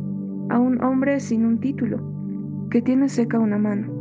a 0.51 0.59
un 0.59 0.83
hombre 0.83 1.21
sin 1.21 1.45
un 1.45 1.61
título, 1.61 2.01
que 2.71 2.83
tiene 2.83 3.09
seca 3.09 3.39
una 3.39 3.59
mano. 3.59 3.96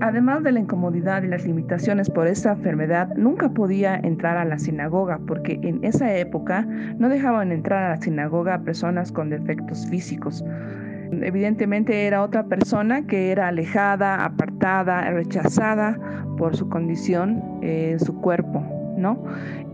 Además 0.00 0.42
de 0.42 0.52
la 0.52 0.60
incomodidad 0.60 1.22
y 1.22 1.28
las 1.28 1.46
limitaciones 1.46 2.10
por 2.10 2.26
esta 2.26 2.52
enfermedad, 2.52 3.14
nunca 3.16 3.48
podía 3.48 3.96
entrar 3.96 4.36
a 4.36 4.44
la 4.44 4.58
sinagoga 4.58 5.18
porque 5.26 5.58
en 5.62 5.82
esa 5.84 6.14
época 6.16 6.62
no 6.98 7.08
dejaban 7.08 7.50
entrar 7.50 7.84
a 7.84 7.88
la 7.90 8.00
sinagoga 8.00 8.54
a 8.54 8.62
personas 8.62 9.10
con 9.10 9.30
defectos 9.30 9.86
físicos. 9.88 10.44
Evidentemente 11.12 12.06
era 12.06 12.22
otra 12.22 12.44
persona 12.44 13.06
que 13.06 13.30
era 13.30 13.48
alejada, 13.48 14.24
apartada, 14.24 15.10
rechazada 15.10 15.98
por 16.36 16.56
su 16.56 16.68
condición 16.68 17.42
en 17.62 17.98
su 17.98 18.20
cuerpo, 18.20 18.62
¿no? 18.98 19.22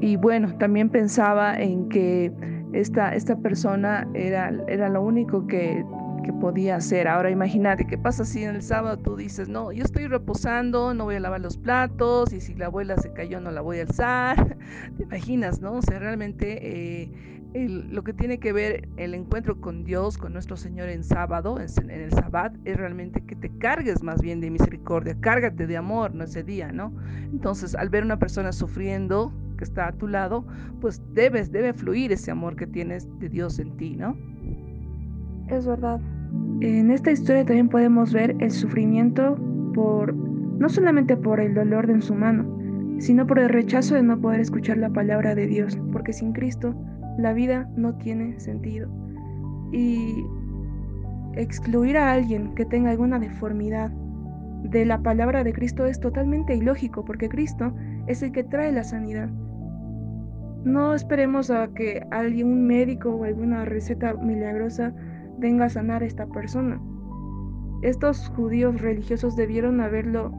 Y 0.00 0.16
bueno, 0.16 0.54
también 0.58 0.88
pensaba 0.88 1.58
en 1.58 1.88
que 1.88 2.32
esta, 2.72 3.14
esta 3.14 3.36
persona 3.36 4.06
era, 4.14 4.52
era 4.68 4.88
lo 4.88 5.02
único 5.02 5.46
que 5.46 5.84
que 6.22 6.32
podía 6.32 6.76
hacer. 6.76 7.08
Ahora 7.08 7.30
imagínate 7.30 7.86
qué 7.86 7.98
pasa 7.98 8.24
si 8.24 8.44
en 8.44 8.56
el 8.56 8.62
sábado 8.62 8.98
tú 8.98 9.16
dices, 9.16 9.48
no, 9.48 9.72
yo 9.72 9.84
estoy 9.84 10.06
reposando, 10.06 10.94
no 10.94 11.04
voy 11.04 11.16
a 11.16 11.20
lavar 11.20 11.40
los 11.40 11.56
platos 11.56 12.32
y 12.32 12.40
si 12.40 12.54
la 12.54 12.66
abuela 12.66 12.96
se 12.96 13.12
cayó 13.12 13.40
no 13.40 13.50
la 13.50 13.60
voy 13.60 13.78
a 13.78 13.82
alzar. 13.82 14.56
¿Te 14.96 15.02
imaginas, 15.02 15.60
no? 15.60 15.74
O 15.74 15.82
sea, 15.82 15.98
realmente 15.98 17.02
eh, 17.02 17.12
lo 17.54 18.02
que 18.02 18.12
tiene 18.12 18.38
que 18.38 18.52
ver 18.52 18.88
el 18.96 19.14
encuentro 19.14 19.60
con 19.60 19.84
Dios, 19.84 20.16
con 20.16 20.32
nuestro 20.32 20.56
Señor 20.56 20.88
en 20.88 21.04
sábado, 21.04 21.58
en, 21.58 21.90
el 21.90 22.10
sabbat, 22.12 22.54
es 22.64 22.76
realmente 22.76 23.20
que 23.20 23.36
te 23.36 23.50
cargues 23.58 24.02
más 24.02 24.22
bien 24.22 24.40
de 24.40 24.50
misericordia, 24.50 25.16
cárgate 25.20 25.66
de 25.66 25.76
amor, 25.76 26.14
no 26.14 26.24
ese 26.24 26.42
día, 26.42 26.72
¿no? 26.72 26.92
Entonces, 27.30 27.74
al 27.74 27.90
ver 27.90 28.04
una 28.04 28.18
persona 28.18 28.52
sufriendo 28.52 29.32
que 29.58 29.64
está 29.64 29.88
a 29.88 29.92
tu 29.92 30.08
lado, 30.08 30.46
pues 30.80 31.02
debes, 31.12 31.52
debe 31.52 31.74
fluir 31.74 32.12
ese 32.12 32.30
amor 32.30 32.56
que 32.56 32.66
tienes 32.66 33.06
de 33.18 33.28
Dios 33.28 33.58
en 33.58 33.76
ti, 33.76 33.96
¿no? 33.96 34.16
Es 35.48 35.66
verdad. 35.66 36.00
En 36.60 36.90
esta 36.90 37.10
historia 37.10 37.44
también 37.44 37.68
podemos 37.68 38.12
ver 38.12 38.36
el 38.38 38.50
sufrimiento 38.50 39.36
por, 39.74 40.14
no 40.14 40.68
solamente 40.68 41.16
por 41.16 41.40
el 41.40 41.54
dolor 41.54 41.86
de 41.86 42.00
su 42.00 42.14
mano, 42.14 42.46
sino 42.98 43.26
por 43.26 43.38
el 43.38 43.48
rechazo 43.48 43.96
de 43.96 44.02
no 44.02 44.20
poder 44.20 44.40
escuchar 44.40 44.78
la 44.78 44.90
palabra 44.90 45.34
de 45.34 45.46
Dios, 45.46 45.78
porque 45.90 46.12
sin 46.12 46.32
Cristo 46.32 46.74
la 47.18 47.32
vida 47.32 47.68
no 47.76 47.94
tiene 47.96 48.38
sentido. 48.38 48.88
Y 49.72 50.24
excluir 51.34 51.96
a 51.96 52.12
alguien 52.12 52.54
que 52.54 52.64
tenga 52.64 52.90
alguna 52.90 53.18
deformidad 53.18 53.90
de 54.62 54.84
la 54.84 55.02
palabra 55.02 55.42
de 55.42 55.52
Cristo 55.52 55.86
es 55.86 55.98
totalmente 55.98 56.54
ilógico, 56.54 57.04
porque 57.04 57.28
Cristo 57.28 57.74
es 58.06 58.22
el 58.22 58.32
que 58.32 58.44
trae 58.44 58.70
la 58.70 58.84
sanidad. 58.84 59.28
No 60.64 60.94
esperemos 60.94 61.50
a 61.50 61.68
que 61.74 62.06
un 62.44 62.66
médico 62.66 63.10
o 63.10 63.24
alguna 63.24 63.64
receta 63.64 64.14
milagrosa 64.14 64.94
venga 65.42 65.66
a 65.66 65.68
sanar 65.68 66.02
a 66.02 66.06
esta 66.06 66.26
persona. 66.26 66.80
Estos 67.82 68.28
judíos 68.30 68.80
religiosos 68.80 69.36
debieron 69.36 69.80
haberlo, 69.80 70.32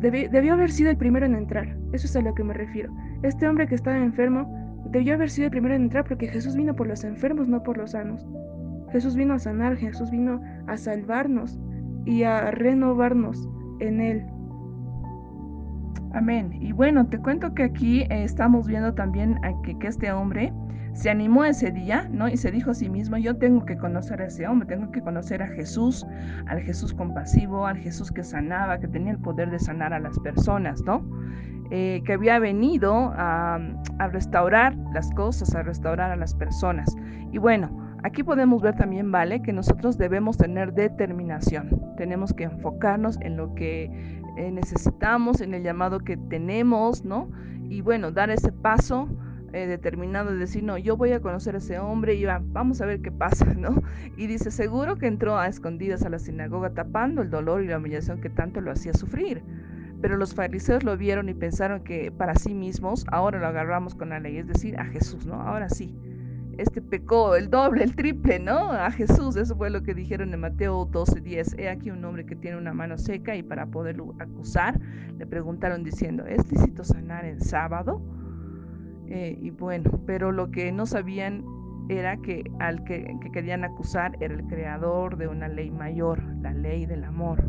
debió 0.00 0.54
haber 0.54 0.70
sido 0.70 0.90
el 0.90 0.96
primero 0.96 1.26
en 1.26 1.34
entrar, 1.34 1.76
eso 1.92 2.06
es 2.06 2.16
a 2.16 2.22
lo 2.22 2.32
que 2.34 2.44
me 2.44 2.54
refiero. 2.54 2.94
Este 3.22 3.46
hombre 3.48 3.66
que 3.66 3.74
estaba 3.74 3.98
enfermo 3.98 4.48
debió 4.92 5.14
haber 5.14 5.28
sido 5.28 5.46
el 5.46 5.50
primero 5.50 5.74
en 5.74 5.82
entrar 5.82 6.04
porque 6.04 6.28
Jesús 6.28 6.54
vino 6.54 6.74
por 6.74 6.86
los 6.86 7.02
enfermos, 7.02 7.48
no 7.48 7.62
por 7.62 7.76
los 7.76 7.90
sanos. 7.90 8.26
Jesús 8.92 9.16
vino 9.16 9.34
a 9.34 9.38
sanar, 9.40 9.76
Jesús 9.76 10.10
vino 10.10 10.40
a 10.68 10.76
salvarnos 10.76 11.60
y 12.04 12.22
a 12.22 12.52
renovarnos 12.52 13.48
en 13.80 14.00
Él. 14.00 14.24
Amén. 16.14 16.52
Y 16.62 16.72
bueno, 16.72 17.06
te 17.08 17.18
cuento 17.18 17.52
que 17.52 17.64
aquí 17.64 18.02
eh, 18.02 18.22
estamos 18.22 18.68
viendo 18.68 18.94
también 18.94 19.44
a 19.44 19.60
que, 19.62 19.76
que 19.78 19.88
este 19.88 20.12
hombre 20.12 20.52
se 20.96 21.10
animó 21.10 21.44
ese 21.44 21.70
día, 21.70 22.08
¿no? 22.10 22.26
Y 22.26 22.38
se 22.38 22.50
dijo 22.50 22.70
a 22.70 22.74
sí 22.74 22.88
mismo, 22.88 23.18
yo 23.18 23.36
tengo 23.36 23.66
que 23.66 23.76
conocer 23.76 24.22
a 24.22 24.26
ese 24.26 24.48
hombre, 24.48 24.66
tengo 24.66 24.90
que 24.90 25.02
conocer 25.02 25.42
a 25.42 25.48
Jesús, 25.48 26.06
al 26.46 26.60
Jesús 26.62 26.94
compasivo, 26.94 27.66
al 27.66 27.76
Jesús 27.76 28.10
que 28.10 28.24
sanaba, 28.24 28.80
que 28.80 28.88
tenía 28.88 29.12
el 29.12 29.18
poder 29.18 29.50
de 29.50 29.58
sanar 29.58 29.92
a 29.92 30.00
las 30.00 30.18
personas, 30.20 30.80
¿no? 30.86 31.06
Eh, 31.70 32.02
que 32.06 32.14
había 32.14 32.38
venido 32.38 33.12
a, 33.14 33.58
restaurar 34.10 34.74
las 34.94 35.10
cosas, 35.10 35.54
a 35.54 35.62
restaurar 35.62 36.10
a 36.10 36.16
las 36.16 36.34
personas. 36.34 36.96
Y 37.30 37.36
bueno, 37.36 37.94
aquí 38.02 38.22
podemos 38.22 38.62
ver 38.62 38.74
también, 38.76 39.12
¿vale? 39.12 39.42
Que 39.42 39.52
nosotros 39.52 39.98
debemos 39.98 40.38
tener 40.38 40.72
determinación, 40.72 41.94
tenemos 41.98 42.32
que 42.32 42.44
enfocarnos 42.44 43.20
en 43.20 43.36
lo 43.36 43.54
que 43.54 43.84
eh, 44.38 44.50
necesitamos, 44.50 45.42
en 45.42 45.52
el 45.52 45.62
llamado 45.62 45.98
que 45.98 46.16
tenemos, 46.16 47.04
¿no? 47.04 47.28
Y 47.68 47.82
bueno, 47.82 48.12
dar 48.12 48.30
ese 48.30 48.50
paso 48.50 49.10
eh, 49.56 49.66
determinado 49.66 50.30
de 50.30 50.36
decir, 50.36 50.62
no, 50.62 50.76
yo 50.76 50.98
voy 50.98 51.12
a 51.12 51.20
conocer 51.20 51.54
a 51.54 51.58
ese 51.58 51.78
hombre 51.78 52.14
y 52.14 52.26
vamos 52.26 52.82
a 52.82 52.86
ver 52.86 53.00
qué 53.00 53.10
pasa, 53.10 53.46
¿no? 53.56 53.82
Y 54.16 54.26
dice, 54.26 54.50
seguro 54.50 54.96
que 54.96 55.06
entró 55.06 55.38
a 55.38 55.46
escondidas 55.46 56.02
a 56.02 56.10
la 56.10 56.18
sinagoga 56.18 56.74
tapando 56.74 57.22
el 57.22 57.30
dolor 57.30 57.62
y 57.62 57.68
la 57.68 57.78
humillación 57.78 58.20
que 58.20 58.28
tanto 58.28 58.60
lo 58.60 58.70
hacía 58.70 58.92
sufrir. 58.92 59.42
Pero 60.02 60.18
los 60.18 60.34
fariseos 60.34 60.84
lo 60.84 60.96
vieron 60.98 61.30
y 61.30 61.34
pensaron 61.34 61.82
que 61.82 62.12
para 62.12 62.34
sí 62.34 62.52
mismos, 62.52 63.06
ahora 63.10 63.38
lo 63.38 63.46
agarramos 63.46 63.94
con 63.94 64.10
la 64.10 64.20
ley, 64.20 64.36
es 64.36 64.46
decir, 64.46 64.78
a 64.78 64.84
Jesús, 64.84 65.24
¿no? 65.24 65.40
Ahora 65.40 65.70
sí, 65.70 65.96
este 66.58 66.82
pecó 66.82 67.34
el 67.34 67.48
doble, 67.48 67.82
el 67.82 67.96
triple, 67.96 68.38
¿no? 68.38 68.72
A 68.72 68.90
Jesús, 68.90 69.36
eso 69.36 69.56
fue 69.56 69.70
lo 69.70 69.82
que 69.82 69.94
dijeron 69.94 70.34
en 70.34 70.40
Mateo 70.40 70.84
12, 70.84 71.22
10. 71.22 71.58
He 71.58 71.70
aquí 71.70 71.90
un 71.90 72.04
hombre 72.04 72.26
que 72.26 72.36
tiene 72.36 72.58
una 72.58 72.74
mano 72.74 72.98
seca 72.98 73.34
y 73.34 73.42
para 73.42 73.66
poderlo 73.66 74.14
acusar, 74.18 74.78
le 75.18 75.26
preguntaron 75.26 75.82
diciendo, 75.82 76.26
¿es 76.26 76.50
lícito 76.52 76.84
sanar 76.84 77.24
en 77.24 77.40
sábado? 77.40 78.02
Eh, 79.08 79.38
y 79.40 79.50
bueno, 79.50 80.00
pero 80.06 80.32
lo 80.32 80.50
que 80.50 80.72
no 80.72 80.86
sabían 80.86 81.44
era 81.88 82.16
que 82.16 82.44
al 82.58 82.82
que, 82.84 83.16
querían 83.32 83.64
acusar 83.64 84.16
era 84.20 84.34
el 84.34 84.44
creador 84.46 85.16
de 85.16 85.28
una 85.28 85.48
ley 85.48 85.70
mayor, 85.70 86.22
la 86.40 86.52
ley 86.52 86.86
del 86.86 87.04
amor, 87.04 87.48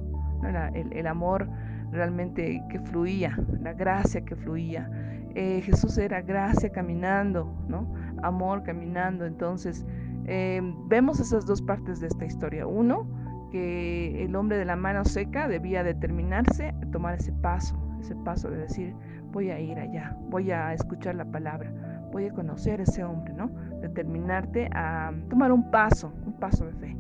el, 0.74 1.08
amor 1.08 1.50
realmente 1.92 2.62
que 2.70 2.80
fluía, 2.80 3.38
la 3.62 3.74
gracia 3.74 4.22
que 4.24 4.36
fluía. 4.36 4.90
Eh, 5.36 5.62
Jesús 5.62 5.98
era 5.98 6.22
gracia 6.22 6.72
caminando, 6.72 7.52
¿no? 7.68 7.94
Amor 8.24 8.64
caminando. 8.64 9.26
Entonces, 9.26 9.86
eh, 10.26 10.62
vemos 10.88 11.20
esas 11.20 11.46
dos 11.46 11.62
partes 11.62 12.00
de 12.00 12.08
esta 12.08 12.26
historia. 12.26 12.68
Uno, 12.68 13.08
que 13.52 14.24
el 14.24 14.36
hombre 14.36 14.58
de 14.58 14.66
la 14.66 14.76
mano 14.76 15.06
seca 15.06 15.48
debía 15.48 15.84
determinarse 15.84 16.70
a 16.70 16.92
tomar 16.92 17.16
ese 17.16 17.32
paso, 17.34 17.78
ese 18.02 18.16
paso 18.18 18.50
de 18.50 18.58
decir, 18.58 18.94
voy 19.38 19.52
a 19.52 19.60
ir 19.60 19.78
allá, 19.78 20.18
voy 20.32 20.50
a 20.50 20.74
escuchar 20.74 21.14
la 21.14 21.26
palabra, 21.26 21.72
voy 22.12 22.26
a 22.26 22.34
conocer 22.34 22.80
a 22.80 22.84
ese 22.84 23.04
hombre, 23.04 23.36
¿no? 23.36 23.52
Determinarte 23.82 24.68
a 24.74 25.14
tomar 25.30 25.52
un 25.52 25.70
paso, 25.70 26.12
un 26.26 26.34
paso 26.40 26.66
de 26.66 26.74
fe. 26.74 26.98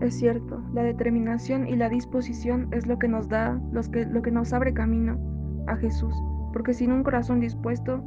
Es 0.00 0.18
cierto, 0.18 0.64
la 0.72 0.82
determinación 0.82 1.68
y 1.68 1.76
la 1.76 1.90
disposición 1.90 2.68
es 2.72 2.86
lo 2.86 2.98
que 2.98 3.08
nos 3.08 3.28
da, 3.28 3.60
que, 3.92 4.06
lo 4.06 4.22
que 4.22 4.30
nos 4.30 4.54
abre 4.54 4.72
camino 4.72 5.18
a 5.66 5.76
Jesús, 5.76 6.14
porque 6.54 6.72
sin 6.72 6.92
un 6.92 7.02
corazón 7.02 7.40
dispuesto, 7.40 8.02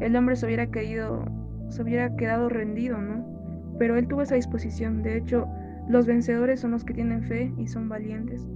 el 0.00 0.16
hombre 0.16 0.34
se 0.34 0.46
hubiera 0.46 0.66
querido, 0.66 1.26
se 1.68 1.80
hubiera 1.80 2.16
quedado 2.16 2.48
rendido, 2.48 2.98
¿no? 2.98 3.24
Pero 3.78 3.96
él 3.96 4.08
tuvo 4.08 4.22
esa 4.22 4.34
disposición, 4.34 5.04
de 5.04 5.16
hecho, 5.16 5.46
los 5.88 6.06
vencedores 6.06 6.58
son 6.58 6.72
los 6.72 6.84
que 6.84 6.92
tienen 6.92 7.22
fe 7.22 7.52
y 7.56 7.68
son 7.68 7.88
valientes. 7.88 8.48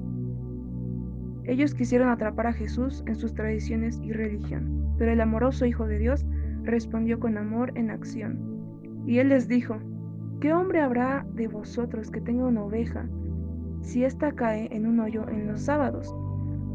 Ellos 1.44 1.74
quisieron 1.74 2.08
atrapar 2.08 2.48
a 2.48 2.52
Jesús 2.52 3.02
en 3.06 3.16
sus 3.16 3.34
tradiciones 3.34 3.98
y 4.02 4.12
religión, 4.12 4.94
pero 4.98 5.12
el 5.12 5.20
amoroso 5.20 5.64
Hijo 5.64 5.86
de 5.86 5.98
Dios 5.98 6.26
respondió 6.62 7.18
con 7.18 7.38
amor 7.38 7.72
en 7.76 7.90
acción. 7.90 8.38
Y 9.06 9.18
él 9.18 9.30
les 9.30 9.48
dijo, 9.48 9.78
¿qué 10.40 10.52
hombre 10.52 10.80
habrá 10.80 11.26
de 11.34 11.48
vosotros 11.48 12.10
que 12.10 12.20
tenga 12.20 12.44
una 12.44 12.62
oveja? 12.62 13.06
Si 13.80 14.04
ésta 14.04 14.32
cae 14.32 14.68
en 14.70 14.86
un 14.86 15.00
hoyo 15.00 15.26
en 15.28 15.46
los 15.46 15.62
sábados, 15.62 16.14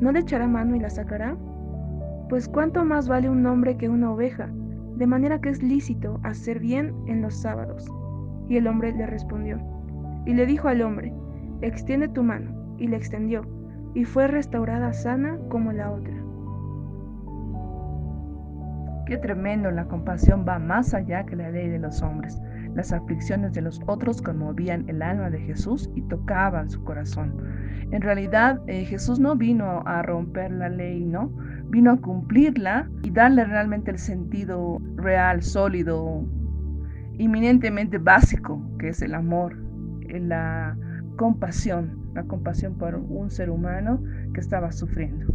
¿no 0.01 0.11
le 0.11 0.19
echará 0.19 0.47
mano 0.47 0.75
y 0.75 0.79
la 0.79 0.89
sacará? 0.89 1.37
Pues 2.29 2.47
cuánto 2.47 2.83
más 2.83 3.07
vale 3.07 3.29
un 3.29 3.45
hombre 3.45 3.77
que 3.77 3.87
una 3.87 4.11
oveja, 4.11 4.49
de 4.97 5.05
manera 5.05 5.39
que 5.39 5.49
es 5.49 5.61
lícito 5.61 6.19
hacer 6.23 6.59
bien 6.59 6.93
en 7.05 7.21
los 7.21 7.35
sábados. 7.35 7.87
Y 8.49 8.57
el 8.57 8.67
hombre 8.67 8.93
le 8.93 9.05
respondió, 9.05 9.59
y 10.25 10.33
le 10.33 10.47
dijo 10.47 10.67
al 10.67 10.81
hombre, 10.81 11.13
extiende 11.61 12.07
tu 12.07 12.23
mano, 12.23 12.75
y 12.79 12.87
le 12.87 12.97
extendió 12.97 13.43
y 13.95 14.03
fue 14.03 14.27
restaurada 14.27 14.93
sana 14.93 15.39
como 15.49 15.71
la 15.71 15.89
otra. 15.89 16.13
Qué 19.07 19.17
tremendo, 19.17 19.71
la 19.71 19.85
compasión 19.85 20.45
va 20.47 20.59
más 20.59 20.93
allá 20.93 21.25
que 21.25 21.35
la 21.35 21.49
ley 21.49 21.69
de 21.69 21.79
los 21.79 22.01
hombres. 22.01 22.39
Las 22.75 22.91
aflicciones 22.91 23.53
de 23.53 23.61
los 23.61 23.79
otros 23.87 24.21
conmovían 24.21 24.89
el 24.89 25.01
alma 25.01 25.29
de 25.29 25.39
Jesús 25.39 25.89
y 25.95 26.01
tocaban 26.03 26.69
su 26.69 26.83
corazón. 26.83 27.37
En 27.91 28.01
realidad, 28.01 28.61
eh, 28.67 28.83
Jesús 28.83 29.19
no 29.19 29.35
vino 29.35 29.83
a 29.85 30.01
romper 30.01 30.51
la 30.51 30.69
ley, 30.69 31.05
¿no? 31.05 31.31
Vino 31.69 31.91
a 31.91 32.01
cumplirla 32.01 32.89
y 33.03 33.11
darle 33.11 33.45
realmente 33.45 33.91
el 33.91 33.99
sentido 33.99 34.81
real, 34.95 35.41
sólido, 35.41 36.25
inminentemente 37.17 37.97
básico, 37.97 38.61
que 38.79 38.89
es 38.89 39.01
el 39.01 39.13
amor, 39.13 39.55
la 40.09 40.75
compasión, 41.15 42.04
la 42.15 42.23
compasión 42.23 42.75
por 42.75 42.95
un 42.95 43.29
ser 43.29 43.49
humano 43.49 44.01
que 44.33 44.39
estaba 44.39 44.71
sufriendo. 44.71 45.25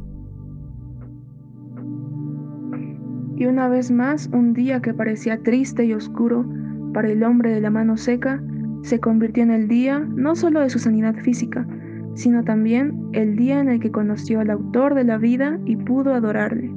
Y 3.37 3.47
una 3.47 3.68
vez 3.68 3.91
más, 3.91 4.28
un 4.33 4.53
día 4.53 4.81
que 4.81 4.93
parecía 4.93 5.43
triste 5.43 5.85
y 5.85 5.95
oscuro 5.95 6.47
para 6.93 7.09
el 7.09 7.22
hombre 7.22 7.53
de 7.53 7.61
la 7.61 7.70
mano 7.70 7.97
seca, 7.97 8.43
se 8.83 8.99
convirtió 8.99 9.43
en 9.43 9.51
el 9.51 9.68
día 9.68 10.01
no 10.01 10.35
solo 10.35 10.61
de 10.61 10.70
su 10.70 10.78
sanidad 10.78 11.14
física, 11.16 11.66
sino 12.14 12.43
también 12.45 13.09
el 13.12 13.37
día 13.37 13.61
en 13.61 13.68
el 13.68 13.81
que 13.81 13.91
conoció 13.91 14.41
al 14.41 14.51
autor 14.51 14.95
de 14.95 15.05
la 15.05 15.16
vida 15.16 15.59
y 15.64 15.76
pudo 15.76 16.12
adorarle. 16.12 16.70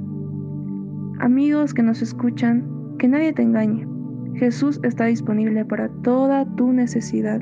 Amigos 1.19 1.73
que 1.73 1.83
nos 1.83 2.01
escuchan, 2.01 2.65
que 2.97 3.07
nadie 3.07 3.33
te 3.33 3.41
engañe. 3.41 3.87
Jesús 4.35 4.79
está 4.83 5.05
disponible 5.05 5.65
para 5.65 5.89
toda 6.01 6.45
tu 6.55 6.71
necesidad. 6.71 7.41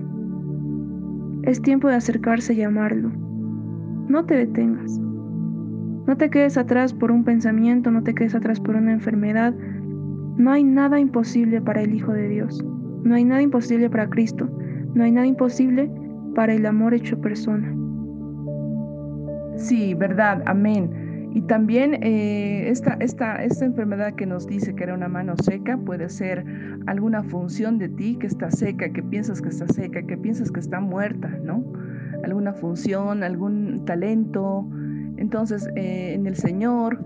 Es 1.44 1.62
tiempo 1.62 1.88
de 1.88 1.96
acercarse 1.96 2.54
y 2.54 2.62
amarlo. 2.62 3.12
No 4.08 4.26
te 4.26 4.36
detengas. 4.36 5.00
No 5.00 6.18
te 6.18 6.30
quedes 6.30 6.58
atrás 6.58 6.94
por 6.94 7.12
un 7.12 7.24
pensamiento, 7.24 7.90
no 7.92 8.04
te 8.04 8.14
quedes 8.14 8.36
atrás 8.36 8.60
por 8.60 8.76
una 8.76 8.92
enfermedad. 8.92 9.54
No 10.38 10.52
hay 10.52 10.64
nada 10.64 11.00
imposible 11.00 11.62
para 11.62 11.82
el 11.82 11.96
Hijo 11.96 12.14
de 12.14 12.28
Dios. 12.28 12.64
No 13.04 13.16
hay 13.16 13.24
nada 13.24 13.42
imposible 13.42 13.90
para 13.90 14.10
Cristo. 14.10 14.50
No 14.94 15.04
hay 15.04 15.12
nada 15.12 15.26
imposible 15.26 15.90
para 16.36 16.54
el 16.54 16.66
amor 16.66 16.94
hecho 16.94 17.20
persona. 17.20 17.76
Sí, 19.56 19.94
verdad, 19.96 20.44
amén. 20.46 21.01
Y 21.34 21.42
también 21.44 22.04
eh, 22.04 22.70
esta, 22.70 22.98
esta, 23.00 23.44
esta 23.44 23.66
enfermedad 23.66 24.16
que 24.16 24.26
nos 24.26 24.48
dice 24.48 24.76
que 24.76 24.84
era 24.84 24.94
una 24.94 25.08
mano 25.08 25.36
seca 25.38 25.78
puede 25.78 26.10
ser 26.10 26.46
alguna 26.88 27.24
función 27.24 27.78
de 27.78 27.88
ti 27.88 28.18
que 28.20 28.28
está 28.28 28.52
seca, 28.52 28.92
que 28.92 29.02
piensas 29.02 29.42
que 29.42 29.50
está 29.50 29.68
seca, 29.68 30.02
que 30.04 30.18
piensas 30.18 30.52
que 30.52 30.60
está 30.60 30.82
muerta, 30.82 31.30
¿no? 31.44 31.64
Alguna 32.26 32.54
función, 32.54 33.24
algún 33.24 33.86
talento. 33.86 34.68
Entonces, 35.18 35.70
eh, 35.76 36.14
en 36.14 36.28
el 36.28 36.36
Señor, 36.36 37.00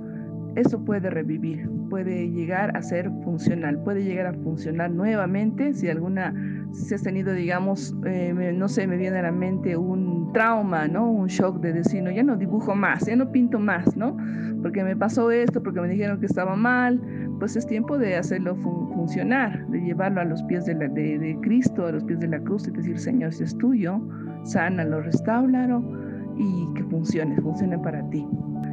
eso 0.56 0.84
puede 0.84 1.10
revivir, 1.10 1.70
puede 1.90 2.30
llegar 2.32 2.76
a 2.76 2.82
ser 2.82 3.12
funcional, 3.24 3.78
puede 3.84 4.04
llegar 4.04 4.28
a 4.28 4.34
funcionar 4.34 4.90
nuevamente 4.90 5.74
si 5.74 5.90
alguna, 5.90 6.34
si 6.72 6.94
has 6.94 7.04
tenido, 7.04 7.34
digamos, 7.34 7.96
eh, 8.06 8.54
no 8.56 8.68
sé, 8.70 8.88
me 8.88 8.98
viene 8.98 9.20
a 9.20 9.24
la 9.24 9.32
mente 9.32 9.76
un 9.76 10.14
trauma, 10.36 10.86
¿no? 10.90 11.10
Un 11.10 11.28
shock 11.28 11.62
de 11.62 11.72
decir, 11.72 12.04
no, 12.04 12.12
ya 12.12 12.22
no 12.22 12.36
dibujo 12.36 12.76
más, 12.76 13.06
ya 13.06 13.16
no 13.16 13.32
pinto 13.32 13.58
más, 13.58 13.96
¿no? 13.96 14.18
Porque 14.62 14.84
me 14.84 14.94
pasó 14.94 15.32
esto, 15.32 15.64
porque 15.64 15.80
me 15.80 15.88
dijeron 15.88 16.20
que 16.20 16.26
estaba 16.26 16.58
mal, 16.58 17.02
pues 17.40 17.56
es 17.56 17.66
tiempo 17.66 17.98
de 17.98 18.18
hacerlo 18.18 18.54
funcionar, 18.58 19.66
de 19.68 19.80
llevarlo 19.80 20.20
a 20.20 20.26
los 20.26 20.44
pies 20.44 20.66
de, 20.66 21.38
Cristo, 21.42 21.88
a 21.88 21.94
los 21.94 22.04
pies 22.04 22.20
de 22.20 22.28
la 22.28 22.40
cruz 22.42 22.68
y 22.68 22.72
decir, 22.72 23.00
Señor, 23.00 23.32
si 23.32 23.46
es 23.46 23.58
tuyo, 23.58 24.02
sánalo, 24.44 25.04
restauralo 25.04 25.82
y 26.36 26.68
que 26.74 26.84
funcione, 26.84 27.40
funcione 27.40 27.80
para 27.80 28.04
ti. 28.10 28.28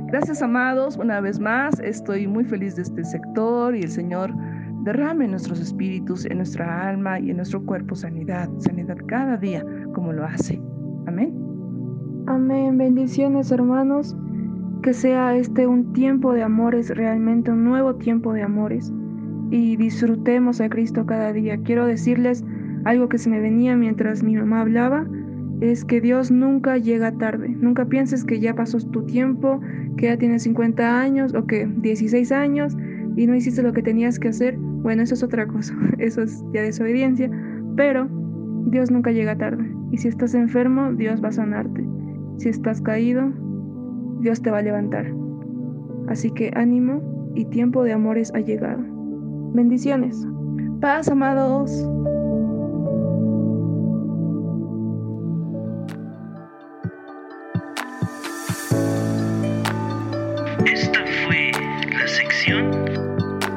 Gracias, 0.09 0.43
amados, 0.43 0.97
una 0.97 1.21
vez 1.21 1.39
más. 1.39 1.79
Estoy 1.79 2.27
muy 2.27 2.43
feliz 2.43 2.75
de 2.75 2.83
este 2.83 3.05
sector 3.05 3.77
y 3.77 3.83
el 3.83 3.91
Señor 3.91 4.35
derrame 4.83 5.27
en 5.27 5.31
nuestros 5.31 5.61
espíritus, 5.61 6.25
en 6.25 6.39
nuestra 6.39 6.89
alma 6.89 7.21
y 7.21 7.31
en 7.31 7.37
nuestro 7.37 7.65
cuerpo 7.65 7.95
sanidad, 7.95 8.51
sanidad 8.59 8.97
cada 9.07 9.37
día, 9.37 9.65
como 9.95 10.13
lo 10.13 10.25
hace. 10.25 10.61
Amén. 11.07 11.52
Amén. 12.27 12.79
Bendiciones, 12.79 13.51
hermanos. 13.51 14.17
Que 14.83 14.93
sea 14.93 15.37
este 15.37 15.67
un 15.67 15.93
tiempo 15.93 16.33
de 16.33 16.43
amores, 16.43 16.91
realmente 16.91 17.51
un 17.51 17.65
nuevo 17.65 17.97
tiempo 17.97 18.33
de 18.33 18.43
amores. 18.43 18.93
Y 19.51 19.77
disfrutemos 19.77 20.61
a 20.61 20.69
Cristo 20.69 21.05
cada 21.05 21.33
día. 21.33 21.59
Quiero 21.59 21.87
decirles 21.87 22.45
algo 22.85 23.09
que 23.09 23.19
se 23.19 23.29
me 23.29 23.41
venía 23.41 23.77
mientras 23.77 24.23
mi 24.23 24.37
mamá 24.37 24.61
hablaba 24.61 25.07
es 25.61 25.85
que 25.85 26.01
Dios 26.01 26.31
nunca 26.31 26.79
llega 26.79 27.13
tarde. 27.13 27.49
Nunca 27.49 27.85
pienses 27.85 28.25
que 28.25 28.41
ya 28.41 28.55
pasó 28.55 28.79
tu 28.79 29.05
tiempo, 29.05 29.61
que 29.97 30.07
ya 30.07 30.17
tienes 30.17 30.43
50 30.43 31.01
años 31.01 31.35
o 31.35 31.47
que 31.47 31.67
16 31.67 32.33
años 32.33 32.77
y 33.17 33.27
no 33.27 33.35
hiciste 33.35 33.63
lo 33.63 33.73
que 33.73 33.83
tenías 33.83 34.19
que 34.19 34.29
hacer. 34.29 34.57
Bueno, 34.59 35.03
eso 35.03 35.15
es 35.15 35.23
otra 35.23 35.47
cosa, 35.47 35.75
eso 35.99 36.23
es 36.23 36.43
ya 36.53 36.63
desobediencia, 36.63 37.31
pero 37.77 38.09
Dios 38.67 38.91
nunca 38.91 39.13
llega 39.13 39.37
tarde. 39.37 39.65
Y 39.93 39.99
si 39.99 40.09
estás 40.09 40.35
enfermo, 40.35 40.93
Dios 40.93 41.23
va 41.23 41.29
a 41.29 41.33
sanarte. 41.33 41.92
Si 42.39 42.49
estás 42.49 42.81
caído, 42.81 43.33
Dios 44.21 44.43
te 44.43 44.51
va 44.51 44.59
a 44.59 44.63
levantar. 44.63 45.07
Así 46.09 46.31
que 46.31 46.51
ánimo 46.55 47.01
y 47.35 47.45
tiempo 47.47 47.83
de 47.85 47.93
amores 47.93 48.33
ha 48.35 48.41
llegado. 48.41 48.83
Bendiciones. 49.55 50.27
Paz, 50.81 51.09
amados. 51.09 51.87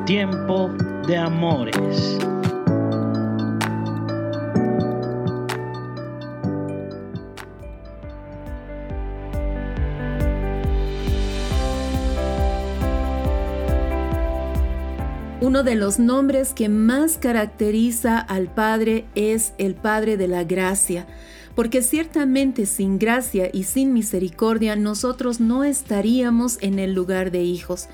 Tiempo 0.05 0.69
de 1.07 1.17
amores. 1.17 2.19
Uno 15.55 15.63
de 15.63 15.75
los 15.75 15.99
nombres 15.99 16.51
que 16.51 16.67
más 16.67 17.17
caracteriza 17.17 18.19
al 18.19 18.53
Padre 18.53 19.05
es 19.15 19.53
el 19.57 19.73
Padre 19.73 20.17
de 20.17 20.27
la 20.27 20.43
Gracia, 20.43 21.07
porque 21.55 21.81
ciertamente 21.81 22.65
sin 22.65 22.99
gracia 22.99 23.49
y 23.53 23.63
sin 23.63 23.93
misericordia 23.93 24.75
nosotros 24.75 25.39
no 25.39 25.63
estaríamos 25.63 26.57
en 26.59 26.77
el 26.77 26.93
lugar 26.93 27.31
de 27.31 27.43
hijos. 27.43 27.87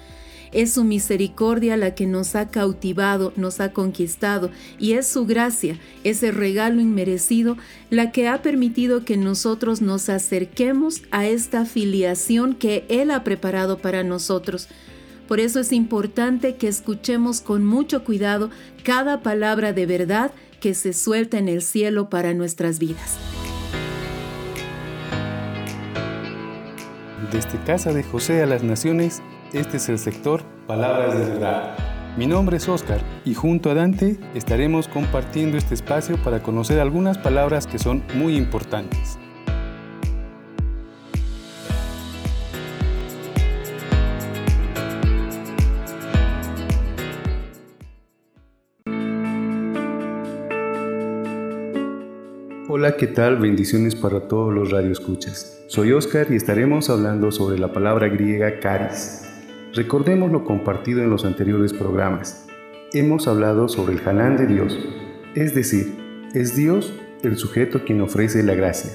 Es 0.52 0.74
su 0.74 0.84
misericordia 0.84 1.78
la 1.78 1.94
que 1.94 2.08
nos 2.08 2.34
ha 2.34 2.50
cautivado, 2.50 3.32
nos 3.36 3.60
ha 3.60 3.74
conquistado, 3.74 4.50
y 4.80 4.94
es 4.94 5.06
su 5.06 5.28
gracia, 5.28 5.78
ese 6.04 6.32
regalo 6.32 6.82
inmerecido, 6.82 7.58
la 7.92 8.12
que 8.12 8.28
ha 8.28 8.42
permitido 8.42 9.06
que 9.06 9.18
nosotros 9.18 9.82
nos 9.84 10.10
acerquemos 10.10 11.04
a 11.12 11.28
esta 11.28 11.66
filiación 11.66 12.56
que 12.56 12.86
Él 12.90 13.12
ha 13.12 13.24
preparado 13.24 13.78
para 13.78 14.04
nosotros. 14.04 14.68
Por 15.32 15.40
eso 15.40 15.62
es 15.62 15.72
importante 15.72 16.56
que 16.58 16.68
escuchemos 16.68 17.40
con 17.40 17.64
mucho 17.64 18.04
cuidado 18.04 18.50
cada 18.84 19.22
palabra 19.22 19.72
de 19.72 19.86
verdad 19.86 20.32
que 20.60 20.74
se 20.74 20.92
suelta 20.92 21.38
en 21.38 21.48
el 21.48 21.62
cielo 21.62 22.10
para 22.10 22.34
nuestras 22.34 22.80
vidas. 22.80 23.18
Desde 27.32 27.64
Casa 27.66 27.94
de 27.94 28.04
José 28.04 28.44
a 28.44 28.46
las 28.46 28.62
Naciones, 28.62 29.22
este 29.54 29.78
es 29.78 29.88
el 29.88 30.00
sector 30.00 30.44
Palabras 30.68 31.18
de 31.18 31.24
Verdad. 31.24 31.78
Mi 32.18 32.28
nombre 32.28 32.58
es 32.58 32.68
Oscar 32.68 33.00
y 33.24 33.34
junto 33.34 33.72
a 33.72 33.74
Dante 33.74 34.20
estaremos 34.36 34.90
compartiendo 34.90 35.58
este 35.58 35.76
espacio 35.76 36.22
para 36.22 36.44
conocer 36.44 36.82
algunas 36.82 37.18
palabras 37.18 37.68
que 37.68 37.80
son 37.80 38.04
muy 38.16 38.36
importantes. 38.36 39.18
Hola, 52.82 52.98
¿qué 52.98 53.06
tal? 53.06 53.38
Bendiciones 53.38 53.94
para 53.94 54.22
todos 54.22 54.52
los 54.52 54.72
radioescuchas. 54.72 55.62
Soy 55.68 55.92
Oscar 55.92 56.26
y 56.32 56.36
estaremos 56.36 56.90
hablando 56.90 57.32
sobre 57.32 57.60
la 57.60 57.72
palabra 57.72 58.08
griega 58.08 58.60
caris, 58.60 59.22
Recordemos 59.76 60.32
lo 60.32 60.46
compartido 60.46 61.04
en 61.04 61.12
los 61.12 61.24
anteriores 61.24 61.74
programas. 61.74 62.48
Hemos 62.92 63.28
hablado 63.28 63.70
sobre 63.70 63.94
el 63.94 64.08
Hanán 64.08 64.36
de 64.36 64.48
Dios, 64.48 64.80
es 65.36 65.54
decir, 65.54 65.94
es 66.34 66.56
Dios 66.56 66.92
el 67.22 67.38
sujeto 67.38 67.86
quien 67.86 68.02
ofrece 68.02 68.42
la 68.42 68.56
gracia. 68.56 68.90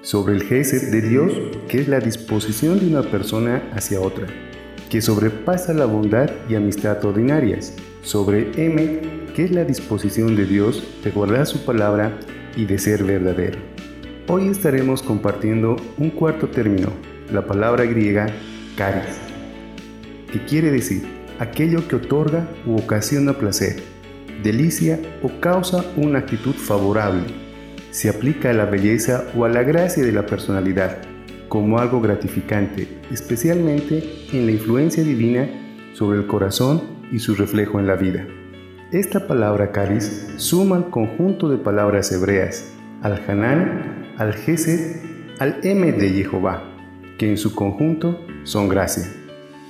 Sobre 0.00 0.34
el 0.34 0.42
Gesed 0.42 0.90
de 0.90 1.06
Dios, 1.06 1.34
que 1.68 1.80
es 1.80 1.88
la 1.88 2.00
disposición 2.00 2.80
de 2.80 2.86
una 2.86 3.02
persona 3.02 3.68
hacia 3.74 4.00
otra, 4.00 4.28
que 4.88 5.02
sobrepasa 5.02 5.74
la 5.74 5.84
bondad 5.84 6.30
y 6.48 6.54
amistad 6.54 7.04
ordinarias. 7.04 7.74
Sobre 8.00 8.50
Emet, 8.56 9.34
que 9.34 9.44
es 9.44 9.50
la 9.50 9.64
disposición 9.64 10.36
de 10.36 10.46
Dios 10.46 10.82
de 11.04 11.10
guardar 11.10 11.44
su 11.46 11.66
palabra 11.66 12.18
y 12.56 12.64
de 12.64 12.78
ser 12.78 13.04
verdadero. 13.04 13.58
Hoy 14.26 14.48
estaremos 14.48 15.02
compartiendo 15.02 15.76
un 15.98 16.10
cuarto 16.10 16.48
término, 16.48 16.88
la 17.30 17.46
palabra 17.46 17.84
griega 17.84 18.26
caris 18.76 19.26
que 20.32 20.44
quiere 20.44 20.70
decir 20.70 21.02
aquello 21.38 21.86
que 21.88 21.96
otorga 21.96 22.48
u 22.66 22.76
ocasiona 22.76 23.34
placer, 23.34 23.82
delicia 24.42 25.00
o 25.22 25.40
causa 25.40 25.84
una 25.96 26.20
actitud 26.20 26.54
favorable. 26.54 27.24
Se 27.90 28.08
aplica 28.08 28.50
a 28.50 28.52
la 28.52 28.66
belleza 28.66 29.24
o 29.36 29.44
a 29.44 29.48
la 29.48 29.62
gracia 29.62 30.04
de 30.04 30.12
la 30.12 30.26
personalidad 30.26 30.98
como 31.48 31.78
algo 31.78 32.00
gratificante, 32.00 32.88
especialmente 33.10 34.02
en 34.32 34.46
la 34.46 34.52
influencia 34.52 35.02
divina 35.04 35.48
sobre 35.94 36.18
el 36.18 36.26
corazón 36.26 36.82
y 37.12 37.20
su 37.20 37.34
reflejo 37.34 37.78
en 37.78 37.86
la 37.86 37.94
vida. 37.94 38.26
Esta 38.92 39.26
palabra 39.26 39.72
caris 39.72 40.28
suma 40.36 40.76
al 40.76 40.90
conjunto 40.90 41.48
de 41.48 41.56
palabras 41.56 42.12
hebreas, 42.12 42.66
al 43.02 43.20
Hanan, 43.26 44.14
al 44.16 44.32
Gesed 44.32 45.02
al 45.40 45.58
M 45.64 45.90
de 45.90 46.10
Jehová, 46.10 46.62
que 47.18 47.28
en 47.28 47.36
su 47.36 47.52
conjunto 47.52 48.24
son 48.44 48.68
gracia. 48.68 49.12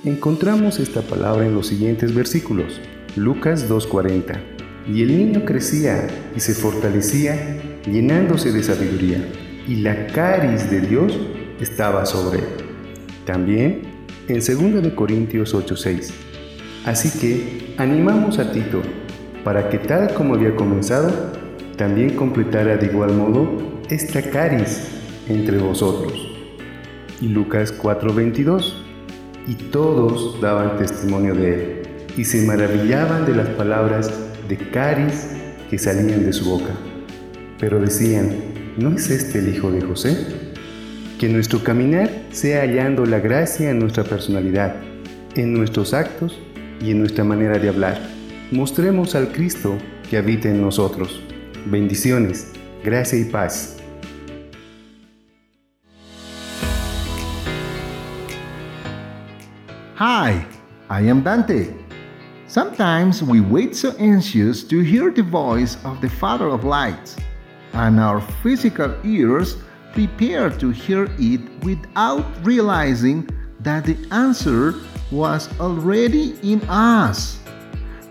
Encontramos 0.05 0.79
esta 0.79 1.01
palabra 1.01 1.47
en 1.47 1.55
los 1.55 1.65
siguientes 1.65 2.13
versículos. 2.13 2.79
Lucas 3.15 3.67
2.40. 3.67 4.39
Y 4.87 5.01
el 5.01 5.17
niño 5.17 5.45
crecía 5.45 6.05
y 6.35 6.39
se 6.39 6.53
fortalecía, 6.53 7.81
llenándose 7.87 8.51
de 8.51 8.61
sabiduría, 8.61 9.27
y 9.67 9.77
la 9.77 10.05
caris 10.05 10.69
de 10.69 10.81
Dios 10.81 11.19
estaba 11.59 12.05
sobre 12.05 12.37
él. 12.41 12.45
También 13.25 13.81
en 14.27 14.41
2 14.81 14.93
Corintios 14.93 15.55
8:6. 15.55 16.13
Así 16.85 17.19
que 17.19 17.73
animamos 17.77 18.37
a 18.37 18.51
Tito 18.51 18.81
para 19.47 19.69
que 19.69 19.77
tal 19.77 20.13
como 20.13 20.33
había 20.33 20.53
comenzado, 20.57 21.09
también 21.77 22.17
completara 22.17 22.75
de 22.75 22.87
igual 22.87 23.13
modo 23.13 23.47
esta 23.89 24.21
caris 24.21 24.89
entre 25.29 25.57
vosotros. 25.57 26.13
Y 27.21 27.29
Lucas 27.29 27.73
4:22. 27.81 28.73
Y 29.47 29.53
todos 29.71 30.41
daban 30.41 30.75
testimonio 30.77 31.33
de 31.33 31.53
él 31.53 31.81
y 32.17 32.25
se 32.25 32.45
maravillaban 32.45 33.25
de 33.25 33.35
las 33.35 33.47
palabras 33.47 34.11
de 34.49 34.57
caris 34.57 35.29
que 35.69 35.77
salían 35.77 36.25
de 36.25 36.33
su 36.33 36.43
boca. 36.43 36.73
Pero 37.57 37.79
decían, 37.79 38.35
¿no 38.77 38.97
es 38.97 39.09
este 39.09 39.39
el 39.39 39.55
hijo 39.55 39.71
de 39.71 39.79
José? 39.79 40.17
Que 41.17 41.29
nuestro 41.29 41.63
caminar 41.63 42.09
sea 42.31 42.63
hallando 42.63 43.05
la 43.05 43.21
gracia 43.21 43.69
en 43.69 43.79
nuestra 43.79 44.03
personalidad, 44.03 44.75
en 45.35 45.53
nuestros 45.53 45.93
actos 45.93 46.37
y 46.81 46.91
en 46.91 46.99
nuestra 46.99 47.23
manera 47.23 47.57
de 47.57 47.69
hablar. 47.69 48.16
Mostremos 48.51 49.13
al 49.13 49.33
Cristo 49.33 49.77
que 50.09 50.17
habita 50.17 50.47
en 50.47 50.61
nosotros. 50.61 51.21
Bendiciones, 51.65 52.53
gracia 52.81 53.19
y 53.19 53.25
paz. 53.25 53.75
Hi, 59.97 60.45
I 60.89 61.09
am 61.09 61.23
Dante. 61.23 61.73
Sometimes 62.47 63.21
we 63.21 63.41
wait 63.41 63.75
so 63.75 63.93
anxious 63.99 64.63
to 64.63 64.79
hear 64.79 65.11
the 65.11 65.23
voice 65.23 65.75
of 65.83 65.99
the 65.99 66.09
Father 66.09 66.47
of 66.47 66.63
Lights, 66.63 67.17
and 67.73 67.99
our 67.99 68.21
physical 68.41 68.95
ears 69.03 69.57
prepare 69.91 70.49
to 70.51 70.69
hear 70.69 71.09
it 71.19 71.41
without 71.65 72.23
realizing 72.43 73.27
that 73.59 73.83
the 73.83 73.97
answer 74.11 74.75
was 75.11 75.49
already 75.59 76.39
in 76.43 76.61
us. 76.69 77.39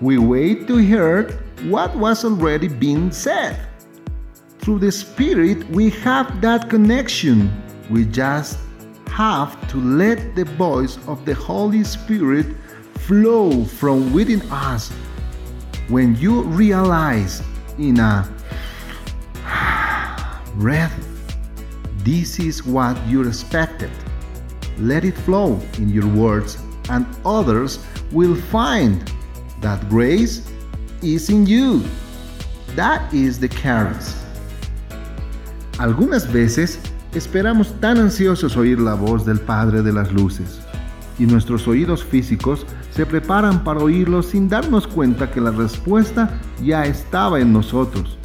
We 0.03 0.19
wait 0.19 0.67
to 0.67 0.77
hear 0.77 1.31
what 1.65 1.97
was 1.97 2.23
already 2.23 2.69
being 2.69 3.11
said. 3.11 3.59
Through 4.59 4.81
the 4.81 4.93
Spirit, 4.93 5.67
we 5.71 5.89
have 6.05 6.43
that 6.43 6.69
connection. 6.69 7.51
We 7.89 8.05
just 8.05 8.59
have 9.07 9.57
to 9.71 9.79
let 9.79 10.37
the 10.37 10.45
voice 10.45 10.99
of 11.09 11.25
the 11.25 11.33
Holy 11.35 11.83
Spirit 11.83 12.47
flow 13.07 13.65
from 13.65 14.13
within 14.13 14.43
us. 14.51 14.91
When 15.89 16.15
you 16.17 16.43
realize 16.43 17.43
in 17.79 17.99
a 17.99 18.29
breath, 20.57 20.93
this 22.05 22.39
is 22.39 22.67
what 22.67 23.03
you 23.07 23.27
expected. 23.27 23.91
Let 24.77 25.07
it 25.07 25.17
flow 25.17 25.59
in 25.79 25.89
your 25.89 26.07
words, 26.09 26.59
and 26.91 27.07
others 27.25 27.79
will 28.13 28.37
find 28.37 29.11
that 29.67 29.89
grace 29.89 30.43
is 31.03 31.29
in 31.29 31.45
you. 31.45 31.83
That 32.77 33.13
is 33.13 33.41
the 33.41 33.49
charis. 33.49 34.15
Algunas 35.79 36.33
veces 36.33 36.79
esperamos 37.15 37.75
tan 37.81 37.99
ansiosos 37.99 38.57
oír 38.57 38.79
la 38.79 38.95
voz 38.95 39.27
del 39.27 39.41
Padre 39.41 39.83
de 39.83 39.93
las 39.93 40.13
Luces, 40.13 40.61
y 41.19 41.27
nuestros 41.27 41.67
oídos 41.67 42.05
físicos 42.05 42.65
se 42.93 43.05
preparan 43.05 43.65
para 43.65 43.81
oírlo 43.81 44.23
sin 44.23 44.49
darnos 44.49 44.87
cuenta 44.87 45.33
que 45.33 45.41
la 45.41 45.51
respuesta 45.51 46.31
ya 46.63 46.85
estaba 46.85 47.41
en 47.41 47.53
nosotros. 47.53 48.17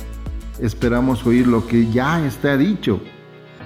Esperamos 0.59 1.25
oír 1.25 1.47
lo 1.47 1.65
que 1.65 1.91
ya 1.91 2.23
está 2.23 2.55
dicho. 2.55 3.01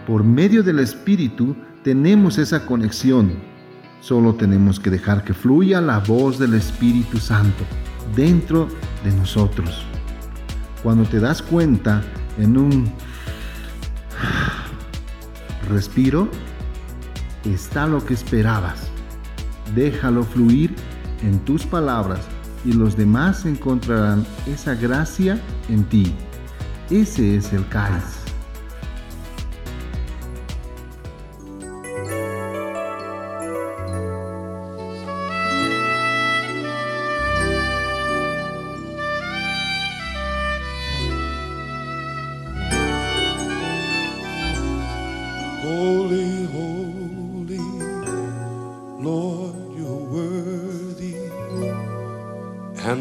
Por 0.07 0.23
medio 0.23 0.63
del 0.63 0.79
Espíritu 0.79 1.53
tenemos 1.83 2.37
esa 2.37 2.65
conexión. 2.65 3.33
Solo 4.05 4.35
tenemos 4.35 4.79
que 4.79 4.91
dejar 4.91 5.23
que 5.23 5.33
fluya 5.33 5.81
la 5.81 5.97
voz 5.97 6.37
del 6.37 6.53
Espíritu 6.53 7.17
Santo 7.17 7.63
dentro 8.15 8.67
de 9.03 9.11
nosotros. 9.11 9.83
Cuando 10.83 11.05
te 11.05 11.19
das 11.19 11.41
cuenta 11.41 12.03
en 12.37 12.55
un 12.55 12.87
respiro, 15.67 16.29
está 17.45 17.87
lo 17.87 18.05
que 18.05 18.13
esperabas. 18.13 18.91
Déjalo 19.73 20.23
fluir 20.23 20.75
en 21.23 21.39
tus 21.39 21.65
palabras 21.65 22.19
y 22.63 22.73
los 22.73 22.95
demás 22.95 23.43
encontrarán 23.47 24.23
esa 24.45 24.75
gracia 24.75 25.41
en 25.67 25.83
ti. 25.83 26.13
Ese 26.91 27.37
es 27.37 27.51
el 27.53 27.67
cáliz. 27.69 28.24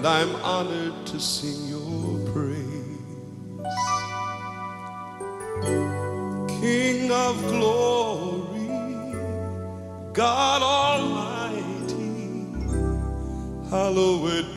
And 0.04 0.12
I'm 0.12 0.36
honored 0.42 1.06
to 1.06 1.18
sing 1.18 1.66
your 1.66 2.18
praise. 2.32 2.60
King 6.60 7.10
of 7.10 7.40
glory, 7.48 8.68
God 10.12 10.62
Almighty, 10.62 12.12
hallowed 13.70 14.53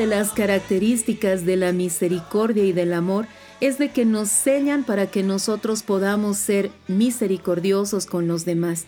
de 0.00 0.06
las 0.06 0.30
características 0.30 1.44
de 1.44 1.58
la 1.58 1.72
misericordia 1.72 2.64
y 2.64 2.72
del 2.72 2.94
amor 2.94 3.26
es 3.60 3.76
de 3.76 3.90
que 3.90 4.06
nos 4.06 4.30
sellan 4.30 4.82
para 4.82 5.10
que 5.10 5.22
nosotros 5.22 5.82
podamos 5.82 6.38
ser 6.38 6.70
misericordiosos 6.88 8.06
con 8.06 8.26
los 8.26 8.46
demás. 8.46 8.86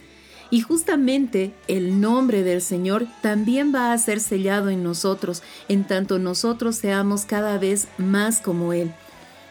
Y 0.50 0.62
justamente 0.62 1.52
el 1.68 2.00
nombre 2.00 2.42
del 2.42 2.62
Señor 2.62 3.06
también 3.20 3.74
va 3.74 3.92
a 3.92 3.98
ser 3.98 4.20
sellado 4.20 4.70
en 4.70 4.82
nosotros, 4.82 5.42
en 5.68 5.84
tanto 5.84 6.18
nosotros 6.18 6.76
seamos 6.76 7.26
cada 7.26 7.58
vez 7.58 7.88
más 7.98 8.40
como 8.40 8.72
Él. 8.72 8.90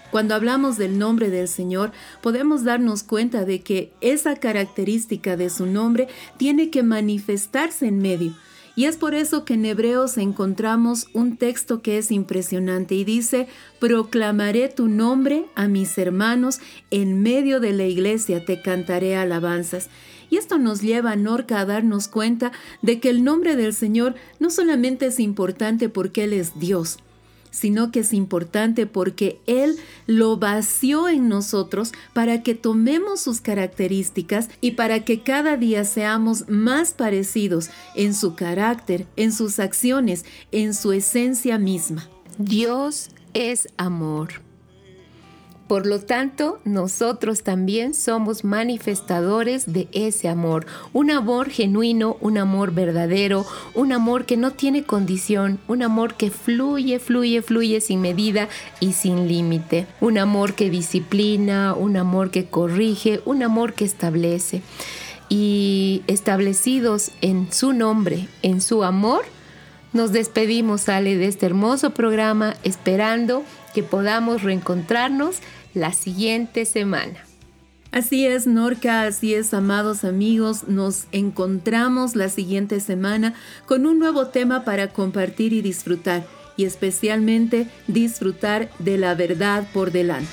Cuando 0.09 0.33
hablamos 0.33 0.79
del 0.79 0.97
nombre 0.97 1.29
del 1.29 1.47
Señor, 1.47 1.91
podemos 2.23 2.63
darnos 2.63 3.03
cuenta 3.03 3.45
de 3.45 3.61
que 3.61 3.91
esa 4.01 4.35
característica 4.35 5.37
de 5.37 5.51
su 5.51 5.67
nombre 5.67 6.07
tiene 6.37 6.71
que 6.71 6.81
manifestarse 6.81 7.85
en 7.85 7.99
medio. 7.99 8.33
Y 8.75 8.85
es 8.85 8.97
por 8.97 9.13
eso 9.13 9.43
que 9.43 9.55
en 9.55 9.65
Hebreos 9.65 10.17
encontramos 10.17 11.07
un 11.13 11.37
texto 11.37 11.81
que 11.81 11.97
es 11.97 12.11
impresionante 12.11 12.95
y 12.95 13.03
dice, 13.03 13.47
proclamaré 13.79 14.69
tu 14.69 14.87
nombre 14.87 15.45
a 15.55 15.67
mis 15.67 15.97
hermanos, 15.97 16.59
en 16.89 17.21
medio 17.21 17.59
de 17.59 17.73
la 17.73 17.85
iglesia 17.85 18.45
te 18.45 18.61
cantaré 18.61 19.15
alabanzas. 19.15 19.89
Y 20.29 20.37
esto 20.37 20.57
nos 20.57 20.81
lleva 20.81 21.11
a 21.11 21.15
Norca 21.17 21.59
a 21.59 21.65
darnos 21.65 22.07
cuenta 22.07 22.53
de 22.81 23.01
que 23.01 23.09
el 23.09 23.23
nombre 23.23 23.57
del 23.57 23.73
Señor 23.73 24.15
no 24.39 24.49
solamente 24.49 25.07
es 25.07 25.19
importante 25.19 25.89
porque 25.89 26.23
Él 26.23 26.31
es 26.31 26.57
Dios, 26.57 26.99
sino 27.51 27.91
que 27.91 27.99
es 27.99 28.13
importante 28.13 28.87
porque 28.87 29.39
Él 29.45 29.77
lo 30.07 30.37
vació 30.37 31.07
en 31.07 31.29
nosotros 31.29 31.91
para 32.13 32.41
que 32.41 32.55
tomemos 32.55 33.21
sus 33.21 33.41
características 33.41 34.49
y 34.61 34.71
para 34.71 35.05
que 35.05 35.21
cada 35.21 35.57
día 35.57 35.85
seamos 35.85 36.49
más 36.49 36.93
parecidos 36.93 37.69
en 37.95 38.13
su 38.13 38.35
carácter, 38.35 39.05
en 39.15 39.31
sus 39.31 39.59
acciones, 39.59 40.25
en 40.51 40.73
su 40.73 40.93
esencia 40.93 41.57
misma. 41.57 42.09
Dios 42.37 43.11
es 43.33 43.67
amor. 43.77 44.50
Por 45.71 45.85
lo 45.85 46.01
tanto, 46.01 46.59
nosotros 46.65 47.43
también 47.43 47.93
somos 47.93 48.43
manifestadores 48.43 49.71
de 49.71 49.87
ese 49.93 50.27
amor, 50.27 50.65
un 50.91 51.09
amor 51.11 51.49
genuino, 51.49 52.17
un 52.19 52.37
amor 52.37 52.73
verdadero, 52.73 53.45
un 53.73 53.93
amor 53.93 54.25
que 54.25 54.35
no 54.35 54.51
tiene 54.51 54.83
condición, 54.83 55.59
un 55.69 55.81
amor 55.81 56.15
que 56.15 56.29
fluye, 56.29 56.99
fluye, 56.99 57.41
fluye 57.41 57.79
sin 57.79 58.01
medida 58.01 58.49
y 58.81 58.91
sin 58.91 59.29
límite, 59.29 59.87
un 60.01 60.17
amor 60.17 60.55
que 60.55 60.69
disciplina, 60.69 61.73
un 61.73 61.95
amor 61.95 62.31
que 62.31 62.47
corrige, 62.47 63.21
un 63.23 63.41
amor 63.41 63.71
que 63.71 63.85
establece. 63.85 64.63
Y 65.29 66.03
establecidos 66.07 67.11
en 67.21 67.49
su 67.53 67.71
nombre, 67.71 68.27
en 68.41 68.59
su 68.59 68.83
amor, 68.83 69.23
nos 69.93 70.11
despedimos, 70.11 70.89
Ale, 70.89 71.15
de 71.15 71.27
este 71.27 71.45
hermoso 71.45 71.91
programa, 71.91 72.55
esperando 72.65 73.43
que 73.73 73.83
podamos 73.83 74.43
reencontrarnos 74.43 75.37
la 75.73 75.93
siguiente 75.93 76.65
semana. 76.65 77.25
Así 77.91 78.25
es, 78.25 78.47
Norca, 78.47 79.03
así 79.03 79.33
es, 79.33 79.53
amados 79.53 80.05
amigos, 80.05 80.69
nos 80.69 81.07
encontramos 81.11 82.15
la 82.15 82.29
siguiente 82.29 82.79
semana 82.79 83.33
con 83.65 83.85
un 83.85 83.99
nuevo 83.99 84.27
tema 84.27 84.63
para 84.63 84.93
compartir 84.93 85.51
y 85.51 85.61
disfrutar, 85.61 86.25
y 86.55 86.63
especialmente 86.63 87.67
disfrutar 87.87 88.69
de 88.79 88.97
la 88.97 89.13
verdad 89.13 89.67
por 89.73 89.91
delante. 89.91 90.29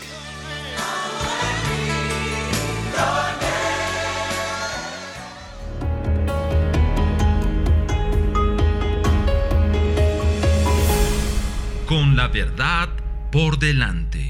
Con 11.89 12.15
la 12.15 12.29
verdad 12.29 12.91
por 13.33 13.59
delante. 13.59 14.28